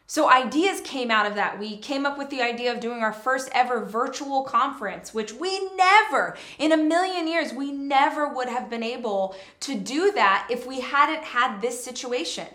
So, 0.08 0.30
ideas 0.30 0.82
came 0.82 1.10
out 1.10 1.26
of 1.26 1.34
that. 1.34 1.60
We 1.60 1.78
came 1.78 2.06
up 2.06 2.16
with 2.16 2.30
the 2.30 2.42
idea 2.42 2.72
of 2.72 2.80
doing 2.80 3.02
our 3.02 3.12
first 3.12 3.50
ever 3.54 3.84
virtual 3.84 4.44
conference, 4.44 5.16
which 5.16 5.34
we 5.34 5.68
never, 5.76 6.38
in 6.60 6.72
a 6.72 6.78
million 6.78 7.28
years, 7.28 7.54
we 7.54 7.72
never 7.72 8.28
would 8.32 8.48
have 8.48 8.70
been 8.70 8.84
able 8.84 9.36
to 9.62 9.74
do 9.74 10.12
that 10.12 10.48
if 10.52 10.68
we 10.68 10.82
hadn't 10.82 11.24
had 11.24 11.60
this 11.60 11.84
situation. 11.84 12.48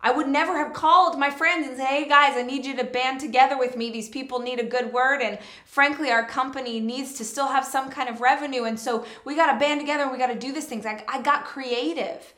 I 0.00 0.12
would 0.12 0.28
never 0.28 0.56
have 0.58 0.72
called 0.72 1.18
my 1.18 1.30
friends 1.30 1.66
and 1.66 1.76
say, 1.76 1.84
hey 1.84 2.08
guys, 2.08 2.36
I 2.36 2.42
need 2.42 2.64
you 2.64 2.76
to 2.76 2.84
band 2.84 3.18
together 3.18 3.58
with 3.58 3.76
me. 3.76 3.90
These 3.90 4.08
people 4.08 4.38
need 4.38 4.60
a 4.60 4.64
good 4.64 4.92
word. 4.92 5.20
And 5.20 5.40
frankly, 5.64 6.12
our 6.12 6.24
company 6.24 6.78
needs 6.78 7.14
to 7.14 7.24
still 7.24 7.48
have 7.48 7.64
some 7.64 7.90
kind 7.90 8.08
of 8.08 8.20
revenue. 8.20 8.62
And 8.62 8.78
so 8.78 9.04
we 9.24 9.34
got 9.34 9.52
to 9.52 9.58
band 9.58 9.80
together 9.80 10.04
and 10.04 10.12
we 10.12 10.18
got 10.18 10.28
to 10.28 10.38
do 10.38 10.52
these 10.52 10.66
things. 10.66 10.86
I, 10.86 11.02
I 11.08 11.20
got 11.22 11.44
creative. 11.44 12.34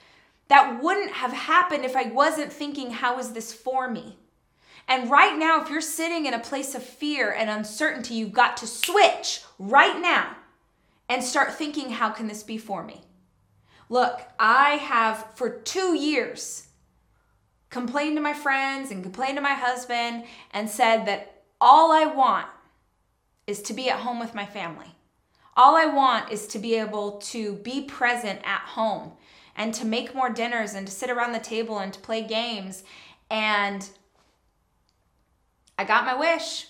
That 0.46 0.82
wouldn't 0.82 1.12
have 1.12 1.32
happened 1.32 1.84
if 1.84 1.94
I 1.94 2.04
wasn't 2.04 2.50
thinking, 2.50 2.90
how 2.90 3.18
is 3.18 3.32
this 3.32 3.52
for 3.52 3.90
me? 3.90 4.16
And 4.88 5.10
right 5.10 5.38
now, 5.38 5.62
if 5.62 5.68
you're 5.68 5.82
sitting 5.82 6.24
in 6.24 6.32
a 6.32 6.38
place 6.38 6.74
of 6.74 6.82
fear 6.82 7.30
and 7.30 7.50
uncertainty, 7.50 8.14
you've 8.14 8.32
got 8.32 8.56
to 8.56 8.66
switch 8.66 9.42
right 9.58 10.00
now 10.00 10.34
and 11.10 11.22
start 11.22 11.54
thinking, 11.54 11.90
how 11.90 12.08
can 12.08 12.26
this 12.26 12.42
be 12.42 12.56
for 12.56 12.82
me? 12.82 13.02
Look, 13.90 14.20
I 14.38 14.70
have 14.72 15.26
for 15.34 15.50
two 15.50 15.94
years 15.94 16.68
complained 17.70 18.16
to 18.16 18.22
my 18.22 18.32
friends 18.32 18.90
and 18.90 19.02
complained 19.02 19.36
to 19.36 19.42
my 19.42 19.52
husband 19.54 20.24
and 20.52 20.68
said 20.68 21.04
that 21.04 21.42
all 21.60 21.92
I 21.92 22.06
want 22.06 22.46
is 23.46 23.60
to 23.62 23.74
be 23.74 23.90
at 23.90 24.00
home 24.00 24.18
with 24.18 24.34
my 24.34 24.46
family. 24.46 24.94
All 25.56 25.76
I 25.76 25.86
want 25.86 26.30
is 26.30 26.46
to 26.48 26.58
be 26.58 26.76
able 26.76 27.18
to 27.18 27.54
be 27.56 27.82
present 27.82 28.40
at 28.44 28.60
home 28.60 29.12
and 29.56 29.74
to 29.74 29.84
make 29.84 30.14
more 30.14 30.30
dinners 30.30 30.74
and 30.74 30.86
to 30.86 30.92
sit 30.92 31.10
around 31.10 31.32
the 31.32 31.40
table 31.40 31.78
and 31.78 31.92
to 31.92 32.00
play 32.00 32.22
games. 32.22 32.84
And 33.30 33.88
I 35.78 35.84
got 35.84 36.04
my 36.04 36.14
wish. 36.14 36.66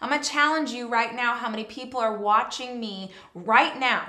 I'm 0.00 0.10
gonna 0.10 0.24
challenge 0.24 0.70
you 0.70 0.88
right 0.88 1.14
now 1.14 1.34
how 1.34 1.50
many 1.50 1.64
people 1.64 2.00
are 2.00 2.16
watching 2.16 2.80
me 2.80 3.12
right 3.34 3.78
now. 3.78 4.06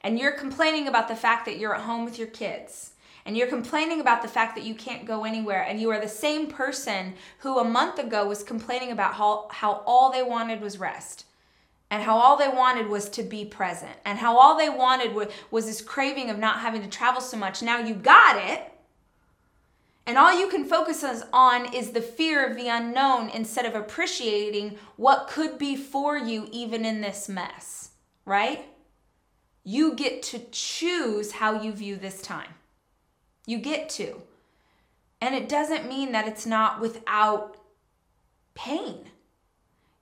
And 0.00 0.18
you're 0.18 0.32
complaining 0.32 0.88
about 0.88 1.08
the 1.08 1.14
fact 1.14 1.44
that 1.44 1.58
you're 1.58 1.74
at 1.74 1.82
home 1.82 2.04
with 2.04 2.18
your 2.18 2.28
kids. 2.28 2.92
And 3.24 3.36
you're 3.36 3.46
complaining 3.46 4.00
about 4.00 4.22
the 4.22 4.28
fact 4.28 4.56
that 4.56 4.64
you 4.64 4.74
can't 4.74 5.06
go 5.06 5.24
anywhere. 5.24 5.62
And 5.62 5.80
you 5.80 5.90
are 5.90 6.00
the 6.00 6.08
same 6.08 6.48
person 6.48 7.14
who 7.38 7.58
a 7.58 7.64
month 7.64 7.98
ago 8.00 8.26
was 8.26 8.42
complaining 8.42 8.90
about 8.90 9.14
how, 9.14 9.46
how 9.50 9.82
all 9.86 10.10
they 10.10 10.24
wanted 10.24 10.60
was 10.60 10.78
rest. 10.78 11.26
And 11.90 12.02
how 12.02 12.16
all 12.16 12.36
they 12.36 12.48
wanted 12.48 12.88
was 12.88 13.08
to 13.10 13.22
be 13.22 13.44
present. 13.44 13.92
And 14.04 14.18
how 14.18 14.36
all 14.36 14.56
they 14.56 14.70
wanted 14.70 15.14
was, 15.14 15.28
was 15.50 15.66
this 15.66 15.82
craving 15.82 16.30
of 16.30 16.38
not 16.38 16.60
having 16.60 16.82
to 16.82 16.88
travel 16.88 17.20
so 17.20 17.36
much. 17.36 17.62
Now 17.62 17.78
you 17.78 17.94
got 17.94 18.36
it. 18.50 18.71
And 20.06 20.18
all 20.18 20.38
you 20.38 20.48
can 20.48 20.64
focus 20.64 21.04
on 21.32 21.72
is 21.72 21.90
the 21.90 22.00
fear 22.00 22.44
of 22.44 22.56
the 22.56 22.68
unknown 22.68 23.28
instead 23.30 23.66
of 23.66 23.74
appreciating 23.74 24.78
what 24.96 25.28
could 25.28 25.58
be 25.58 25.76
for 25.76 26.18
you 26.18 26.48
even 26.50 26.84
in 26.84 27.00
this 27.00 27.28
mess, 27.28 27.90
right? 28.24 28.64
You 29.64 29.94
get 29.94 30.22
to 30.24 30.40
choose 30.50 31.32
how 31.32 31.62
you 31.62 31.72
view 31.72 31.96
this 31.96 32.20
time. 32.20 32.54
You 33.46 33.58
get 33.58 33.88
to. 33.90 34.22
And 35.20 35.36
it 35.36 35.48
doesn't 35.48 35.88
mean 35.88 36.10
that 36.12 36.26
it's 36.26 36.46
not 36.46 36.80
without 36.80 37.56
pain. 38.54 39.10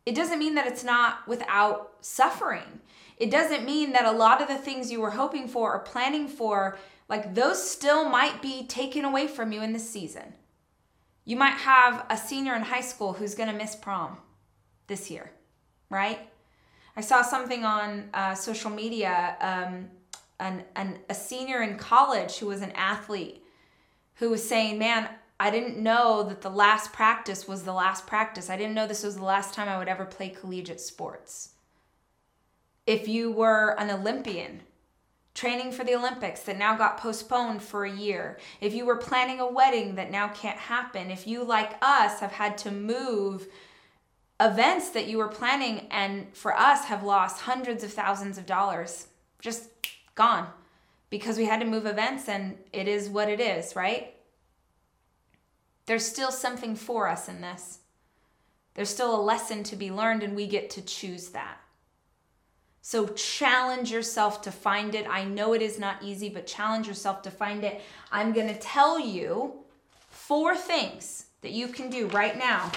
It 0.06 0.14
doesn't 0.14 0.38
mean 0.38 0.54
that 0.54 0.66
it's 0.66 0.82
not 0.82 1.28
without 1.28 1.92
suffering. 2.00 2.80
It 3.18 3.30
doesn't 3.30 3.66
mean 3.66 3.92
that 3.92 4.06
a 4.06 4.12
lot 4.12 4.40
of 4.40 4.48
the 4.48 4.56
things 4.56 4.90
you 4.90 5.02
were 5.02 5.10
hoping 5.10 5.46
for 5.46 5.74
or 5.74 5.80
planning 5.80 6.26
for 6.26 6.78
like 7.10 7.34
those 7.34 7.70
still 7.70 8.08
might 8.08 8.40
be 8.40 8.66
taken 8.66 9.04
away 9.04 9.26
from 9.26 9.52
you 9.52 9.60
in 9.60 9.74
this 9.74 9.88
season. 9.88 10.32
You 11.26 11.36
might 11.36 11.58
have 11.58 12.06
a 12.08 12.16
senior 12.16 12.54
in 12.54 12.62
high 12.62 12.80
school 12.80 13.12
who's 13.12 13.34
going 13.34 13.50
to 13.50 13.54
miss 13.54 13.76
prom 13.76 14.16
this 14.86 15.10
year, 15.10 15.30
right? 15.90 16.20
I 16.96 17.02
saw 17.02 17.20
something 17.20 17.64
on 17.64 18.08
uh, 18.14 18.34
social 18.34 18.70
media. 18.70 19.36
Um, 19.40 19.90
an, 20.40 20.64
an, 20.74 20.98
a 21.08 21.14
senior 21.14 21.62
in 21.62 21.76
college 21.76 22.38
who 22.38 22.46
was 22.46 22.62
an 22.62 22.72
athlete 22.72 23.44
who 24.14 24.30
was 24.30 24.46
saying, 24.46 24.78
Man, 24.78 25.08
I 25.38 25.50
didn't 25.50 25.78
know 25.78 26.22
that 26.24 26.40
the 26.40 26.50
last 26.50 26.92
practice 26.92 27.46
was 27.46 27.62
the 27.62 27.72
last 27.72 28.06
practice. 28.06 28.50
I 28.50 28.56
didn't 28.56 28.74
know 28.74 28.86
this 28.86 29.04
was 29.04 29.16
the 29.16 29.24
last 29.24 29.54
time 29.54 29.68
I 29.68 29.78
would 29.78 29.88
ever 29.88 30.04
play 30.04 30.30
collegiate 30.30 30.80
sports. 30.80 31.50
If 32.86 33.06
you 33.06 33.30
were 33.30 33.76
an 33.78 33.90
Olympian, 33.90 34.62
training 35.40 35.72
for 35.72 35.84
the 35.84 35.94
Olympics 35.94 36.42
that 36.42 36.58
now 36.58 36.76
got 36.76 36.98
postponed 36.98 37.62
for 37.62 37.86
a 37.86 37.90
year, 37.90 38.38
if 38.60 38.74
you 38.74 38.84
were 38.84 38.96
planning 38.96 39.40
a 39.40 39.50
wedding 39.50 39.94
that 39.94 40.10
now 40.10 40.28
can't 40.28 40.58
happen, 40.58 41.10
if 41.10 41.26
you, 41.26 41.42
like 41.42 41.78
us, 41.80 42.20
have 42.20 42.32
had 42.32 42.58
to 42.58 42.70
move 42.70 43.48
events 44.38 44.90
that 44.90 45.06
you 45.06 45.16
were 45.16 45.28
planning 45.28 45.86
and 45.90 46.26
for 46.36 46.54
us 46.54 46.84
have 46.84 47.02
lost 47.02 47.40
hundreds 47.40 47.82
of 47.82 47.90
thousands 47.90 48.36
of 48.36 48.44
dollars, 48.44 49.06
just 49.40 49.70
gone 50.14 50.46
because 51.08 51.38
we 51.38 51.46
had 51.46 51.60
to 51.60 51.66
move 51.66 51.86
events 51.86 52.28
and 52.28 52.58
it 52.74 52.86
is 52.86 53.08
what 53.08 53.30
it 53.30 53.40
is, 53.40 53.74
right? 53.74 54.12
There's 55.86 56.04
still 56.04 56.32
something 56.32 56.76
for 56.76 57.08
us 57.08 57.30
in 57.30 57.40
this. 57.40 57.78
There's 58.74 58.90
still 58.90 59.18
a 59.18 59.22
lesson 59.22 59.62
to 59.64 59.76
be 59.76 59.90
learned, 59.90 60.22
and 60.22 60.36
we 60.36 60.46
get 60.46 60.68
to 60.70 60.82
choose 60.82 61.30
that. 61.30 61.58
So 62.82 63.08
challenge 63.08 63.90
yourself 63.90 64.40
to 64.42 64.50
find 64.50 64.94
it. 64.94 65.06
I 65.08 65.24
know 65.24 65.52
it 65.52 65.62
is 65.62 65.78
not 65.78 66.02
easy, 66.02 66.28
but 66.28 66.46
challenge 66.46 66.88
yourself 66.88 67.22
to 67.22 67.30
find 67.30 67.62
it. 67.62 67.82
I'm 68.10 68.32
going 68.32 68.48
to 68.48 68.58
tell 68.58 68.98
you 68.98 69.54
four 70.08 70.56
things 70.56 71.26
that 71.42 71.52
you 71.52 71.68
can 71.68 71.90
do 71.90 72.06
right 72.08 72.38
now, 72.38 72.70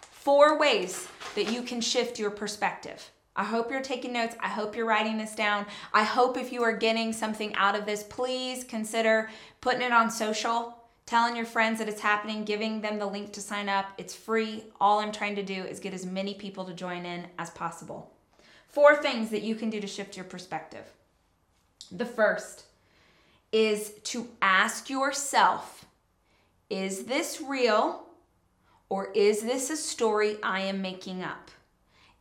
four 0.00 0.58
ways 0.58 1.08
that 1.34 1.52
you 1.52 1.62
can 1.62 1.80
shift 1.80 2.18
your 2.18 2.30
perspective. 2.30 3.10
I 3.34 3.44
hope 3.44 3.70
you're 3.70 3.80
taking 3.80 4.12
notes. 4.12 4.36
I 4.40 4.48
hope 4.48 4.74
you're 4.74 4.86
writing 4.86 5.16
this 5.16 5.34
down. 5.34 5.66
I 5.92 6.02
hope 6.02 6.36
if 6.36 6.52
you 6.52 6.62
are 6.64 6.76
getting 6.76 7.12
something 7.12 7.54
out 7.54 7.76
of 7.76 7.86
this, 7.86 8.02
please 8.02 8.64
consider 8.64 9.30
putting 9.60 9.82
it 9.82 9.92
on 9.92 10.10
social, 10.10 10.76
telling 11.06 11.36
your 11.36 11.46
friends 11.46 11.78
that 11.78 11.88
it's 11.88 12.00
happening, 12.00 12.44
giving 12.44 12.80
them 12.80 12.98
the 12.98 13.06
link 13.06 13.32
to 13.34 13.40
sign 13.40 13.68
up. 13.68 13.86
It's 13.96 14.14
free. 14.14 14.64
All 14.80 14.98
I'm 14.98 15.12
trying 15.12 15.36
to 15.36 15.44
do 15.44 15.62
is 15.62 15.78
get 15.78 15.94
as 15.94 16.04
many 16.04 16.34
people 16.34 16.64
to 16.64 16.74
join 16.74 17.06
in 17.06 17.28
as 17.38 17.50
possible. 17.50 18.12
Four 18.68 18.96
things 18.96 19.30
that 19.30 19.42
you 19.42 19.54
can 19.54 19.70
do 19.70 19.80
to 19.80 19.86
shift 19.86 20.16
your 20.16 20.24
perspective. 20.24 20.84
The 21.90 22.04
first 22.04 22.64
is 23.50 23.94
to 24.04 24.28
ask 24.42 24.90
yourself 24.90 25.86
Is 26.68 27.04
this 27.04 27.40
real 27.40 28.04
or 28.90 29.10
is 29.12 29.42
this 29.42 29.70
a 29.70 29.76
story 29.76 30.36
I 30.42 30.60
am 30.60 30.82
making 30.82 31.22
up? 31.22 31.50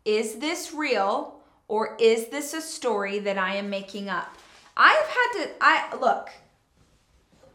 Is 0.06 0.36
this 0.36 0.74
real 0.74 1.42
or 1.68 1.98
is 2.00 2.28
this 2.28 2.54
a 2.54 2.62
story 2.62 3.20
that 3.20 3.38
I 3.38 3.56
am 3.56 3.70
making 3.70 4.10
up? 4.10 4.38
I've 4.76 5.08
had 5.08 5.32
to, 5.34 5.50
I 5.60 5.98
look, 6.00 6.30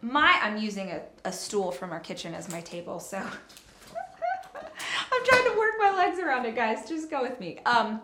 my, 0.03 0.39
I'm 0.43 0.59
using 0.59 0.91
a, 0.91 1.01
a 1.25 1.33
stool 1.33 1.71
from 1.71 1.93
our 1.93 2.01
kitchen 2.01 2.35
as 2.35 2.51
my 2.51 2.61
table, 2.61 3.01
so 3.01 3.17
I'm 3.19 5.25
trying 5.25 5.45
to 5.45 5.55
work 5.57 5.75
my 5.79 5.95
legs 5.97 6.19
around 6.19 6.45
it, 6.47 6.57
guys. 6.57 6.89
Just 6.89 7.11
go 7.11 7.23
with 7.23 7.39
me. 7.39 7.59
Um, 7.65 8.01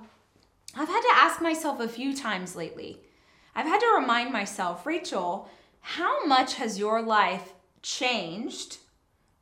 I've 0.79 0.87
had 0.87 1.01
to 1.01 1.17
ask 1.17 1.41
myself 1.43 1.81
a 1.81 1.89
few 1.89 2.15
times 2.15 2.55
lately. 2.55 3.01
I've 3.53 3.67
had 3.67 3.81
to 3.81 3.97
remind 3.99 4.33
myself, 4.33 4.87
Rachel, 4.87 5.51
how 5.81 6.25
much 6.25 6.55
has 6.55 6.79
your 6.79 7.03
life 7.03 7.53
changed 7.83 8.77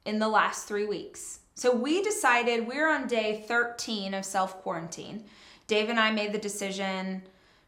in 0.07 0.19
the 0.19 0.29
last 0.29 0.67
three 0.67 0.87
weeks? 0.87 1.41
So 1.55 1.75
we 1.75 2.03
decided 2.03 2.67
we're 2.67 2.89
on 2.89 3.07
day 3.07 3.45
13 3.47 4.15
of 4.15 4.25
self 4.25 4.63
quarantine. 4.63 5.25
Dave 5.67 5.91
and 5.91 6.01
I 6.01 6.11
made 6.11 6.33
the 6.33 6.39
decision 6.39 7.23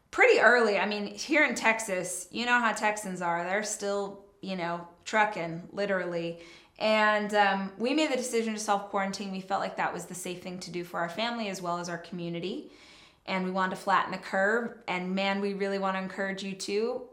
pretty 0.09 0.39
early. 0.39 0.79
I 0.79 0.87
mean, 0.87 1.05
here 1.05 1.45
in 1.45 1.53
Texas, 1.53 2.27
you 2.31 2.47
know 2.47 2.59
how 2.59 2.71
Texans 2.71 3.21
are. 3.21 3.43
They're 3.43 3.61
still, 3.61 4.21
you 4.41 4.55
know, 4.55 4.87
trucking, 5.05 5.69
literally. 5.71 6.39
And 6.79 7.35
um, 7.35 7.71
we 7.77 7.93
made 7.93 8.11
the 8.11 8.17
decision 8.17 8.55
to 8.55 8.59
self 8.59 8.89
quarantine. 8.89 9.31
We 9.31 9.41
felt 9.41 9.61
like 9.61 9.77
that 9.77 9.93
was 9.93 10.05
the 10.05 10.15
safe 10.15 10.41
thing 10.41 10.57
to 10.61 10.71
do 10.71 10.83
for 10.83 10.99
our 10.99 11.09
family 11.09 11.49
as 11.49 11.61
well 11.61 11.77
as 11.77 11.87
our 11.87 11.99
community 11.99 12.71
and 13.29 13.45
we 13.45 13.51
want 13.51 13.71
to 13.71 13.77
flatten 13.77 14.11
the 14.11 14.17
curve. 14.17 14.75
And 14.87 15.15
man, 15.15 15.39
we 15.39 15.53
really 15.53 15.79
want 15.79 15.95
to 15.95 16.01
encourage 16.01 16.43
you 16.43 16.53
to 16.53 17.03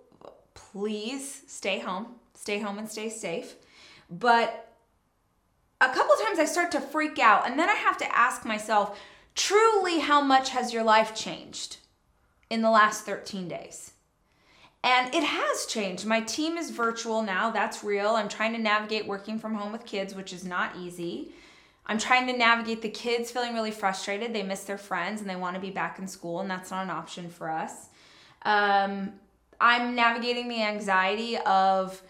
please 0.54 1.42
stay 1.46 1.78
home, 1.78 2.06
stay 2.34 2.58
home 2.58 2.78
and 2.78 2.90
stay 2.90 3.08
safe. 3.10 3.54
But 4.10 4.74
a 5.80 5.88
couple 5.88 6.14
times 6.24 6.38
I 6.38 6.46
start 6.46 6.72
to 6.72 6.80
freak 6.80 7.18
out, 7.18 7.48
and 7.48 7.58
then 7.58 7.68
I 7.68 7.74
have 7.74 7.98
to 7.98 8.16
ask 8.16 8.44
myself, 8.44 8.98
truly, 9.34 10.00
how 10.00 10.22
much 10.22 10.50
has 10.50 10.72
your 10.72 10.82
life 10.82 11.14
changed 11.14 11.76
in 12.48 12.62
the 12.62 12.70
last 12.70 13.04
13 13.04 13.46
days? 13.46 13.92
And 14.82 15.12
it 15.14 15.24
has 15.24 15.66
changed. 15.66 16.06
My 16.06 16.20
team 16.20 16.56
is 16.56 16.70
virtual 16.70 17.20
now. 17.22 17.50
That's 17.50 17.82
real. 17.82 18.10
I'm 18.10 18.28
trying 18.28 18.52
to 18.52 18.58
navigate 18.58 19.06
working 19.06 19.38
from 19.38 19.54
home 19.54 19.72
with 19.72 19.84
kids, 19.84 20.14
which 20.14 20.32
is 20.32 20.44
not 20.44 20.76
easy. 20.76 21.32
I'm 21.86 21.98
trying 21.98 22.26
to 22.26 22.36
navigate 22.36 22.82
the 22.82 22.88
kids 22.88 23.30
feeling 23.30 23.54
really 23.54 23.70
frustrated. 23.70 24.32
They 24.32 24.42
miss 24.42 24.64
their 24.64 24.78
friends 24.78 25.20
and 25.20 25.30
they 25.30 25.36
want 25.36 25.54
to 25.54 25.60
be 25.60 25.70
back 25.70 25.98
in 25.98 26.08
school, 26.08 26.40
and 26.40 26.50
that's 26.50 26.70
not 26.70 26.82
an 26.82 26.90
option 26.90 27.30
for 27.30 27.48
us. 27.48 27.88
Um, 28.42 29.12
I'm 29.60 29.94
navigating 29.94 30.48
the 30.48 30.62
anxiety 30.62 31.38
of 31.38 32.02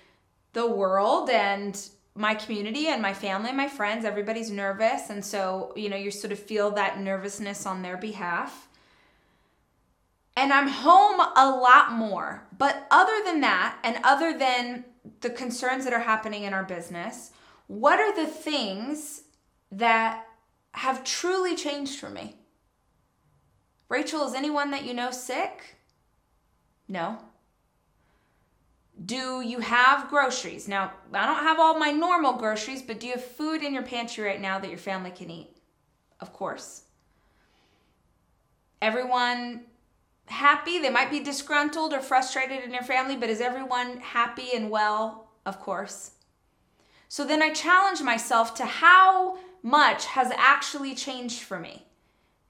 the 0.54 0.66
world 0.66 1.30
and 1.30 1.78
my 2.14 2.34
community 2.34 2.88
and 2.88 3.02
my 3.02 3.12
family 3.12 3.48
and 3.48 3.56
my 3.56 3.68
friends. 3.68 4.04
Everybody's 4.06 4.50
nervous, 4.50 5.10
and 5.10 5.22
so, 5.22 5.72
you 5.76 5.90
know, 5.90 5.96
you 5.96 6.10
sort 6.10 6.32
of 6.32 6.38
feel 6.38 6.70
that 6.72 6.98
nervousness 6.98 7.66
on 7.66 7.82
their 7.82 7.98
behalf. 7.98 8.68
And 10.38 10.52
I'm 10.52 10.68
home 10.68 11.20
a 11.20 11.48
lot 11.50 11.92
more. 11.92 12.46
But 12.56 12.86
other 12.90 13.22
than 13.24 13.40
that, 13.42 13.78
and 13.84 13.98
other 14.04 14.36
than 14.38 14.84
the 15.20 15.30
concerns 15.30 15.84
that 15.84 15.92
are 15.92 16.00
happening 16.00 16.44
in 16.44 16.52
our 16.52 16.64
business, 16.64 17.32
what 17.66 18.00
are 18.00 18.14
the 18.14 18.26
things 18.30 19.22
that 19.72 20.26
have 20.72 21.05
truly 21.05 21.57
changed 21.57 21.98
for 21.98 22.11
me. 22.11 22.37
Rachel, 23.88 24.26
is 24.26 24.35
anyone 24.35 24.70
that 24.72 24.85
you 24.85 24.94
know 24.94 25.11
sick? 25.11 25.76
No. 26.88 27.18
Do 29.05 29.40
you 29.42 29.61
have 29.61 30.09
groceries? 30.09 30.66
Now, 30.66 30.92
I 31.12 31.26
don't 31.26 31.44
have 31.44 31.59
all 31.61 31.79
my 31.79 31.90
normal 31.90 32.35
groceries, 32.35 32.83
but 32.83 32.98
do 32.98 33.07
you 33.07 33.14
have 33.14 33.24
food 33.24 33.62
in 33.62 33.74
your 33.74 33.83
pantry 33.83 34.24
right 34.24 34.40
now 34.40 34.59
that 34.59 34.70
your 34.70 34.79
family 34.79 35.11
can 35.11 35.31
eat? 35.31 35.57
Of 36.20 36.33
course. 36.33 36.83
Everyone 38.81 39.62
happy? 40.26 40.79
They 40.79 40.90
might 40.90 41.11
be 41.11 41.20
disgruntled 41.20 41.92
or 41.92 42.00
frustrated 42.00 42.64
in 42.64 42.70
their 42.70 42.83
family, 42.83 43.16
but 43.16 43.31
is 43.31 43.40
everyone 43.40 43.98
happy 43.98 44.48
and 44.55 44.70
well? 44.70 45.29
Of 45.44 45.61
course. 45.61 46.12
So 47.09 47.24
then 47.24 47.42
I 47.42 47.52
challenge 47.52 48.02
myself 48.02 48.55
to 48.57 48.64
how 48.64 49.38
much 49.66 50.07
has 50.07 50.31
actually 50.37 50.94
changed 50.94 51.40
for 51.42 51.59
me. 51.59 51.83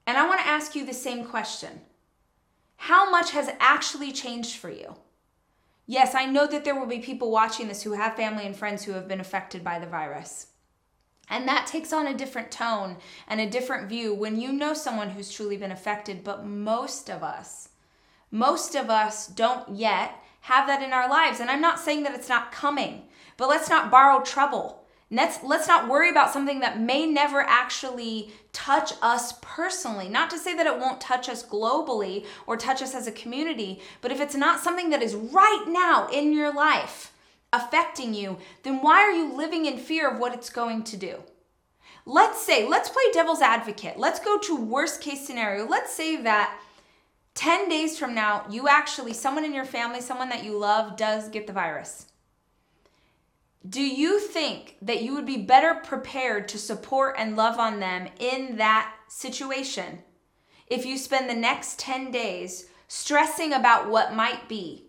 And 0.06 0.18
I 0.18 0.28
want 0.28 0.38
to 0.38 0.46
ask 0.46 0.76
you 0.76 0.84
the 0.84 0.92
same 0.92 1.24
question 1.24 1.80
How 2.76 3.10
much 3.10 3.30
has 3.30 3.48
actually 3.58 4.12
changed 4.12 4.58
for 4.58 4.68
you? 4.68 4.96
Yes, 5.86 6.14
I 6.14 6.26
know 6.26 6.46
that 6.46 6.64
there 6.64 6.78
will 6.78 6.86
be 6.86 6.98
people 6.98 7.30
watching 7.30 7.68
this 7.68 7.82
who 7.82 7.92
have 7.92 8.16
family 8.16 8.44
and 8.44 8.54
friends 8.54 8.84
who 8.84 8.92
have 8.92 9.08
been 9.08 9.20
affected 9.20 9.64
by 9.64 9.78
the 9.78 9.86
virus. 9.86 10.48
And 11.30 11.48
that 11.48 11.66
takes 11.66 11.92
on 11.92 12.06
a 12.06 12.14
different 12.14 12.50
tone 12.50 12.98
and 13.26 13.40
a 13.40 13.48
different 13.48 13.88
view 13.88 14.12
when 14.12 14.38
you 14.38 14.52
know 14.52 14.74
someone 14.74 15.10
who's 15.10 15.32
truly 15.32 15.56
been 15.56 15.72
affected. 15.72 16.22
But 16.22 16.44
most 16.44 17.08
of 17.08 17.22
us, 17.22 17.70
most 18.30 18.74
of 18.74 18.90
us 18.90 19.26
don't 19.26 19.74
yet 19.74 20.22
have 20.42 20.66
that 20.66 20.82
in 20.82 20.92
our 20.92 21.08
lives. 21.08 21.40
And 21.40 21.50
I'm 21.50 21.62
not 21.62 21.80
saying 21.80 22.02
that 22.02 22.14
it's 22.14 22.28
not 22.28 22.52
coming, 22.52 23.04
but 23.38 23.48
let's 23.48 23.70
not 23.70 23.90
borrow 23.90 24.22
trouble. 24.22 24.85
Let's, 25.08 25.38
let's 25.44 25.68
not 25.68 25.88
worry 25.88 26.10
about 26.10 26.32
something 26.32 26.60
that 26.60 26.80
may 26.80 27.06
never 27.06 27.40
actually 27.40 28.32
touch 28.52 28.92
us 29.00 29.34
personally. 29.40 30.08
Not 30.08 30.30
to 30.30 30.38
say 30.38 30.56
that 30.56 30.66
it 30.66 30.80
won't 30.80 31.00
touch 31.00 31.28
us 31.28 31.46
globally 31.46 32.26
or 32.46 32.56
touch 32.56 32.82
us 32.82 32.94
as 32.94 33.06
a 33.06 33.12
community, 33.12 33.80
but 34.00 34.10
if 34.10 34.20
it's 34.20 34.34
not 34.34 34.60
something 34.60 34.90
that 34.90 35.02
is 35.02 35.14
right 35.14 35.64
now 35.68 36.08
in 36.08 36.32
your 36.32 36.52
life, 36.52 37.12
affecting 37.52 38.14
you, 38.14 38.38
then 38.64 38.82
why 38.82 39.00
are 39.00 39.12
you 39.12 39.32
living 39.32 39.66
in 39.66 39.78
fear 39.78 40.10
of 40.10 40.18
what 40.18 40.34
it's 40.34 40.50
going 40.50 40.82
to 40.82 40.96
do? 40.96 41.22
Let's 42.04 42.44
say, 42.44 42.66
let's 42.66 42.88
play 42.88 43.02
devil's 43.12 43.42
advocate. 43.42 43.98
Let's 43.98 44.20
go 44.20 44.38
to 44.38 44.56
worst 44.56 45.00
case 45.00 45.26
scenario. 45.26 45.66
Let's 45.66 45.92
say 45.92 46.16
that 46.22 46.58
10 47.34 47.68
days 47.68 47.98
from 47.98 48.14
now, 48.14 48.44
you 48.50 48.68
actually, 48.68 49.12
someone 49.12 49.44
in 49.44 49.54
your 49.54 49.64
family, 49.64 50.00
someone 50.00 50.28
that 50.30 50.44
you 50.44 50.56
love, 50.58 50.96
does 50.96 51.28
get 51.28 51.46
the 51.46 51.52
virus. 51.52 52.06
Do 53.68 53.80
you 53.80 54.20
think 54.20 54.76
that 54.82 55.02
you 55.02 55.14
would 55.14 55.26
be 55.26 55.38
better 55.38 55.74
prepared 55.74 56.48
to 56.48 56.58
support 56.58 57.16
and 57.18 57.36
love 57.36 57.58
on 57.58 57.80
them 57.80 58.08
in 58.18 58.56
that 58.56 58.94
situation 59.08 60.00
if 60.66 60.84
you 60.84 60.98
spend 60.98 61.28
the 61.28 61.34
next 61.34 61.78
10 61.78 62.10
days 62.10 62.68
stressing 62.86 63.52
about 63.52 63.88
what 63.88 64.14
might 64.14 64.48
be? 64.48 64.85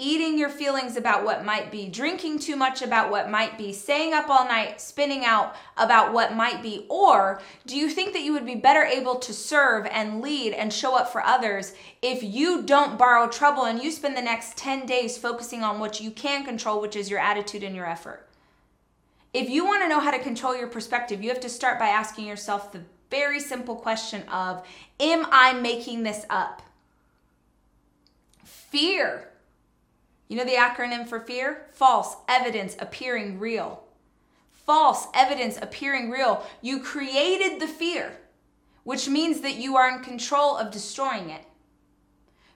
Eating 0.00 0.38
your 0.38 0.48
feelings 0.48 0.96
about 0.96 1.24
what 1.24 1.44
might 1.44 1.70
be, 1.70 1.88
drinking 1.88 2.38
too 2.38 2.56
much 2.56 2.80
about 2.80 3.10
what 3.10 3.30
might 3.30 3.58
be, 3.58 3.72
staying 3.72 4.14
up 4.14 4.28
all 4.28 4.46
night, 4.46 4.80
spinning 4.80 5.24
out 5.24 5.54
about 5.76 6.12
what 6.12 6.34
might 6.34 6.62
be? 6.62 6.86
Or 6.88 7.40
do 7.66 7.76
you 7.76 7.90
think 7.90 8.12
that 8.14 8.22
you 8.22 8.32
would 8.32 8.46
be 8.46 8.54
better 8.54 8.82
able 8.82 9.16
to 9.16 9.32
serve 9.32 9.86
and 9.86 10.22
lead 10.22 10.54
and 10.54 10.72
show 10.72 10.96
up 10.96 11.12
for 11.12 11.22
others 11.22 11.74
if 12.00 12.22
you 12.22 12.62
don't 12.62 12.98
borrow 12.98 13.28
trouble 13.28 13.64
and 13.64 13.82
you 13.82 13.90
spend 13.90 14.16
the 14.16 14.22
next 14.22 14.56
10 14.56 14.86
days 14.86 15.18
focusing 15.18 15.62
on 15.62 15.78
what 15.78 16.00
you 16.00 16.10
can 16.10 16.44
control, 16.44 16.80
which 16.80 16.96
is 16.96 17.10
your 17.10 17.20
attitude 17.20 17.62
and 17.62 17.76
your 17.76 17.86
effort? 17.86 18.26
If 19.32 19.48
you 19.48 19.64
want 19.64 19.82
to 19.82 19.88
know 19.88 20.00
how 20.00 20.10
to 20.10 20.18
control 20.18 20.56
your 20.56 20.66
perspective, 20.66 21.22
you 21.22 21.28
have 21.28 21.40
to 21.40 21.48
start 21.48 21.78
by 21.78 21.88
asking 21.88 22.26
yourself 22.26 22.72
the 22.72 22.82
very 23.10 23.40
simple 23.40 23.76
question 23.76 24.22
of 24.28 24.66
Am 24.98 25.26
I 25.30 25.52
making 25.52 26.02
this 26.02 26.24
up? 26.30 26.62
Fear 28.44 29.29
you 30.30 30.36
know 30.36 30.44
the 30.44 30.52
acronym 30.52 31.08
for 31.08 31.18
fear? 31.18 31.66
False 31.72 32.14
evidence 32.28 32.76
appearing 32.78 33.40
real. 33.40 33.82
False 34.52 35.08
evidence 35.12 35.58
appearing 35.60 36.08
real. 36.08 36.46
You 36.62 36.78
created 36.78 37.60
the 37.60 37.66
fear, 37.66 38.12
which 38.84 39.08
means 39.08 39.40
that 39.40 39.56
you 39.56 39.76
are 39.76 39.90
in 39.90 40.04
control 40.04 40.56
of 40.56 40.70
destroying 40.70 41.30
it. 41.30 41.42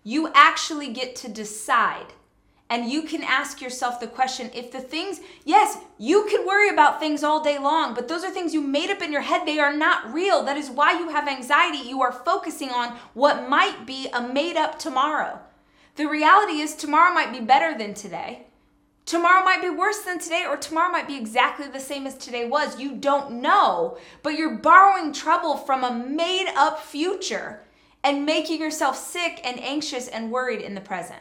You 0.05 0.31
actually 0.35 0.93
get 0.93 1.17
to 1.17 1.29
decide. 1.29 2.13
And 2.71 2.89
you 2.89 3.03
can 3.03 3.25
ask 3.25 3.61
yourself 3.61 3.99
the 3.99 4.07
question 4.07 4.53
if 4.55 4.71
the 4.71 4.81
things, 4.81 5.21
yes, 5.45 5.77
you 5.99 6.27
can 6.31 6.47
worry 6.47 6.69
about 6.69 7.01
things 7.01 7.25
all 7.25 7.43
day 7.43 7.59
long, 7.59 7.93
but 7.93 8.07
those 8.07 8.23
are 8.23 8.31
things 8.31 8.55
you 8.55 8.61
made 8.61 8.91
up 8.91 9.03
in 9.03 9.11
your 9.11 9.23
head. 9.23 9.49
They 9.49 9.59
are 9.59 9.77
not 9.77 10.15
real. 10.15 10.45
That 10.45 10.57
is 10.57 10.71
why 10.71 10.93
you 10.93 11.09
have 11.09 11.27
anxiety. 11.27 11.89
You 11.89 12.03
are 12.03 12.13
focusing 12.13 12.71
on 12.71 12.97
what 13.15 13.49
might 13.49 13.85
be 13.85 14.09
a 14.13 14.23
made 14.23 14.57
up 14.57 14.79
tomorrow. 14.79 15.41
The 15.97 16.07
reality 16.07 16.61
is, 16.61 16.75
tomorrow 16.75 17.15
might 17.15 17.33
be 17.33 17.41
better 17.41 17.77
than 17.77 17.95
today. 17.95 18.47
Tomorrow 19.07 19.45
might 19.45 19.61
be 19.61 19.71
worse 19.71 20.01
than 20.01 20.19
today, 20.19 20.45
or 20.49 20.57
tomorrow 20.57 20.91
might 20.91 21.07
be 21.07 21.17
exactly 21.17 21.69
the 21.69 21.79
same 21.79 22.07
as 22.07 22.17
today 22.17 22.49
was. 22.49 22.81
You 22.81 22.97
don't 22.97 23.43
know, 23.43 23.99
but 24.23 24.35
you're 24.35 24.57
borrowing 24.57 25.13
trouble 25.13 25.57
from 25.57 25.85
a 25.85 25.93
made 25.93 26.53
up 26.57 26.81
future 26.81 27.63
and 28.03 28.27
making 28.27 28.61
yourself 28.61 28.97
sick 28.97 29.41
and 29.45 29.61
anxious 29.61 30.09
and 30.09 30.33
worried 30.33 30.61
in 30.61 30.75
the 30.75 30.81
present. 30.81 31.21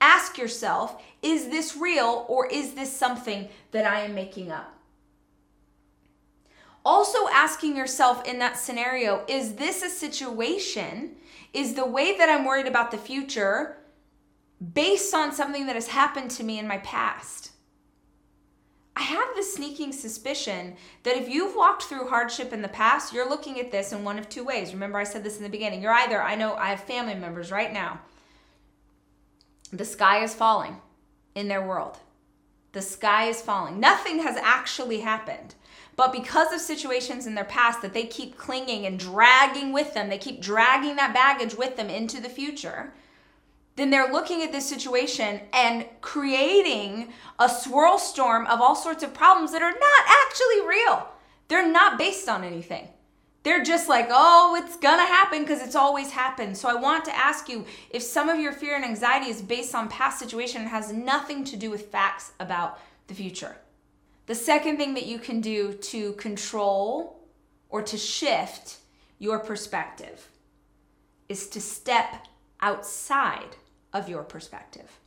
Ask 0.00 0.36
yourself 0.36 1.02
is 1.22 1.48
this 1.48 1.76
real 1.76 2.26
or 2.28 2.46
is 2.46 2.74
this 2.74 2.94
something 2.94 3.48
that 3.72 3.86
I 3.86 4.00
am 4.00 4.14
making 4.14 4.50
up? 4.50 4.72
Also, 6.84 7.26
asking 7.32 7.76
yourself 7.76 8.24
in 8.26 8.38
that 8.38 8.58
scenario 8.58 9.24
is 9.26 9.54
this 9.54 9.82
a 9.82 9.88
situation 9.88 11.16
is 11.56 11.74
the 11.74 11.86
way 11.86 12.16
that 12.18 12.28
I'm 12.28 12.44
worried 12.44 12.66
about 12.66 12.90
the 12.90 12.98
future 12.98 13.78
based 14.74 15.14
on 15.14 15.32
something 15.32 15.66
that 15.66 15.74
has 15.74 15.88
happened 15.88 16.30
to 16.32 16.44
me 16.44 16.58
in 16.58 16.68
my 16.68 16.78
past. 16.78 17.52
I 18.94 19.02
have 19.02 19.28
the 19.34 19.42
sneaking 19.42 19.92
suspicion 19.92 20.76
that 21.02 21.16
if 21.16 21.28
you've 21.28 21.56
walked 21.56 21.84
through 21.84 22.08
hardship 22.08 22.52
in 22.52 22.62
the 22.62 22.68
past, 22.68 23.12
you're 23.12 23.28
looking 23.28 23.58
at 23.58 23.70
this 23.70 23.92
in 23.92 24.04
one 24.04 24.18
of 24.18 24.28
two 24.28 24.44
ways. 24.44 24.72
Remember, 24.72 24.98
I 24.98 25.04
said 25.04 25.24
this 25.24 25.36
in 25.38 25.42
the 25.42 25.48
beginning. 25.48 25.82
You're 25.82 25.92
either, 25.92 26.22
I 26.22 26.34
know 26.34 26.54
I 26.54 26.68
have 26.68 26.80
family 26.80 27.14
members 27.14 27.50
right 27.50 27.72
now, 27.72 28.00
the 29.72 29.84
sky 29.84 30.22
is 30.22 30.34
falling 30.34 30.76
in 31.34 31.48
their 31.48 31.66
world. 31.66 31.98
The 32.72 32.82
sky 32.82 33.28
is 33.28 33.40
falling. 33.42 33.80
Nothing 33.80 34.20
has 34.20 34.36
actually 34.36 35.00
happened. 35.00 35.54
But 35.96 36.12
because 36.12 36.52
of 36.52 36.60
situations 36.60 37.26
in 37.26 37.34
their 37.34 37.44
past 37.44 37.80
that 37.80 37.94
they 37.94 38.04
keep 38.04 38.36
clinging 38.36 38.84
and 38.84 38.98
dragging 38.98 39.72
with 39.72 39.94
them, 39.94 40.10
they 40.10 40.18
keep 40.18 40.42
dragging 40.42 40.96
that 40.96 41.14
baggage 41.14 41.56
with 41.56 41.76
them 41.76 41.88
into 41.88 42.20
the 42.20 42.28
future, 42.28 42.92
then 43.76 43.90
they're 43.90 44.12
looking 44.12 44.42
at 44.42 44.52
this 44.52 44.68
situation 44.68 45.40
and 45.52 45.86
creating 46.02 47.12
a 47.38 47.48
swirl 47.48 47.98
storm 47.98 48.46
of 48.46 48.60
all 48.60 48.76
sorts 48.76 49.02
of 49.02 49.14
problems 49.14 49.52
that 49.52 49.62
are 49.62 49.70
not 49.70 50.04
actually 50.24 50.66
real. 50.66 51.08
They're 51.48 51.70
not 51.70 51.98
based 51.98 52.28
on 52.28 52.44
anything. 52.44 52.88
They're 53.42 53.62
just 53.62 53.88
like, 53.88 54.08
oh, 54.10 54.60
it's 54.60 54.76
gonna 54.76 55.06
happen 55.06 55.42
because 55.42 55.62
it's 55.62 55.76
always 55.76 56.10
happened. 56.10 56.56
So 56.56 56.68
I 56.68 56.74
want 56.74 57.04
to 57.04 57.16
ask 57.16 57.48
you 57.48 57.64
if 57.90 58.02
some 58.02 58.28
of 58.28 58.40
your 58.40 58.52
fear 58.52 58.74
and 58.74 58.84
anxiety 58.84 59.30
is 59.30 59.40
based 59.40 59.74
on 59.74 59.88
past 59.88 60.18
situation 60.18 60.62
and 60.62 60.70
has 60.70 60.92
nothing 60.92 61.44
to 61.44 61.56
do 61.56 61.70
with 61.70 61.92
facts 61.92 62.32
about 62.40 62.80
the 63.06 63.14
future. 63.14 63.56
The 64.26 64.34
second 64.34 64.76
thing 64.76 64.94
that 64.94 65.06
you 65.06 65.18
can 65.18 65.40
do 65.40 65.72
to 65.72 66.12
control 66.14 67.20
or 67.68 67.82
to 67.82 67.96
shift 67.96 68.78
your 69.18 69.38
perspective 69.38 70.28
is 71.28 71.48
to 71.48 71.60
step 71.60 72.26
outside 72.60 73.56
of 73.92 74.08
your 74.08 74.22
perspective. 74.22 74.98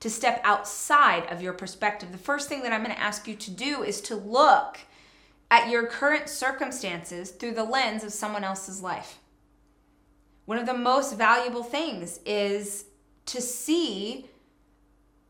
To 0.00 0.10
step 0.10 0.40
outside 0.44 1.26
of 1.30 1.42
your 1.42 1.52
perspective. 1.52 2.12
The 2.12 2.18
first 2.18 2.48
thing 2.48 2.62
that 2.62 2.72
I'm 2.72 2.82
going 2.82 2.94
to 2.94 3.00
ask 3.00 3.26
you 3.26 3.34
to 3.36 3.50
do 3.50 3.82
is 3.82 4.00
to 4.02 4.14
look 4.14 4.78
at 5.50 5.70
your 5.70 5.86
current 5.86 6.28
circumstances 6.28 7.30
through 7.30 7.52
the 7.52 7.64
lens 7.64 8.04
of 8.04 8.12
someone 8.12 8.44
else's 8.44 8.82
life. 8.82 9.18
One 10.46 10.58
of 10.58 10.66
the 10.66 10.74
most 10.74 11.16
valuable 11.16 11.62
things 11.62 12.20
is 12.26 12.84
to 13.26 13.40
see 13.40 14.28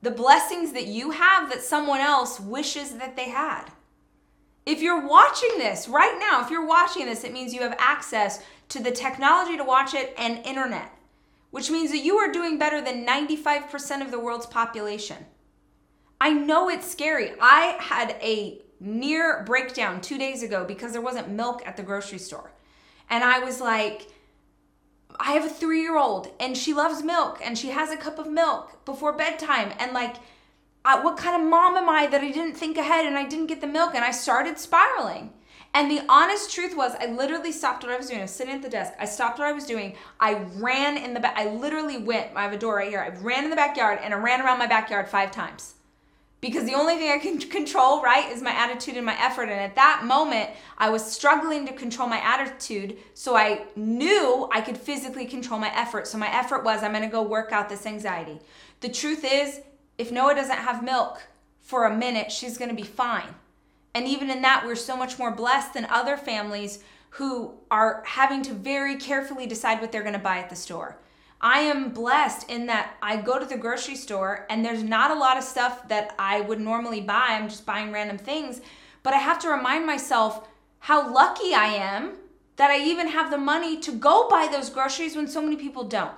the 0.05 0.11
blessings 0.11 0.73
that 0.73 0.87
you 0.87 1.13
have 1.13 1.51
that 1.51 1.63
someone 1.63 2.01
else 2.01 2.39
wishes 2.39 2.91
that 2.99 3.17
they 3.17 3.31
had. 3.31 3.65
If 4.67 4.83
you're 4.83 5.07
watching 5.07 5.57
this 5.57 5.89
right 5.89 6.17
now, 6.19 6.43
if 6.43 6.51
you're 6.51 6.67
watching 6.67 7.07
this, 7.07 7.25
it 7.25 7.33
means 7.33 7.55
you 7.55 7.63
have 7.63 7.77
access 7.79 8.43
to 8.69 8.83
the 8.83 8.91
technology 8.91 9.57
to 9.57 9.65
watch 9.65 9.95
it 9.95 10.15
and 10.19 10.45
internet, 10.47 10.93
which 11.51 11.71
means 11.71 11.91
that 11.91 12.05
you 12.05 12.19
are 12.19 12.31
doing 12.31 12.59
better 12.59 12.83
than 12.83 13.07
95% 13.07 14.03
of 14.03 14.11
the 14.11 14.21
world's 14.21 14.47
population. 14.47 15.25
I 16.21 16.33
know 16.35 16.69
it's 16.69 16.91
scary. 16.91 17.33
I 17.41 17.77
had 17.81 18.17
a 18.21 18.61
near 18.81 19.43
breakdown 19.45 20.03
two 20.03 20.19
days 20.19 20.43
ago 20.43 20.67
because 20.67 20.93
there 20.93 21.01
wasn't 21.01 21.31
milk 21.31 21.63
at 21.67 21.79
the 21.79 21.83
grocery 21.83 22.19
store. 22.19 22.53
And 23.09 23.25
I 23.25 23.39
was 23.39 23.61
like, 23.61 24.09
I 25.19 25.33
have 25.33 25.45
a 25.45 25.49
three 25.49 25.81
year 25.81 25.97
old 25.97 26.33
and 26.41 26.57
she 26.57 26.75
loves 26.75 27.03
milk 27.03 27.41
and 27.43 27.57
she 27.57 27.71
has 27.71 27.91
a 27.91 27.97
cup 27.97 28.19
of 28.19 28.31
milk 28.31 28.85
before 28.85 29.13
bedtime. 29.13 29.73
And 29.79 29.93
like, 29.93 30.17
I, 30.85 31.03
what 31.03 31.17
kind 31.17 31.41
of 31.41 31.49
mom 31.49 31.77
am 31.77 31.89
I 31.89 32.07
that 32.09 32.21
I 32.21 32.31
didn't 32.31 32.57
think 32.57 32.77
ahead 32.77 33.07
and 33.07 33.17
I 33.17 33.27
didn't 33.27 33.47
get 33.47 33.61
the 33.61 33.67
milk 33.67 33.95
and 33.95 34.05
I 34.05 34.11
started 34.11 34.59
spiraling? 34.59 35.33
And 35.73 35.91
the 35.91 36.03
honest 36.09 36.53
truth 36.53 36.77
was, 36.77 36.95
I 37.01 37.07
literally 37.07 37.51
stopped 37.51 37.83
what 37.83 37.93
I 37.93 37.97
was 37.97 38.07
doing. 38.07 38.21
I 38.21 38.25
was 38.25 38.31
sitting 38.31 38.55
at 38.55 38.63
the 38.63 38.69
desk. 38.69 38.93
I 38.99 39.07
stopped 39.07 39.39
what 39.41 39.49
I 39.49 39.53
was 39.53 39.67
doing. 39.67 39.97
I 40.21 40.35
ran 40.55 40.97
in 40.97 41.15
the 41.15 41.21
back. 41.21 41.37
I 41.37 41.49
literally 41.49 41.99
went. 41.99 42.31
I 42.37 42.43
have 42.43 42.53
a 42.53 42.59
door 42.59 42.77
right 42.77 42.89
here. 42.89 43.01
I 43.01 43.09
ran 43.21 43.45
in 43.45 43.51
the 43.51 43.57
backyard 43.57 43.99
and 44.03 44.15
I 44.15 44.19
ran 44.19 44.41
around 44.41 44.59
my 44.59 44.67
backyard 44.67 45.09
five 45.09 45.33
times 45.33 45.74
because 46.45 46.67
the 46.67 46.75
only 46.75 46.97
thing 46.97 47.11
I 47.11 47.17
can 47.17 47.39
control, 47.39 48.03
right, 48.03 48.31
is 48.31 48.43
my 48.43 48.51
attitude 48.51 48.99
and 48.99 49.07
my 49.07 49.19
effort. 49.19 49.45
And 49.45 49.53
at 49.53 49.77
that 49.77 50.03
moment, 50.05 50.51
I 50.77 50.91
was 50.91 51.03
struggling 51.03 51.67
to 51.67 51.73
control 51.73 52.07
my 52.07 52.19
attitude. 52.19 52.99
So 53.15 53.35
I 53.35 53.65
knew 53.77 54.47
I 54.53 54.61
could 54.61 54.77
physically 54.77 55.25
control 55.25 55.59
my 55.59 55.75
effort. 55.75 56.07
So 56.07 56.19
my 56.19 56.31
effort 56.31 56.63
was 56.63 56.83
I'm 56.83 56.93
going 56.93 57.03
to 57.03 57.09
go 57.09 57.23
work 57.23 57.51
out 57.51 57.71
this 57.71 57.87
anxiety. 57.87 58.41
The 58.81 58.91
truth 58.91 59.25
is, 59.25 59.63
if 59.97 60.13
Noah 60.13 60.35
doesn't 60.35 60.59
have 60.59 60.85
milk 60.85 61.23
for 61.63 61.87
a 61.87 61.97
minute, 61.97 62.31
she's 62.31 62.59
going 62.59 62.69
to 62.69 62.77
be 62.77 62.83
fine. 62.83 63.35
And 63.95 64.07
even 64.07 64.29
in 64.29 64.43
that, 64.43 64.67
we're 64.67 64.75
so 64.75 64.99
much 64.99 65.19
more 65.19 65.31
blessed 65.31 65.73
than 65.73 65.87
other 65.87 66.19
families 66.19 66.85
who 67.09 67.55
are 67.71 68.03
having 68.05 68.43
to 68.43 68.53
very 68.53 68.97
carefully 68.97 69.47
decide 69.47 69.81
what 69.81 69.93
they're 69.93 70.03
going 70.03 70.13
to 70.13 70.19
buy 70.19 70.41
at 70.41 70.51
the 70.51 70.57
store. 70.57 70.99
I 71.41 71.61
am 71.61 71.91
blessed 71.91 72.51
in 72.51 72.67
that 72.67 72.97
I 73.03 73.17
go 73.17 73.39
to 73.39 73.45
the 73.45 73.57
grocery 73.57 73.97
store 73.97 74.47
and 74.49 74.65
there's 74.65 74.83
not 74.83 75.11
a 75.11 75.15
lot 75.15 75.37
of 75.37 75.45
stuff 75.45 75.89
that 75.89 76.15
I 76.19 76.41
would 76.41 76.61
normally 76.61 77.01
buy. 77.01 77.29
I'm 77.31 77.49
just 77.49 77.67
buying 77.67 77.93
random 77.93 78.19
things. 78.19 78.61
But 79.03 79.13
I 79.13 79.19
have 79.19 79.39
to 79.41 79.49
remind 79.49 79.87
myself 79.87 80.49
how 80.79 81.13
lucky 81.13 81.55
I 81.55 81.67
am 81.67 82.13
that 82.57 82.71
I 82.71 82.79
even 82.79 83.09
have 83.09 83.31
the 83.31 83.39
money 83.39 83.79
to 83.81 83.93
go 83.93 84.29
buy 84.29 84.49
those 84.51 84.71
groceries 84.71 85.17
when 85.17 85.27
so 85.27 85.43
many 85.43 85.57
people 85.57 85.85
don't. 85.85 86.15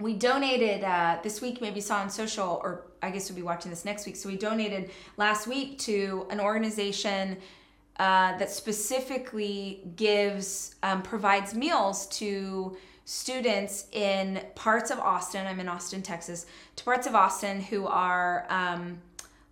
We 0.00 0.14
donated 0.14 0.82
uh, 0.82 1.18
this 1.22 1.40
week, 1.40 1.60
maybe 1.60 1.80
saw 1.80 1.98
on 1.98 2.10
social, 2.10 2.60
or 2.62 2.86
I 3.02 3.10
guess 3.10 3.28
we'll 3.28 3.36
be 3.36 3.42
watching 3.42 3.70
this 3.70 3.84
next 3.84 4.06
week. 4.06 4.16
So 4.16 4.28
we 4.28 4.36
donated 4.36 4.90
last 5.16 5.46
week 5.46 5.78
to 5.80 6.26
an 6.30 6.40
organization 6.40 7.36
uh, 7.98 8.36
that 8.38 8.50
specifically 8.50 9.82
gives, 9.94 10.74
um, 10.82 11.02
provides 11.02 11.54
meals 11.54 12.06
to 12.08 12.76
students 13.04 13.86
in 13.92 14.42
parts 14.54 14.90
of 14.90 14.98
Austin. 14.98 15.46
I'm 15.46 15.60
in 15.60 15.68
Austin, 15.68 16.02
Texas, 16.02 16.46
to 16.76 16.84
parts 16.84 17.06
of 17.06 17.14
Austin 17.14 17.60
who 17.60 17.86
are. 17.86 18.46
Um, 18.48 18.98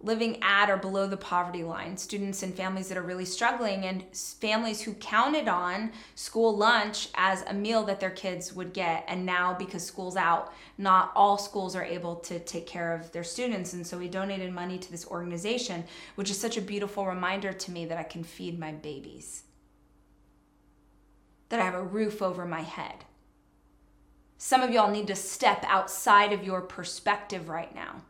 living 0.03 0.43
at 0.43 0.69
or 0.69 0.77
below 0.77 1.07
the 1.07 1.17
poverty 1.17 1.63
line, 1.63 1.97
students 1.97 2.43
and 2.43 2.55
families 2.55 2.89
that 2.89 2.99
are 2.99 3.03
really 3.03 3.25
struggling, 3.25 3.85
and 3.85 4.05
families 4.17 4.81
who 4.81 4.93
counted 4.95 5.49
on 5.49 5.93
school 6.15 6.57
lunch 6.57 7.09
as 7.15 7.43
a 7.43 7.55
meal 7.55 7.85
that 7.85 8.01
their 8.01 8.11
kids 8.11 8.53
would 8.53 8.73
get. 8.73 9.05
And 9.07 9.25
now, 9.25 9.55
because 9.55 9.85
school's 9.85 10.17
out, 10.17 10.53
not 10.77 11.13
all 11.15 11.39
schools 11.39 11.77
are 11.77 11.85
able 11.85 12.17
to 12.17 12.41
take 12.41 12.67
care 12.67 12.95
of 12.95 13.13
their 13.13 13.25
students. 13.25 13.73
And 13.73 13.87
so 13.87 13.99
we 13.99 14.09
donated 14.09 14.53
money 14.53 14.79
to 14.79 14.91
this 14.91 15.07
organization, 15.07 15.85
which 16.17 16.31
is 16.31 16.39
such 16.39 16.57
a 16.57 16.63
beautiful 16.63 17.07
reminder 17.07 17.53
to 17.53 17.71
me 17.71 17.87
that 17.87 17.99
I 17.99 18.03
can 18.03 18.25
feed 18.25 18.59
my 18.59 18.73
babies, 18.73 19.45
that 21.49 21.61
I 21.61 21.65
have 21.65 21.75
a 21.75 21.83
roof 21.83 22.21
over 22.23 22.45
my 22.45 22.63
head. 22.63 23.05
Some 24.45 24.63
of 24.63 24.71
y'all 24.71 24.91
need 24.91 25.07
to 25.07 25.15
step 25.15 25.65
outside 25.69 26.33
of 26.33 26.43
your 26.43 26.63
perspective 26.63 27.49
right 27.49 27.73
now 27.75 28.03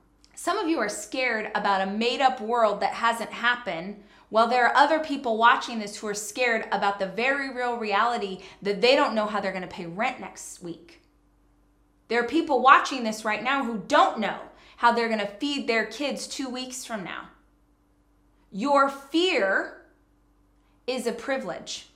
some 0.43 0.59
of 0.59 0.69
you 0.69 0.81
are 0.81 0.89
scared 0.89 1.53
about 1.55 1.87
a 1.87 1.93
made 1.93 2.21
up 2.21 2.41
world 2.41 2.81
that 2.81 2.95
hasn't 2.95 3.31
happened, 3.31 4.03
while 4.29 4.49
there 4.49 4.67
are 4.67 4.77
other 4.77 4.99
people 4.99 5.39
watching 5.39 5.79
this 5.79 5.97
who 5.97 6.09
are 6.09 6.15
scared 6.15 6.67
about 6.73 6.99
the 6.99 7.07
very 7.07 7.55
real 7.55 7.77
reality 7.77 8.41
that 8.61 8.81
they 8.81 8.97
don't 8.97 9.15
know 9.15 9.27
how 9.27 9.41
they're 9.41 9.53
going 9.53 9.63
to 9.63 9.69
pay 9.69 9.87
rent 9.87 10.19
next 10.19 10.61
week. 10.61 11.01
There 12.09 12.21
are 12.21 12.27
people 12.27 12.61
watching 12.61 13.05
this 13.05 13.25
right 13.25 13.41
now 13.41 13.65
who 13.65 13.85
don't 13.87 14.19
know 14.19 14.41
how 14.79 14.91
they're 14.91 15.07
going 15.07 15.21
to 15.21 15.27
feed 15.29 15.69
their 15.69 15.87
kids 15.87 16.27
two 16.27 16.49
weeks 16.49 16.85
from 16.85 17.05
now. 17.05 17.29
Your 18.51 18.89
fear 18.89 19.83
is 20.89 21.07
a 21.07 21.13
privilege. 21.13 21.87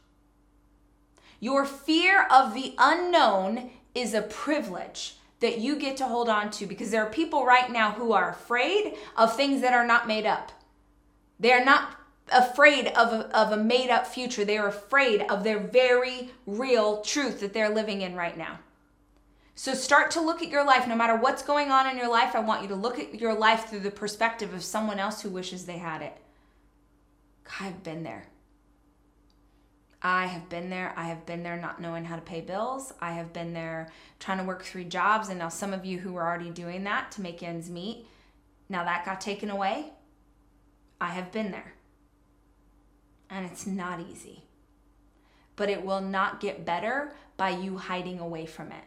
Your 1.40 1.64
fear 1.64 2.28
of 2.30 2.54
the 2.54 2.76
unknown 2.78 3.70
is 3.96 4.14
a 4.14 4.22
privilege 4.22 5.16
that 5.40 5.58
you 5.58 5.76
get 5.78 5.96
to 5.98 6.06
hold 6.06 6.28
on 6.28 6.50
to 6.50 6.66
because 6.66 6.90
there 6.90 7.02
are 7.04 7.10
people 7.10 7.44
right 7.44 7.70
now 7.70 7.92
who 7.92 8.12
are 8.12 8.30
afraid 8.30 8.94
of 9.16 9.34
things 9.34 9.60
that 9.60 9.74
are 9.74 9.86
not 9.86 10.06
made 10.06 10.26
up. 10.26 10.52
They're 11.38 11.64
not 11.64 11.90
afraid 12.32 12.88
of 12.88 13.12
a, 13.12 13.36
of 13.36 13.52
a 13.52 13.56
made 13.56 13.90
up 13.90 14.06
future. 14.06 14.44
They're 14.44 14.66
afraid 14.66 15.22
of 15.22 15.44
their 15.44 15.58
very 15.58 16.30
real 16.46 17.02
truth 17.02 17.40
that 17.40 17.52
they're 17.52 17.68
living 17.68 18.00
in 18.00 18.14
right 18.14 18.36
now. 18.36 18.58
So 19.54 19.72
start 19.74 20.10
to 20.12 20.20
look 20.20 20.42
at 20.42 20.50
your 20.50 20.66
life, 20.66 20.86
no 20.86 20.96
matter 20.96 21.16
what's 21.16 21.42
going 21.42 21.70
on 21.70 21.88
in 21.88 21.96
your 21.96 22.10
life. 22.10 22.34
I 22.34 22.40
want 22.40 22.62
you 22.62 22.68
to 22.68 22.74
look 22.74 22.98
at 22.98 23.18
your 23.18 23.34
life 23.34 23.66
through 23.66 23.80
the 23.80 23.90
perspective 23.90 24.52
of 24.52 24.62
someone 24.62 24.98
else 24.98 25.22
who 25.22 25.30
wishes 25.30 25.64
they 25.64 25.78
had 25.78 26.02
it. 26.02 26.16
I've 27.60 27.82
been 27.82 28.02
there. 28.02 28.26
I 30.02 30.26
have 30.26 30.48
been 30.48 30.70
there. 30.70 30.92
I 30.96 31.04
have 31.04 31.26
been 31.26 31.42
there 31.42 31.56
not 31.56 31.80
knowing 31.80 32.04
how 32.04 32.16
to 32.16 32.22
pay 32.22 32.40
bills. 32.40 32.92
I 33.00 33.12
have 33.12 33.32
been 33.32 33.52
there 33.52 33.90
trying 34.20 34.38
to 34.38 34.44
work 34.44 34.62
three 34.62 34.84
jobs. 34.84 35.28
And 35.28 35.38
now, 35.38 35.48
some 35.48 35.72
of 35.72 35.84
you 35.84 35.98
who 35.98 36.16
are 36.16 36.26
already 36.26 36.50
doing 36.50 36.84
that 36.84 37.10
to 37.12 37.22
make 37.22 37.42
ends 37.42 37.70
meet, 37.70 38.06
now 38.68 38.84
that 38.84 39.04
got 39.04 39.20
taken 39.20 39.50
away. 39.50 39.92
I 41.00 41.08
have 41.08 41.32
been 41.32 41.50
there. 41.50 41.74
And 43.30 43.46
it's 43.46 43.66
not 43.66 44.00
easy. 44.00 44.44
But 45.56 45.70
it 45.70 45.84
will 45.84 46.00
not 46.00 46.40
get 46.40 46.64
better 46.64 47.12
by 47.36 47.50
you 47.50 47.78
hiding 47.78 48.18
away 48.18 48.46
from 48.46 48.72
it. 48.72 48.84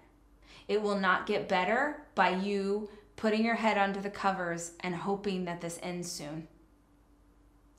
It 0.67 0.81
will 0.81 0.97
not 0.97 1.25
get 1.25 1.49
better 1.49 2.03
by 2.13 2.29
you 2.29 2.89
putting 3.15 3.43
your 3.43 3.55
head 3.55 3.77
under 3.77 3.99
the 3.99 4.09
covers 4.09 4.71
and 4.79 4.95
hoping 4.95 5.45
that 5.45 5.61
this 5.61 5.79
ends 5.81 6.09
soon. 6.11 6.47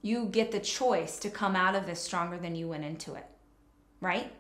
You 0.03 0.27
get 0.27 0.51
the 0.51 0.61
choice 0.61 1.19
to 1.19 1.31
come 1.31 1.55
out 1.55 1.75
of 1.75 1.87
this 1.87 2.01
stronger 2.01 2.39
than 2.39 2.55
you 2.55 2.69
went 2.69 2.85
into 2.85 3.15
it, 3.15 3.27
right? 4.01 4.33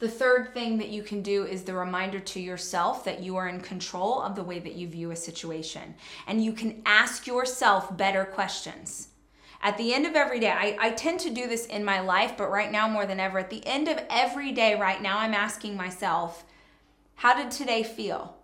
The 0.00 0.08
third 0.08 0.54
thing 0.54 0.78
that 0.78 0.88
you 0.88 1.02
can 1.02 1.20
do 1.20 1.44
is 1.44 1.62
the 1.62 1.74
reminder 1.74 2.20
to 2.20 2.40
yourself 2.40 3.04
that 3.04 3.22
you 3.22 3.36
are 3.36 3.48
in 3.48 3.60
control 3.60 4.22
of 4.22 4.34
the 4.34 4.42
way 4.42 4.58
that 4.58 4.74
you 4.74 4.88
view 4.88 5.10
a 5.10 5.16
situation. 5.16 5.94
And 6.26 6.42
you 6.42 6.54
can 6.54 6.80
ask 6.86 7.26
yourself 7.26 7.94
better 7.96 8.24
questions. 8.24 9.08
At 9.62 9.76
the 9.76 9.92
end 9.92 10.06
of 10.06 10.14
every 10.16 10.40
day, 10.40 10.48
I, 10.50 10.74
I 10.80 10.90
tend 10.92 11.20
to 11.20 11.30
do 11.30 11.46
this 11.46 11.66
in 11.66 11.84
my 11.84 12.00
life, 12.00 12.32
but 12.38 12.50
right 12.50 12.72
now 12.72 12.88
more 12.88 13.04
than 13.04 13.20
ever, 13.20 13.38
at 13.38 13.50
the 13.50 13.64
end 13.66 13.88
of 13.88 14.00
every 14.08 14.52
day, 14.52 14.74
right 14.74 15.02
now, 15.02 15.18
I'm 15.18 15.34
asking 15.34 15.76
myself, 15.76 16.44
how 17.16 17.34
did 17.34 17.50
today 17.50 17.82
feel? 17.82 18.38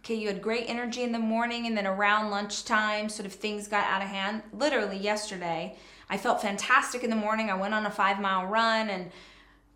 Okay, 0.00 0.14
you 0.14 0.28
had 0.28 0.40
great 0.40 0.64
energy 0.66 1.02
in 1.02 1.12
the 1.12 1.18
morning 1.18 1.66
and 1.66 1.76
then 1.76 1.86
around 1.86 2.30
lunchtime, 2.30 3.08
sort 3.08 3.26
of 3.26 3.32
things 3.32 3.68
got 3.68 3.84
out 3.84 4.02
of 4.02 4.08
hand. 4.08 4.42
Literally 4.52 4.96
yesterday, 4.96 5.76
I 6.08 6.16
felt 6.16 6.40
fantastic 6.40 7.04
in 7.04 7.10
the 7.10 7.16
morning. 7.16 7.50
I 7.50 7.54
went 7.54 7.74
on 7.74 7.84
a 7.84 7.90
five 7.90 8.18
mile 8.18 8.46
run 8.46 8.88
and 8.88 9.10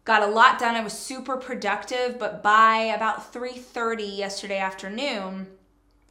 got 0.05 0.23
a 0.23 0.27
lot 0.27 0.59
done. 0.59 0.75
I 0.75 0.83
was 0.83 0.95
super 0.95 1.37
productive, 1.37 2.19
but 2.19 2.43
by 2.43 2.77
about 2.97 3.33
3:30 3.33 4.17
yesterday 4.17 4.59
afternoon, 4.59 5.47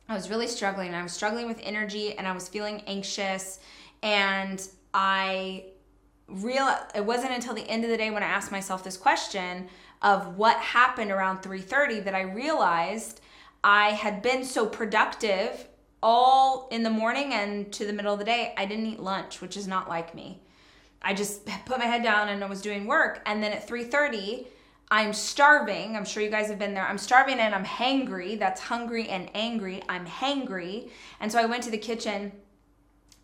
I 0.08 0.13
was 0.13 0.30
really 0.30 0.47
struggling. 0.47 0.93
I 0.93 1.02
was 1.02 1.12
struggling 1.12 1.47
with 1.47 1.60
energy 1.63 2.15
and 2.15 2.28
I 2.28 2.34
was 2.34 2.47
feeling 2.47 2.84
anxious 2.86 3.60
and 4.04 4.62
I 4.93 5.65
real 6.28 6.69
it 6.93 7.04
wasn't 7.04 7.34
until 7.34 7.54
the 7.54 7.67
end 7.67 7.84
of 7.84 7.89
the 7.89 7.97
day 7.97 8.12
when 8.12 8.23
I 8.23 8.28
asked 8.28 8.52
myself 8.52 8.84
this 8.84 8.97
question 8.97 9.67
of 10.02 10.38
what 10.38 10.58
happened 10.58 11.10
around 11.10 11.41
3:30 11.41 12.02
that 12.02 12.13
I 12.13 12.21
realized 12.21 13.21
I 13.63 13.91
had 13.91 14.21
been 14.21 14.43
so 14.43 14.65
productive 14.65 15.67
all 16.02 16.67
in 16.69 16.84
the 16.84 16.89
morning 16.89 17.34
and 17.34 17.71
to 17.71 17.86
the 17.86 17.93
middle 17.93 18.12
of 18.12 18.19
the 18.19 18.26
day. 18.26 18.54
I 18.58 18.65
didn't 18.65 18.86
eat 18.88 18.99
lunch, 18.99 19.39
which 19.39 19.56
is 19.56 19.67
not 19.67 19.88
like 19.88 20.13
me. 20.13 20.41
I 21.02 21.13
just 21.13 21.45
put 21.65 21.80
my 21.80 21.86
head 21.86 22.04
down 22.04 22.30
and 22.30 22.43
I 22.43 22.47
was 22.47 22.62
doing 22.62 22.86
work. 22.86 23.21
And 23.26 23.41
then 23.41 23.54
at 23.54 23.67
3:30, 23.67 24.47
I'm 24.91 25.13
starving. 25.13 25.95
I'm 25.95 26.06
sure 26.06 26.21
you 26.21 26.30
guys 26.30 26.49
have 26.49 26.60
been 26.60 26.73
there. 26.73 26.86
I'm 26.86 26.97
starving 26.97 27.39
and 27.39 27.56
I'm 27.56 27.65
hangry. 27.65 28.38
That's 28.38 28.62
hungry 28.62 29.08
and 29.08 29.30
angry. 29.34 29.82
I'm 29.88 30.06
hangry. 30.06 30.89
And 31.19 31.32
so 31.32 31.39
I 31.39 31.45
went 31.45 31.63
to 31.63 31.71
the 31.71 31.78
kitchen 31.78 32.34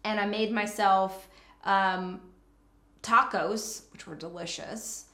and 0.05 0.19
I 0.19 0.25
made 0.25 0.51
myself 0.51 1.27
um, 1.65 2.21
tacos, 3.03 3.83
which 3.91 4.07
were 4.07 4.15
delicious. 4.15 5.05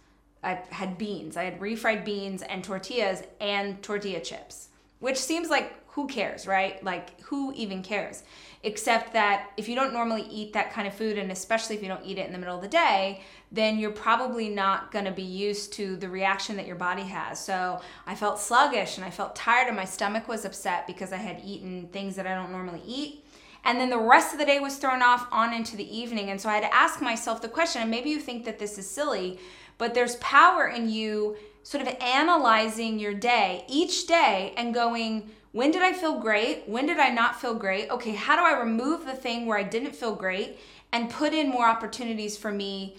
I 0.43 0.61
had 0.69 0.99
beans. 0.99 1.35
I 1.35 1.45
had 1.45 1.59
refried 1.59 2.05
beans 2.05 2.43
and 2.43 2.63
tortillas 2.63 3.23
and 3.41 3.81
tortilla 3.81 4.21
chips 4.21 4.69
which 5.05 5.19
seems 5.19 5.51
like 5.51 5.71
who 5.89 6.07
cares, 6.07 6.47
right? 6.47 6.83
Like 6.83 7.21
who 7.21 7.53
even 7.53 7.83
cares? 7.83 8.23
Except 8.63 9.13
that 9.13 9.51
if 9.55 9.69
you 9.69 9.75
don't 9.75 9.93
normally 9.93 10.23
eat 10.31 10.53
that 10.53 10.73
kind 10.73 10.87
of 10.87 10.95
food, 10.95 11.19
and 11.19 11.31
especially 11.31 11.75
if 11.75 11.83
you 11.83 11.87
don't 11.87 12.03
eat 12.03 12.17
it 12.17 12.25
in 12.25 12.33
the 12.33 12.39
middle 12.39 12.55
of 12.55 12.63
the 12.63 12.67
day, 12.67 13.21
then 13.51 13.77
you're 13.77 13.91
probably 13.91 14.49
not 14.49 14.91
to 14.91 15.11
be 15.11 15.21
used 15.21 15.73
to 15.73 15.95
the 15.95 16.09
reaction 16.09 16.55
that 16.57 16.65
your 16.65 16.75
body 16.75 17.03
has. 17.03 17.39
So 17.39 17.79
I 18.07 18.15
felt 18.15 18.39
sluggish 18.39 18.97
and 18.97 19.05
I 19.05 19.11
felt 19.11 19.35
tired, 19.35 19.67
and 19.67 19.77
my 19.77 19.85
stomach 19.85 20.27
was 20.27 20.43
upset 20.43 20.87
because 20.87 21.13
I 21.13 21.17
had 21.17 21.39
eaten 21.45 21.87
things 21.89 22.15
that 22.15 22.25
I 22.25 22.33
don't 22.33 22.51
normally 22.51 22.81
eat. 22.87 23.23
And 23.63 23.79
then 23.79 23.91
the 23.91 23.99
rest 23.99 24.33
of 24.33 24.39
the 24.39 24.45
day 24.45 24.59
was 24.59 24.77
thrown 24.77 25.03
off 25.03 25.27
on 25.31 25.53
into 25.53 25.77
the 25.77 25.95
evening. 25.95 26.31
And 26.31 26.41
so 26.41 26.49
I 26.49 26.55
had 26.55 26.63
to 26.63 26.73
ask 26.73 26.99
myself 26.99 27.43
the 27.43 27.47
question, 27.47 27.83
and 27.83 27.91
maybe 27.91 28.09
you 28.09 28.19
think 28.19 28.43
that 28.45 28.57
this 28.57 28.79
is 28.79 28.89
silly, 28.89 29.39
but 29.77 29.93
there's 29.93 30.15
power 30.15 30.67
in 30.67 30.89
you 30.89 31.37
sort 31.65 31.81
of 31.81 31.91
analyzing 31.99 32.99
your 32.99 33.15
day 33.15 33.65
each 33.67 34.05
day 34.05 34.53
and 34.55 34.71
going, 34.71 35.31
when 35.51 35.71
did 35.71 35.81
I 35.81 35.93
feel 35.93 36.19
great? 36.19 36.69
When 36.69 36.85
did 36.85 36.99
I 36.99 37.09
not 37.09 37.41
feel 37.41 37.55
great? 37.55 37.89
Okay, 37.89 38.11
how 38.11 38.35
do 38.35 38.43
I 38.43 38.59
remove 38.59 39.03
the 39.03 39.15
thing 39.15 39.47
where 39.47 39.57
I 39.57 39.63
didn't 39.63 39.95
feel 39.95 40.13
great 40.13 40.59
and 40.91 41.09
put 41.09 41.33
in 41.33 41.49
more 41.49 41.65
opportunities 41.65 42.37
for 42.37 42.51
me 42.51 42.97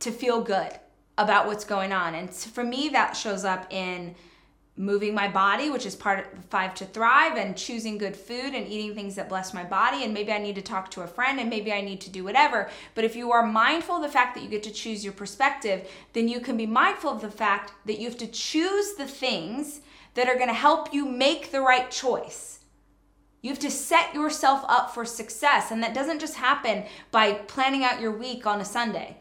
to 0.00 0.10
feel 0.10 0.40
good 0.40 0.72
about 1.18 1.46
what's 1.46 1.66
going 1.66 1.92
on? 1.92 2.14
And 2.14 2.32
for 2.32 2.64
me, 2.64 2.88
that 2.88 3.18
shows 3.18 3.44
up 3.44 3.70
in 3.70 4.14
moving 4.76 5.14
my 5.14 5.26
body, 5.26 5.70
which 5.70 5.86
is 5.86 5.94
part 5.94 6.18
of 6.18 6.44
Five 6.46 6.74
to 6.74 6.84
Thrive, 6.84 7.36
and 7.36 7.56
choosing 7.56 7.96
good 7.96 8.16
food 8.16 8.54
and 8.54 8.68
eating 8.68 8.94
things 8.94 9.14
that 9.14 9.28
bless 9.28 9.54
my 9.54 9.64
body. 9.64 10.04
And 10.04 10.12
maybe 10.12 10.32
I 10.32 10.38
need 10.38 10.54
to 10.56 10.62
talk 10.62 10.90
to 10.92 11.02
a 11.02 11.06
friend 11.06 11.40
and 11.40 11.48
maybe 11.48 11.72
I 11.72 11.80
need 11.80 12.00
to 12.02 12.10
do 12.10 12.24
whatever. 12.24 12.68
But 12.94 13.04
if 13.04 13.16
you 13.16 13.32
are 13.32 13.46
mindful 13.46 13.96
of 13.96 14.02
the 14.02 14.08
fact 14.08 14.34
that 14.34 14.42
you 14.42 14.50
get 14.50 14.62
to 14.64 14.72
choose 14.72 15.02
your 15.02 15.14
perspective, 15.14 15.88
then 16.12 16.28
you 16.28 16.40
can 16.40 16.56
be 16.56 16.66
mindful 16.66 17.10
of 17.10 17.22
the 17.22 17.30
fact 17.30 17.72
that 17.86 17.98
you 17.98 18.08
have 18.08 18.18
to 18.18 18.26
choose 18.26 18.94
the 18.94 19.06
things 19.06 19.80
that 20.14 20.28
are 20.28 20.36
going 20.36 20.48
to 20.48 20.54
help 20.54 20.92
you 20.92 21.06
make 21.06 21.50
the 21.50 21.60
right 21.60 21.90
choice. 21.90 22.60
You 23.42 23.50
have 23.50 23.58
to 23.60 23.70
set 23.70 24.14
yourself 24.14 24.64
up 24.68 24.92
for 24.92 25.04
success. 25.04 25.70
And 25.70 25.82
that 25.82 25.94
doesn't 25.94 26.20
just 26.20 26.34
happen 26.34 26.84
by 27.10 27.34
planning 27.34 27.84
out 27.84 28.00
your 28.00 28.10
week 28.10 28.46
on 28.46 28.60
a 28.60 28.64
Sunday. 28.64 29.18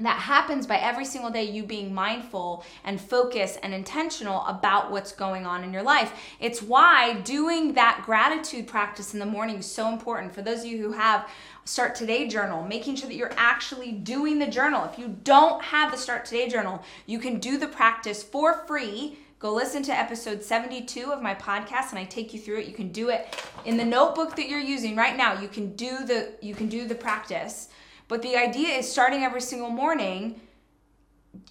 That 0.00 0.20
happens 0.20 0.66
by 0.66 0.76
every 0.76 1.04
single 1.04 1.30
day 1.30 1.42
you 1.42 1.64
being 1.64 1.92
mindful 1.92 2.64
and 2.84 3.00
focused 3.00 3.58
and 3.62 3.74
intentional 3.74 4.44
about 4.46 4.92
what's 4.92 5.10
going 5.10 5.44
on 5.44 5.64
in 5.64 5.72
your 5.72 5.82
life. 5.82 6.12
It's 6.38 6.62
why 6.62 7.14
doing 7.22 7.72
that 7.72 8.02
gratitude 8.06 8.68
practice 8.68 9.12
in 9.12 9.18
the 9.18 9.26
morning 9.26 9.56
is 9.56 9.66
so 9.66 9.88
important. 9.88 10.34
For 10.34 10.42
those 10.42 10.60
of 10.60 10.66
you 10.66 10.78
who 10.78 10.92
have 10.92 11.28
Start 11.64 11.96
Today 11.96 12.28
journal, 12.28 12.64
making 12.64 12.96
sure 12.96 13.08
that 13.08 13.16
you're 13.16 13.34
actually 13.36 13.92
doing 13.92 14.38
the 14.38 14.46
journal. 14.46 14.84
If 14.84 14.98
you 14.98 15.16
don't 15.24 15.62
have 15.62 15.90
the 15.90 15.98
Start 15.98 16.24
Today 16.24 16.48
journal, 16.48 16.82
you 17.06 17.18
can 17.18 17.40
do 17.40 17.58
the 17.58 17.68
practice 17.68 18.22
for 18.22 18.64
free 18.66 19.18
Go 19.40 19.54
listen 19.54 19.84
to 19.84 19.96
episode 19.96 20.42
72 20.42 21.12
of 21.12 21.22
my 21.22 21.32
podcast 21.32 21.90
and 21.90 21.98
I 22.00 22.04
take 22.04 22.34
you 22.34 22.40
through 22.40 22.58
it. 22.58 22.66
You 22.66 22.74
can 22.74 22.88
do 22.88 23.10
it 23.10 23.40
in 23.64 23.76
the 23.76 23.84
notebook 23.84 24.34
that 24.34 24.48
you're 24.48 24.58
using 24.58 24.96
right 24.96 25.16
now. 25.16 25.40
You 25.40 25.46
can 25.46 25.76
do 25.76 26.04
the 26.04 26.32
you 26.40 26.56
can 26.56 26.66
do 26.66 26.88
the 26.88 26.96
practice. 26.96 27.68
But 28.08 28.22
the 28.22 28.36
idea 28.36 28.74
is 28.74 28.90
starting 28.90 29.22
every 29.22 29.42
single 29.42 29.70
morning 29.70 30.40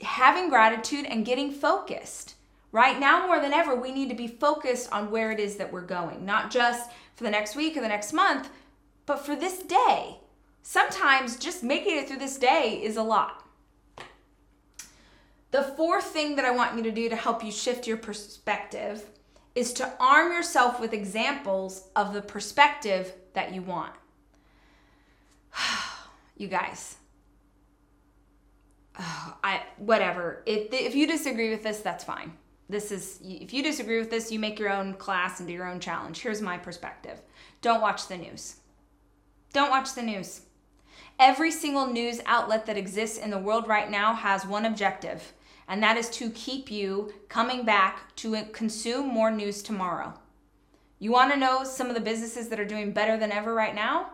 having 0.01 0.49
gratitude 0.49 1.05
and 1.05 1.25
getting 1.25 1.51
focused. 1.51 2.35
Right 2.71 2.99
now 2.99 3.25
more 3.25 3.39
than 3.39 3.53
ever, 3.53 3.75
we 3.75 3.91
need 3.91 4.09
to 4.09 4.15
be 4.15 4.27
focused 4.27 4.91
on 4.91 5.11
where 5.11 5.31
it 5.31 5.39
is 5.39 5.55
that 5.55 5.71
we're 5.71 5.81
going, 5.81 6.25
not 6.25 6.51
just 6.51 6.89
for 7.15 7.23
the 7.23 7.31
next 7.31 7.55
week 7.55 7.77
or 7.77 7.81
the 7.81 7.87
next 7.87 8.13
month, 8.13 8.49
but 9.05 9.25
for 9.25 9.35
this 9.35 9.59
day. 9.59 10.17
Sometimes 10.61 11.37
just 11.37 11.63
making 11.63 11.97
it 11.97 12.07
through 12.07 12.19
this 12.19 12.37
day 12.37 12.81
is 12.83 12.97
a 12.97 13.03
lot. 13.03 13.43
The 15.51 15.63
fourth 15.63 16.05
thing 16.05 16.35
that 16.35 16.45
I 16.45 16.51
want 16.51 16.75
you 16.75 16.83
to 16.83 16.91
do 16.91 17.07
to 17.07 17.15
help 17.15 17.43
you 17.43 17.51
shift 17.51 17.87
your 17.87 17.97
perspective 17.97 19.05
is 19.55 19.71
to 19.73 19.93
arm 19.99 20.33
yourself 20.33 20.79
with 20.79 20.93
examples 20.93 21.87
of 21.95 22.13
the 22.13 22.21
perspective 22.21 23.13
that 23.33 23.53
you 23.53 23.61
want. 23.61 23.93
you 26.37 26.47
guys, 26.47 26.97
oh, 28.99 29.37
I 29.43 29.63
whatever. 29.77 30.43
If 30.45 30.73
if 30.73 30.95
you 30.95 31.07
disagree 31.07 31.49
with 31.49 31.63
this, 31.63 31.79
that's 31.79 32.03
fine. 32.03 32.33
This 32.69 32.91
is 32.91 33.19
if 33.23 33.53
you 33.53 33.63
disagree 33.63 33.99
with 33.99 34.09
this, 34.09 34.31
you 34.31 34.39
make 34.39 34.59
your 34.59 34.71
own 34.71 34.93
class 34.93 35.39
and 35.39 35.47
do 35.47 35.53
your 35.53 35.67
own 35.67 35.79
challenge. 35.79 36.19
Here's 36.21 36.41
my 36.41 36.57
perspective. 36.57 37.21
Don't 37.61 37.81
watch 37.81 38.07
the 38.07 38.17
news. 38.17 38.57
Don't 39.53 39.69
watch 39.69 39.95
the 39.95 40.03
news. 40.03 40.41
Every 41.19 41.51
single 41.51 41.87
news 41.87 42.21
outlet 42.25 42.65
that 42.67 42.77
exists 42.77 43.17
in 43.17 43.31
the 43.31 43.39
world 43.39 43.67
right 43.67 43.89
now 43.89 44.13
has 44.13 44.45
one 44.45 44.65
objective 44.65 45.33
and 45.67 45.83
that 45.83 45.97
is 45.97 46.09
to 46.11 46.29
keep 46.29 46.71
you 46.71 47.13
coming 47.27 47.65
back 47.65 48.15
to 48.17 48.41
consume 48.53 49.07
more 49.07 49.31
news 49.31 49.61
tomorrow. 49.61 50.13
You 50.99 51.11
want 51.11 51.31
to 51.33 51.39
know 51.39 51.63
some 51.63 51.87
of 51.87 51.95
the 51.95 52.01
businesses 52.01 52.49
that 52.49 52.59
are 52.59 52.65
doing 52.65 52.91
better 52.91 53.17
than 53.17 53.31
ever 53.31 53.53
right 53.53 53.75
now? 53.75 54.11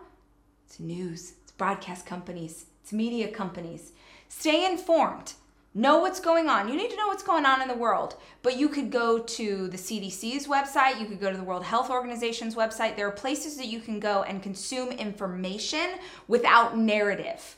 It's 0.66 0.80
news, 0.80 1.34
broadcast 1.58 2.06
companies, 2.06 2.66
it's 2.82 2.94
media 2.94 3.30
companies. 3.30 3.92
Stay 4.28 4.66
informed. 4.66 5.34
Know 5.76 6.00
what's 6.00 6.20
going 6.20 6.50
on. 6.50 6.70
You 6.70 6.76
need 6.76 6.92
to 6.92 6.98
know 6.98 7.08
what's 7.08 7.24
going 7.24 7.46
on 7.46 7.62
in 7.62 7.68
the 7.68 7.74
world. 7.74 8.16
But 8.44 8.60
you 8.60 8.70
could 8.70 8.92
go 8.92 9.18
to 9.20 9.68
the 9.70 9.78
CDC's 9.78 10.46
website, 10.46 11.00
you 11.00 11.08
could 11.08 11.20
go 11.20 11.32
to 11.32 11.38
the 11.38 11.44
World 11.44 11.64
Health 11.64 11.90
Organization's 11.90 12.54
website. 12.54 12.96
There 12.96 13.08
are 13.08 13.12
places 13.12 13.58
that 13.58 13.68
you 13.68 13.80
can 13.80 14.00
go 14.00 14.22
and 14.24 14.44
consume 14.44 14.92
information 14.92 15.96
without 16.28 16.78
narrative. 16.78 17.58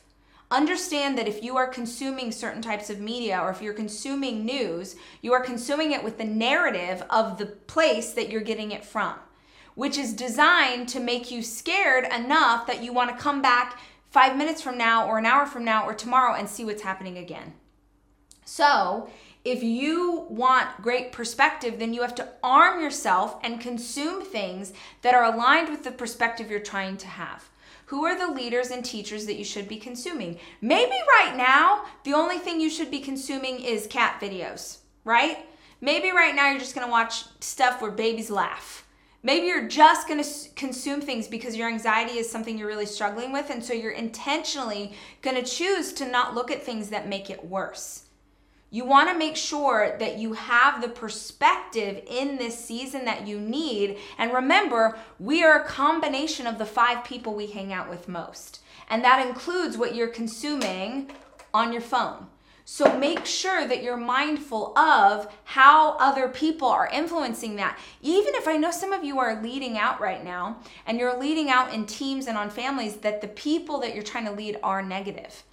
Understand 0.50 1.18
that 1.18 1.28
if 1.28 1.42
you 1.42 1.56
are 1.56 1.66
consuming 1.66 2.30
certain 2.30 2.62
types 2.62 2.88
of 2.88 3.00
media 3.00 3.38
or 3.38 3.50
if 3.50 3.60
you're 3.60 3.74
consuming 3.74 4.46
news, 4.46 4.96
you 5.20 5.32
are 5.32 5.42
consuming 5.42 5.90
it 5.92 6.04
with 6.04 6.18
the 6.18 6.24
narrative 6.24 7.02
of 7.10 7.36
the 7.36 7.46
place 7.46 8.12
that 8.12 8.30
you're 8.30 8.40
getting 8.40 8.70
it 8.70 8.84
from, 8.84 9.16
which 9.76 9.96
is 9.96 10.12
designed 10.12 10.88
to 10.88 10.98
make 10.98 11.30
you 11.30 11.42
scared 11.42 12.04
enough 12.12 12.66
that 12.66 12.82
you 12.82 12.92
want 12.92 13.10
to 13.10 13.22
come 13.22 13.40
back 13.40 13.78
five 14.10 14.36
minutes 14.36 14.60
from 14.60 14.76
now 14.76 15.06
or 15.06 15.18
an 15.18 15.26
hour 15.26 15.46
from 15.46 15.64
now 15.64 15.86
or 15.86 15.94
tomorrow 15.94 16.34
and 16.34 16.48
see 16.48 16.64
what's 16.64 16.82
happening 16.82 17.18
again. 17.18 17.52
So, 18.44 19.10
if 19.44 19.62
you 19.62 20.26
want 20.28 20.82
great 20.82 21.12
perspective, 21.12 21.78
then 21.78 21.92
you 21.92 22.00
have 22.02 22.14
to 22.16 22.28
arm 22.42 22.80
yourself 22.80 23.38
and 23.44 23.60
consume 23.60 24.24
things 24.24 24.72
that 25.02 25.14
are 25.14 25.24
aligned 25.24 25.68
with 25.68 25.84
the 25.84 25.92
perspective 25.92 26.50
you're 26.50 26.58
trying 26.58 26.96
to 26.96 27.06
have. 27.06 27.48
Who 27.86 28.04
are 28.04 28.18
the 28.18 28.32
leaders 28.32 28.70
and 28.70 28.84
teachers 28.84 29.26
that 29.26 29.36
you 29.36 29.44
should 29.44 29.68
be 29.68 29.76
consuming? 29.76 30.38
Maybe 30.60 30.96
right 31.20 31.36
now, 31.36 31.84
the 32.02 32.14
only 32.14 32.38
thing 32.38 32.60
you 32.60 32.70
should 32.70 32.90
be 32.90 33.00
consuming 33.00 33.60
is 33.60 33.86
cat 33.86 34.20
videos, 34.20 34.78
right? 35.04 35.38
Maybe 35.80 36.10
right 36.10 36.34
now 36.34 36.48
you're 36.48 36.58
just 36.58 36.74
gonna 36.74 36.90
watch 36.90 37.24
stuff 37.40 37.82
where 37.82 37.90
babies 37.90 38.30
laugh. 38.30 38.85
Maybe 39.26 39.48
you're 39.48 39.66
just 39.66 40.06
gonna 40.06 40.22
consume 40.54 41.00
things 41.00 41.26
because 41.26 41.56
your 41.56 41.66
anxiety 41.66 42.16
is 42.18 42.30
something 42.30 42.56
you're 42.56 42.68
really 42.68 42.86
struggling 42.86 43.32
with, 43.32 43.50
and 43.50 43.62
so 43.62 43.72
you're 43.72 43.90
intentionally 43.90 44.92
gonna 45.20 45.42
choose 45.42 45.92
to 45.94 46.06
not 46.06 46.36
look 46.36 46.52
at 46.52 46.62
things 46.62 46.90
that 46.90 47.08
make 47.08 47.28
it 47.28 47.44
worse. 47.44 48.04
You 48.70 48.84
want 48.84 49.10
to 49.10 49.18
make 49.18 49.34
sure 49.34 49.96
that 49.98 50.18
you 50.18 50.34
have 50.34 50.80
the 50.80 50.88
perspective 50.88 52.04
in 52.06 52.36
this 52.36 52.56
season 52.56 53.04
that 53.06 53.26
you 53.26 53.40
need. 53.40 53.98
And 54.16 54.32
remember, 54.32 54.96
we 55.18 55.42
are 55.42 55.60
a 55.60 55.66
combination 55.66 56.46
of 56.46 56.58
the 56.58 56.64
five 56.64 57.02
people 57.02 57.34
we 57.34 57.48
hang 57.48 57.72
out 57.72 57.90
with 57.90 58.08
most. 58.08 58.60
And 58.88 59.02
that 59.02 59.26
includes 59.26 59.76
what 59.76 59.96
you're 59.96 60.06
consuming 60.06 61.10
on 61.52 61.72
your 61.72 61.82
phone. 61.82 62.28
So 62.68 62.98
make 62.98 63.24
sure 63.26 63.64
that 63.68 63.84
you're 63.84 63.96
mindful 63.96 64.76
of 64.76 65.32
how 65.44 65.92
other 65.98 66.26
people 66.26 66.66
are 66.66 66.90
influencing 66.92 67.54
that. 67.56 67.78
Even 68.02 68.34
if 68.34 68.48
I 68.48 68.56
know 68.56 68.72
some 68.72 68.92
of 68.92 69.04
you 69.04 69.20
are 69.20 69.40
leading 69.40 69.78
out 69.78 70.00
right 70.00 70.24
now 70.24 70.58
and 70.84 70.98
you're 70.98 71.16
leading 71.16 71.48
out 71.48 71.72
in 71.72 71.86
teams 71.86 72.26
and 72.26 72.36
on 72.36 72.50
families, 72.50 72.96
that 72.96 73.20
the 73.20 73.28
people 73.28 73.78
that 73.80 73.94
you're 73.94 74.02
trying 74.02 74.24
to 74.24 74.32
lead 74.32 74.58
are 74.64 74.82
negative. 74.82 75.44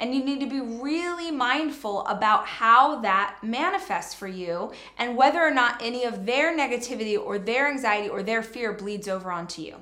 And 0.00 0.12
you 0.12 0.24
need 0.24 0.40
to 0.40 0.50
be 0.50 0.60
really 0.60 1.30
mindful 1.30 2.04
about 2.08 2.48
how 2.48 3.00
that 3.00 3.36
manifests 3.44 4.14
for 4.14 4.26
you 4.26 4.72
and 4.98 5.16
whether 5.16 5.40
or 5.40 5.52
not 5.52 5.80
any 5.80 6.02
of 6.02 6.26
their 6.26 6.54
negativity 6.58 7.16
or 7.16 7.38
their 7.38 7.70
anxiety 7.70 8.08
or 8.08 8.24
their 8.24 8.42
fear 8.42 8.72
bleeds 8.72 9.06
over 9.06 9.30
onto 9.30 9.62
you. 9.62 9.76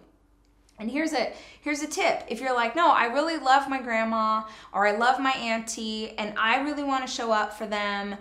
And 0.79 0.91
here's 0.91 1.13
a 1.13 1.33
here's 1.61 1.83
a 1.83 1.87
tip. 1.87 2.25
If 2.29 2.41
you're 2.41 2.55
like, 2.55 2.75
"No, 2.75 2.91
I 2.91 3.07
really 3.07 3.37
love 3.37 3.69
my 3.69 3.81
grandma 3.81 4.43
or 4.73 4.87
I 4.87 4.97
love 4.97 5.21
my 5.21 5.33
auntie 5.33 6.11
and 6.19 6.35
I 6.39 6.61
really 6.61 6.83
want 6.83 7.07
to 7.07 7.13
show 7.13 7.33
up 7.33 7.57
for 7.57 7.67
them 7.67 8.17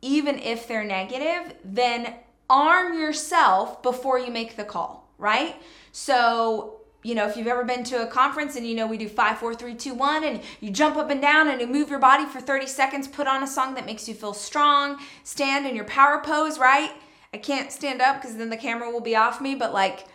even 0.00 0.38
if 0.38 0.68
they're 0.68 0.84
negative," 0.84 1.54
then 1.64 2.14
arm 2.48 2.98
yourself 2.98 3.82
before 3.82 4.18
you 4.18 4.30
make 4.30 4.56
the 4.56 4.64
call, 4.64 5.08
right? 5.18 5.56
So 5.90 6.82
you 7.02 7.16
know, 7.16 7.26
if 7.26 7.36
you've 7.36 7.48
ever 7.48 7.64
been 7.64 7.82
to 7.84 8.02
a 8.02 8.06
conference 8.06 8.54
and 8.54 8.66
you 8.66 8.76
know 8.76 8.86
we 8.86 8.96
do 8.96 9.08
five, 9.08 9.38
four, 9.38 9.54
three, 9.54 9.74
two, 9.74 9.92
one, 9.92 10.22
and 10.22 10.40
you 10.60 10.70
jump 10.70 10.96
up 10.96 11.10
and 11.10 11.20
down 11.20 11.48
and 11.48 11.60
you 11.60 11.66
move 11.66 11.90
your 11.90 11.98
body 11.98 12.24
for 12.24 12.40
30 12.40 12.66
seconds, 12.66 13.08
put 13.08 13.26
on 13.26 13.42
a 13.42 13.46
song 13.46 13.74
that 13.74 13.86
makes 13.86 14.08
you 14.08 14.14
feel 14.14 14.32
strong, 14.32 14.98
stand 15.24 15.66
in 15.66 15.74
your 15.74 15.84
power 15.84 16.20
pose, 16.20 16.58
right? 16.60 16.92
I 17.34 17.38
can't 17.38 17.72
stand 17.72 18.00
up 18.00 18.20
because 18.20 18.36
then 18.36 18.50
the 18.50 18.56
camera 18.56 18.90
will 18.90 19.00
be 19.00 19.16
off 19.16 19.40
me, 19.40 19.56
but 19.56 19.72
like 19.72 20.06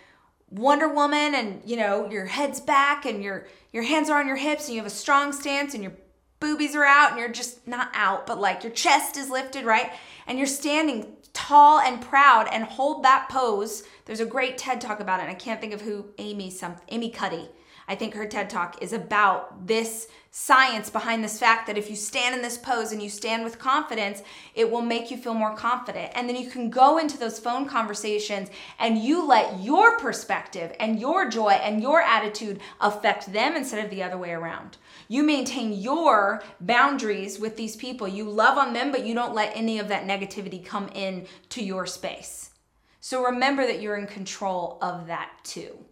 Wonder 0.49 0.87
Woman 0.87 1.35
and 1.35 1.61
you 1.65 1.75
know, 1.75 2.09
your 2.09 2.25
head's 2.25 2.59
back 2.59 3.05
and 3.05 3.23
your 3.23 3.47
your 3.73 3.83
hands 3.83 4.09
are 4.09 4.19
on 4.19 4.27
your 4.27 4.37
hips 4.37 4.67
and 4.67 4.75
you 4.75 4.81
have 4.81 4.87
a 4.87 4.95
strong 4.95 5.33
stance 5.33 5.73
and 5.73 5.83
your 5.83 5.93
boobies 6.39 6.75
are 6.75 6.85
out 6.85 7.11
and 7.11 7.19
you're 7.19 7.29
just 7.29 7.67
not 7.67 7.89
out, 7.93 8.27
but 8.27 8.39
like 8.39 8.63
your 8.63 8.71
chest 8.71 9.17
is 9.17 9.29
lifted, 9.29 9.65
right? 9.65 9.91
And 10.25 10.37
you're 10.37 10.47
standing 10.47 11.13
tall 11.33 11.79
and 11.79 12.01
proud 12.01 12.47
and 12.51 12.63
hold 12.63 13.03
that 13.03 13.29
pose. 13.29 13.83
There's 14.05 14.19
a 14.19 14.25
great 14.25 14.57
TED 14.57 14.81
talk 14.81 14.99
about 14.99 15.19
it. 15.19 15.23
And 15.23 15.31
I 15.31 15.35
can't 15.35 15.61
think 15.61 15.73
of 15.73 15.81
who 15.81 16.05
Amy 16.17 16.49
some 16.49 16.75
Amy 16.89 17.09
Cuddy. 17.09 17.49
I 17.87 17.95
think 17.95 18.13
her 18.13 18.25
TED 18.25 18.49
talk 18.49 18.81
is 18.81 18.91
about 18.91 19.65
this 19.65 20.07
science 20.29 20.89
behind 20.89 21.23
this 21.23 21.39
fact 21.39 21.65
that 21.65 21.77
if 21.77 21.89
you 21.89 21.95
stand 21.95 22.35
in 22.35 22.41
this 22.41 22.57
pose 22.57 22.91
and 22.91 23.01
you 23.01 23.09
stand 23.09 23.43
with 23.43 23.57
confidence, 23.57 24.21
it 24.53 24.69
will 24.69 24.81
make 24.81 25.09
you 25.09 25.17
feel 25.17 25.33
more 25.33 25.55
confident. 25.55 26.11
And 26.13 26.27
then 26.27 26.35
you 26.35 26.49
can 26.49 26.69
go 26.69 26.97
into 26.97 27.17
those 27.17 27.39
phone 27.39 27.65
conversations 27.65 28.49
and 28.77 28.97
you 28.99 29.25
let 29.25 29.61
your 29.61 29.97
perspective 29.97 30.75
and 30.79 30.99
your 30.99 31.29
joy 31.29 31.51
and 31.51 31.81
your 31.81 32.01
attitude 32.01 32.59
affect 32.81 33.31
them 33.31 33.55
instead 33.55 33.83
of 33.83 33.89
the 33.89 34.03
other 34.03 34.17
way 34.17 34.31
around. 34.31 34.77
You 35.07 35.23
maintain 35.23 35.71
your 35.71 36.43
boundaries 36.59 37.39
with 37.39 37.55
these 37.55 37.77
people. 37.77 38.07
You 38.07 38.29
love 38.29 38.57
on 38.57 38.73
them, 38.73 38.91
but 38.91 39.05
you 39.05 39.15
don't 39.15 39.33
let 39.33 39.55
any 39.55 39.79
of 39.79 39.87
that 39.87 40.05
negativity 40.05 40.63
come 40.63 40.89
in 40.93 41.25
to 41.49 41.63
your 41.63 41.85
space. 41.85 42.51
So 42.99 43.23
remember 43.23 43.65
that 43.65 43.81
you're 43.81 43.95
in 43.95 44.07
control 44.07 44.77
of 44.81 45.07
that 45.07 45.31
too. 45.43 45.86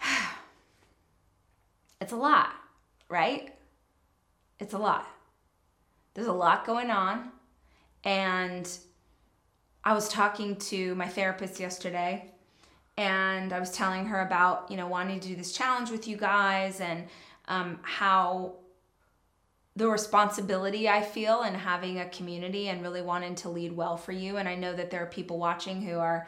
it's 2.00 2.12
a 2.12 2.16
lot, 2.16 2.52
right? 3.08 3.54
It's 4.60 4.74
a 4.74 4.78
lot. 4.78 5.08
There's 6.14 6.26
a 6.26 6.32
lot 6.32 6.66
going 6.66 6.90
on. 6.90 7.30
And 8.04 8.68
I 9.84 9.94
was 9.94 10.08
talking 10.08 10.56
to 10.56 10.94
my 10.94 11.08
therapist 11.08 11.60
yesterday 11.60 12.30
and 12.96 13.52
I 13.52 13.60
was 13.60 13.70
telling 13.70 14.06
her 14.06 14.20
about, 14.20 14.70
you 14.70 14.76
know, 14.76 14.88
wanting 14.88 15.20
to 15.20 15.28
do 15.28 15.36
this 15.36 15.52
challenge 15.52 15.90
with 15.90 16.08
you 16.08 16.16
guys 16.16 16.80
and 16.80 17.06
um, 17.46 17.78
how 17.82 18.56
the 19.76 19.88
responsibility 19.88 20.88
I 20.88 21.02
feel 21.02 21.42
in 21.42 21.54
having 21.54 22.00
a 22.00 22.08
community 22.08 22.68
and 22.68 22.82
really 22.82 23.02
wanting 23.02 23.36
to 23.36 23.48
lead 23.48 23.72
well 23.72 23.96
for 23.96 24.10
you. 24.10 24.38
And 24.38 24.48
I 24.48 24.56
know 24.56 24.74
that 24.74 24.90
there 24.90 25.02
are 25.02 25.06
people 25.06 25.38
watching 25.38 25.80
who 25.80 25.98
are, 25.98 26.26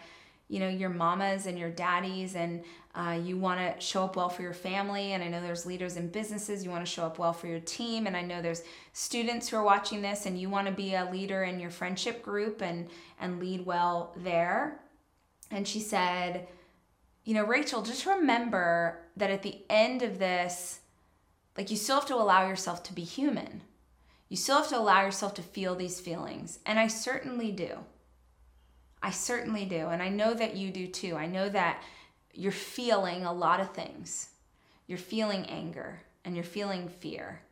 you 0.50 0.58
know 0.58 0.68
your 0.68 0.90
mamas 0.90 1.46
and 1.46 1.56
your 1.56 1.70
daddies 1.70 2.34
and 2.34 2.64
uh, 2.94 3.18
you 3.22 3.36
want 3.36 3.60
to 3.60 3.80
show 3.80 4.04
up 4.04 4.16
well 4.16 4.28
for 4.28 4.42
your 4.42 4.52
family 4.52 5.12
and 5.12 5.22
i 5.22 5.28
know 5.28 5.40
there's 5.40 5.64
leaders 5.64 5.96
in 5.96 6.08
businesses 6.08 6.64
you 6.64 6.70
want 6.70 6.84
to 6.84 6.90
show 6.90 7.04
up 7.04 7.18
well 7.18 7.32
for 7.32 7.46
your 7.46 7.60
team 7.60 8.06
and 8.06 8.16
i 8.16 8.22
know 8.22 8.42
there's 8.42 8.62
students 8.92 9.48
who 9.48 9.56
are 9.56 9.62
watching 9.62 10.02
this 10.02 10.26
and 10.26 10.38
you 10.40 10.50
want 10.50 10.66
to 10.66 10.72
be 10.72 10.94
a 10.94 11.08
leader 11.10 11.44
in 11.44 11.60
your 11.60 11.70
friendship 11.70 12.22
group 12.22 12.62
and 12.62 12.88
and 13.20 13.38
lead 13.38 13.64
well 13.64 14.12
there 14.16 14.80
and 15.50 15.66
she 15.68 15.80
said 15.80 16.48
you 17.24 17.34
know 17.34 17.44
rachel 17.44 17.82
just 17.82 18.06
remember 18.06 18.98
that 19.16 19.30
at 19.30 19.42
the 19.42 19.62
end 19.70 20.02
of 20.02 20.18
this 20.18 20.80
like 21.56 21.70
you 21.70 21.76
still 21.76 21.96
have 21.96 22.06
to 22.06 22.14
allow 22.14 22.48
yourself 22.48 22.82
to 22.82 22.92
be 22.92 23.02
human 23.02 23.62
you 24.28 24.36
still 24.36 24.56
have 24.56 24.68
to 24.68 24.78
allow 24.78 25.04
yourself 25.04 25.34
to 25.34 25.42
feel 25.42 25.76
these 25.76 26.00
feelings 26.00 26.58
and 26.66 26.78
i 26.78 26.88
certainly 26.88 27.52
do 27.52 27.78
I 29.02 29.10
certainly 29.10 29.64
do. 29.64 29.88
And 29.88 30.02
I 30.02 30.08
know 30.08 30.34
that 30.34 30.56
you 30.56 30.70
do 30.70 30.86
too. 30.86 31.16
I 31.16 31.26
know 31.26 31.48
that 31.48 31.82
you're 32.32 32.52
feeling 32.52 33.24
a 33.24 33.32
lot 33.32 33.60
of 33.60 33.72
things. 33.72 34.30
You're 34.86 34.98
feeling 34.98 35.46
anger 35.46 36.00
and 36.24 36.34
you're 36.34 36.44
feeling 36.44 36.88
fear 36.88 37.42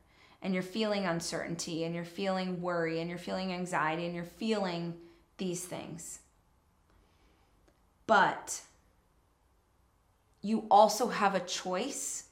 and 0.43 0.55
you're 0.55 0.63
feeling 0.63 1.07
uncertainty 1.07 1.85
and 1.85 1.95
you're 1.95 2.05
feeling 2.05 2.61
worry 2.61 3.01
and 3.01 3.09
you're 3.09 3.19
feeling 3.19 3.53
anxiety 3.53 4.07
and 4.07 4.15
you're 4.15 4.25
feeling 4.25 4.95
these 5.37 5.65
things. 5.65 6.21
But 8.07 8.63
you 10.43 10.65
also 10.71 11.09
have 11.09 11.35
a 11.35 11.41
choice 11.41 12.25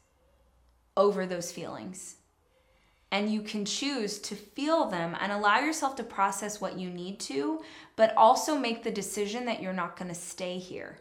over 0.97 1.27
those 1.27 1.53
feelings 1.53 2.17
and 3.11 3.33
you 3.33 3.41
can 3.41 3.65
choose 3.65 4.19
to 4.19 4.35
feel 4.35 4.87
them 4.87 5.17
and 5.21 5.31
allow 5.31 5.61
yourself 5.61 5.97
to 5.97 6.03
process 6.03 6.61
what 6.61 6.79
you 6.79 6.91
need 6.91 7.21
to, 7.21 7.63
but 7.95 8.15
also 8.17 8.59
make 8.59 8.83
the 8.83 8.91
decision 8.91 9.45
that 9.47 9.63
you're 9.63 9.73
not 9.73 9.97
going 9.97 10.09
to 10.09 10.15
stay 10.15 10.59
here. 10.59 10.99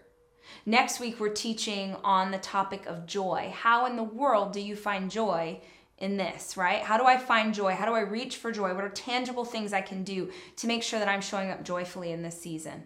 Next 0.65 0.99
week, 0.99 1.19
we're 1.19 1.29
teaching 1.29 1.95
on 2.03 2.31
the 2.31 2.37
topic 2.37 2.85
of 2.85 3.05
joy. 3.05 3.53
How 3.55 3.85
in 3.85 3.95
the 3.95 4.03
world 4.03 4.53
do 4.53 4.59
you 4.59 4.75
find 4.75 5.11
joy 5.11 5.59
in 5.97 6.17
this, 6.17 6.57
right? 6.57 6.81
How 6.81 6.97
do 6.97 7.05
I 7.05 7.17
find 7.17 7.53
joy? 7.53 7.73
How 7.73 7.85
do 7.85 7.93
I 7.93 8.01
reach 8.01 8.37
for 8.37 8.51
joy? 8.51 8.73
What 8.73 8.83
are 8.83 8.89
tangible 8.89 9.45
things 9.45 9.73
I 9.73 9.81
can 9.81 10.03
do 10.03 10.31
to 10.57 10.67
make 10.67 10.83
sure 10.83 10.99
that 10.99 11.07
I'm 11.07 11.21
showing 11.21 11.49
up 11.49 11.63
joyfully 11.63 12.11
in 12.11 12.21
this 12.21 12.39
season? 12.39 12.83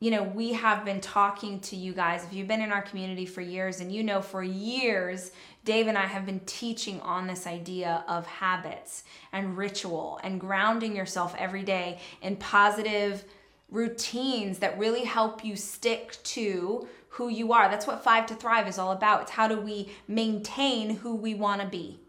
you 0.00 0.10
know, 0.10 0.22
we 0.22 0.54
have 0.54 0.86
been 0.86 1.00
talking 1.02 1.60
to 1.60 1.76
you 1.76 1.92
guys. 1.92 2.24
If 2.24 2.32
you've 2.32 2.48
been 2.48 2.62
in 2.62 2.72
our 2.72 2.80
community 2.80 3.26
for 3.26 3.42
years, 3.42 3.80
and 3.80 3.92
you 3.92 4.02
know 4.02 4.22
for 4.22 4.42
years, 4.42 5.30
Dave 5.66 5.88
and 5.88 5.98
I 5.98 6.06
have 6.06 6.24
been 6.24 6.40
teaching 6.46 7.02
on 7.02 7.26
this 7.26 7.46
idea 7.46 8.02
of 8.08 8.26
habits 8.26 9.04
and 9.30 9.58
ritual 9.58 10.18
and 10.24 10.40
grounding 10.40 10.96
yourself 10.96 11.34
every 11.38 11.62
day 11.62 12.00
in 12.22 12.36
positive 12.36 13.24
routines 13.70 14.58
that 14.58 14.78
really 14.78 15.04
help 15.04 15.44
you 15.44 15.56
stick 15.56 16.16
to 16.24 16.88
who 17.10 17.28
you 17.28 17.52
are. 17.52 17.68
That's 17.68 17.86
what 17.86 18.04
Five 18.04 18.26
to 18.26 18.34
Thrive 18.34 18.68
is 18.68 18.78
all 18.78 18.92
about. 18.92 19.22
It's 19.22 19.30
how 19.32 19.48
do 19.48 19.60
we 19.60 19.92
maintain 20.06 20.96
who 20.96 21.14
we 21.14 21.34
want 21.34 21.60
to 21.60 21.66
be, 21.66 22.00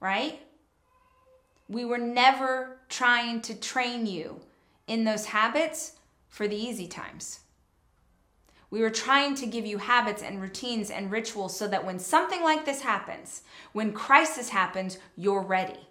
right? 0.00 0.40
We 1.68 1.84
were 1.84 1.98
never 1.98 2.78
trying 2.88 3.40
to 3.42 3.54
train 3.54 4.06
you 4.06 4.40
in 4.86 5.04
those 5.04 5.26
habits 5.26 5.92
for 6.28 6.46
the 6.46 6.56
easy 6.56 6.86
times. 6.86 7.40
We 8.70 8.80
were 8.80 8.90
trying 8.90 9.36
to 9.36 9.46
give 9.46 9.64
you 9.64 9.78
habits 9.78 10.22
and 10.22 10.42
routines 10.42 10.90
and 10.90 11.10
rituals 11.10 11.56
so 11.56 11.68
that 11.68 11.86
when 11.86 11.98
something 11.98 12.42
like 12.42 12.64
this 12.64 12.80
happens, 12.80 13.42
when 13.72 13.92
crisis 13.92 14.48
happens, 14.48 14.98
you're 15.16 15.42
ready. 15.42 15.88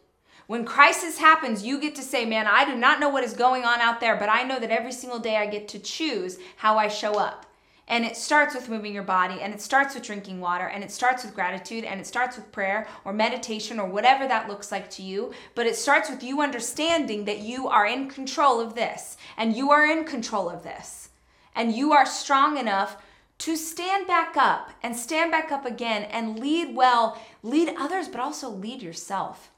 When 0.48 0.66
crisis 0.66 1.18
happens, 1.18 1.64
you 1.64 1.80
get 1.80 1.96
to 1.96 2.02
say, 2.02 2.26
Man, 2.26 2.48
I 2.48 2.66
do 2.66 2.76
not 2.76 3.00
know 3.00 3.10
what 3.10 3.24
is 3.24 3.34
going 3.34 3.64
on 3.64 3.80
out 3.80 4.00
there, 4.00 4.16
but 4.16 4.30
I 4.30 4.44
know 4.44 4.60
that 4.60 4.72
every 4.72 4.92
single 4.92 5.20
day 5.20 5.38
I 5.38 5.46
get 5.46 5.68
to 5.70 5.80
choose 5.80 6.38
how 6.58 6.78
I 6.78 6.90
show 6.90 7.18
up. 7.18 7.46
And 7.88 8.06
it 8.06 8.16
starts 8.16 8.56
with 8.56 8.70
moving 8.70 8.94
your 8.94 9.04
body, 9.04 9.42
and 9.42 9.54
it 9.54 9.62
starts 9.62 9.94
with 9.94 10.04
drinking 10.04 10.40
water, 10.40 10.68
and 10.68 10.84
it 10.84 10.92
starts 10.92 11.24
with 11.24 11.36
gratitude, 11.36 11.84
and 11.84 12.00
it 12.00 12.08
starts 12.08 12.38
with 12.38 12.52
prayer 12.52 12.88
or 13.04 13.12
meditation 13.12 13.78
or 13.80 13.88
whatever 13.88 14.28
that 14.28 14.48
looks 14.48 14.72
like 14.72 14.90
to 14.92 15.04
you. 15.04 15.34
But 15.54 15.66
it 15.66 15.76
starts 15.76 16.10
with 16.10 16.24
you 16.24 16.42
understanding 16.42 17.26
that 17.26 17.40
you 17.40 17.68
are 17.68 17.86
in 17.86 18.10
control 18.10 18.62
of 18.62 18.76
this, 18.76 19.18
and 19.38 19.56
you 19.56 19.72
are 19.72 19.86
in 19.86 20.06
control 20.06 20.50
of 20.50 20.64
this. 20.64 21.10
And 21.56 21.74
you 21.74 21.92
are 21.94 22.06
strong 22.06 22.58
enough 22.58 22.98
to 23.40 23.56
stand 23.56 24.08
back 24.08 24.38
up 24.38 24.72
and 24.82 24.96
stand 24.96 25.32
back 25.32 25.52
up 25.52 25.66
again 25.66 26.04
and 26.04 26.40
lead 26.40 26.76
well, 26.76 27.22
lead 27.44 27.74
others, 27.78 28.08
but 28.08 28.22
also 28.22 28.50
lead 28.50 28.82
yourself. 28.82 29.52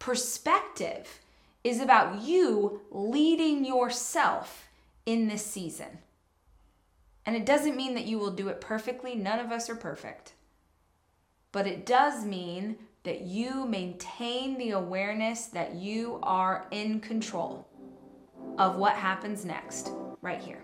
Perspective 0.00 1.20
is 1.62 1.80
about 1.80 2.22
you 2.22 2.80
leading 2.90 3.64
yourself 3.64 4.68
in 5.06 5.28
this 5.28 5.44
season. 5.44 5.98
And 7.26 7.36
it 7.36 7.46
doesn't 7.46 7.76
mean 7.76 7.94
that 7.94 8.06
you 8.06 8.18
will 8.18 8.30
do 8.30 8.48
it 8.48 8.60
perfectly. 8.60 9.14
None 9.14 9.38
of 9.38 9.52
us 9.52 9.68
are 9.68 9.76
perfect. 9.76 10.32
But 11.52 11.66
it 11.66 11.84
does 11.84 12.24
mean 12.24 12.76
that 13.02 13.20
you 13.20 13.66
maintain 13.66 14.56
the 14.56 14.70
awareness 14.70 15.46
that 15.46 15.74
you 15.74 16.18
are 16.22 16.66
in 16.70 17.00
control 17.00 17.68
of 18.58 18.76
what 18.76 18.94
happens 18.94 19.44
next, 19.44 19.90
right 20.22 20.40
here. 20.40 20.62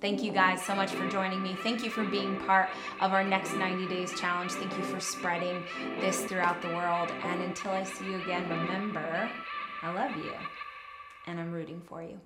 Thank 0.00 0.22
you 0.22 0.30
guys 0.30 0.64
so 0.64 0.76
much 0.76 0.92
for 0.92 1.08
joining 1.08 1.42
me. 1.42 1.56
Thank 1.62 1.84
you 1.84 1.90
for 1.90 2.04
being 2.04 2.36
part 2.46 2.68
of 3.00 3.12
our 3.12 3.24
next 3.24 3.54
90 3.54 3.88
days 3.88 4.18
challenge. 4.18 4.52
Thank 4.52 4.76
you 4.78 4.84
for 4.84 5.00
spreading 5.00 5.64
this 6.00 6.22
throughout 6.24 6.62
the 6.62 6.68
world. 6.68 7.10
And 7.24 7.42
until 7.42 7.72
I 7.72 7.82
see 7.82 8.04
you 8.06 8.16
again, 8.16 8.48
remember, 8.48 9.28
I 9.82 9.92
love 9.92 10.16
you 10.16 10.32
and 11.26 11.40
I'm 11.40 11.50
rooting 11.50 11.82
for 11.88 12.02
you. 12.02 12.20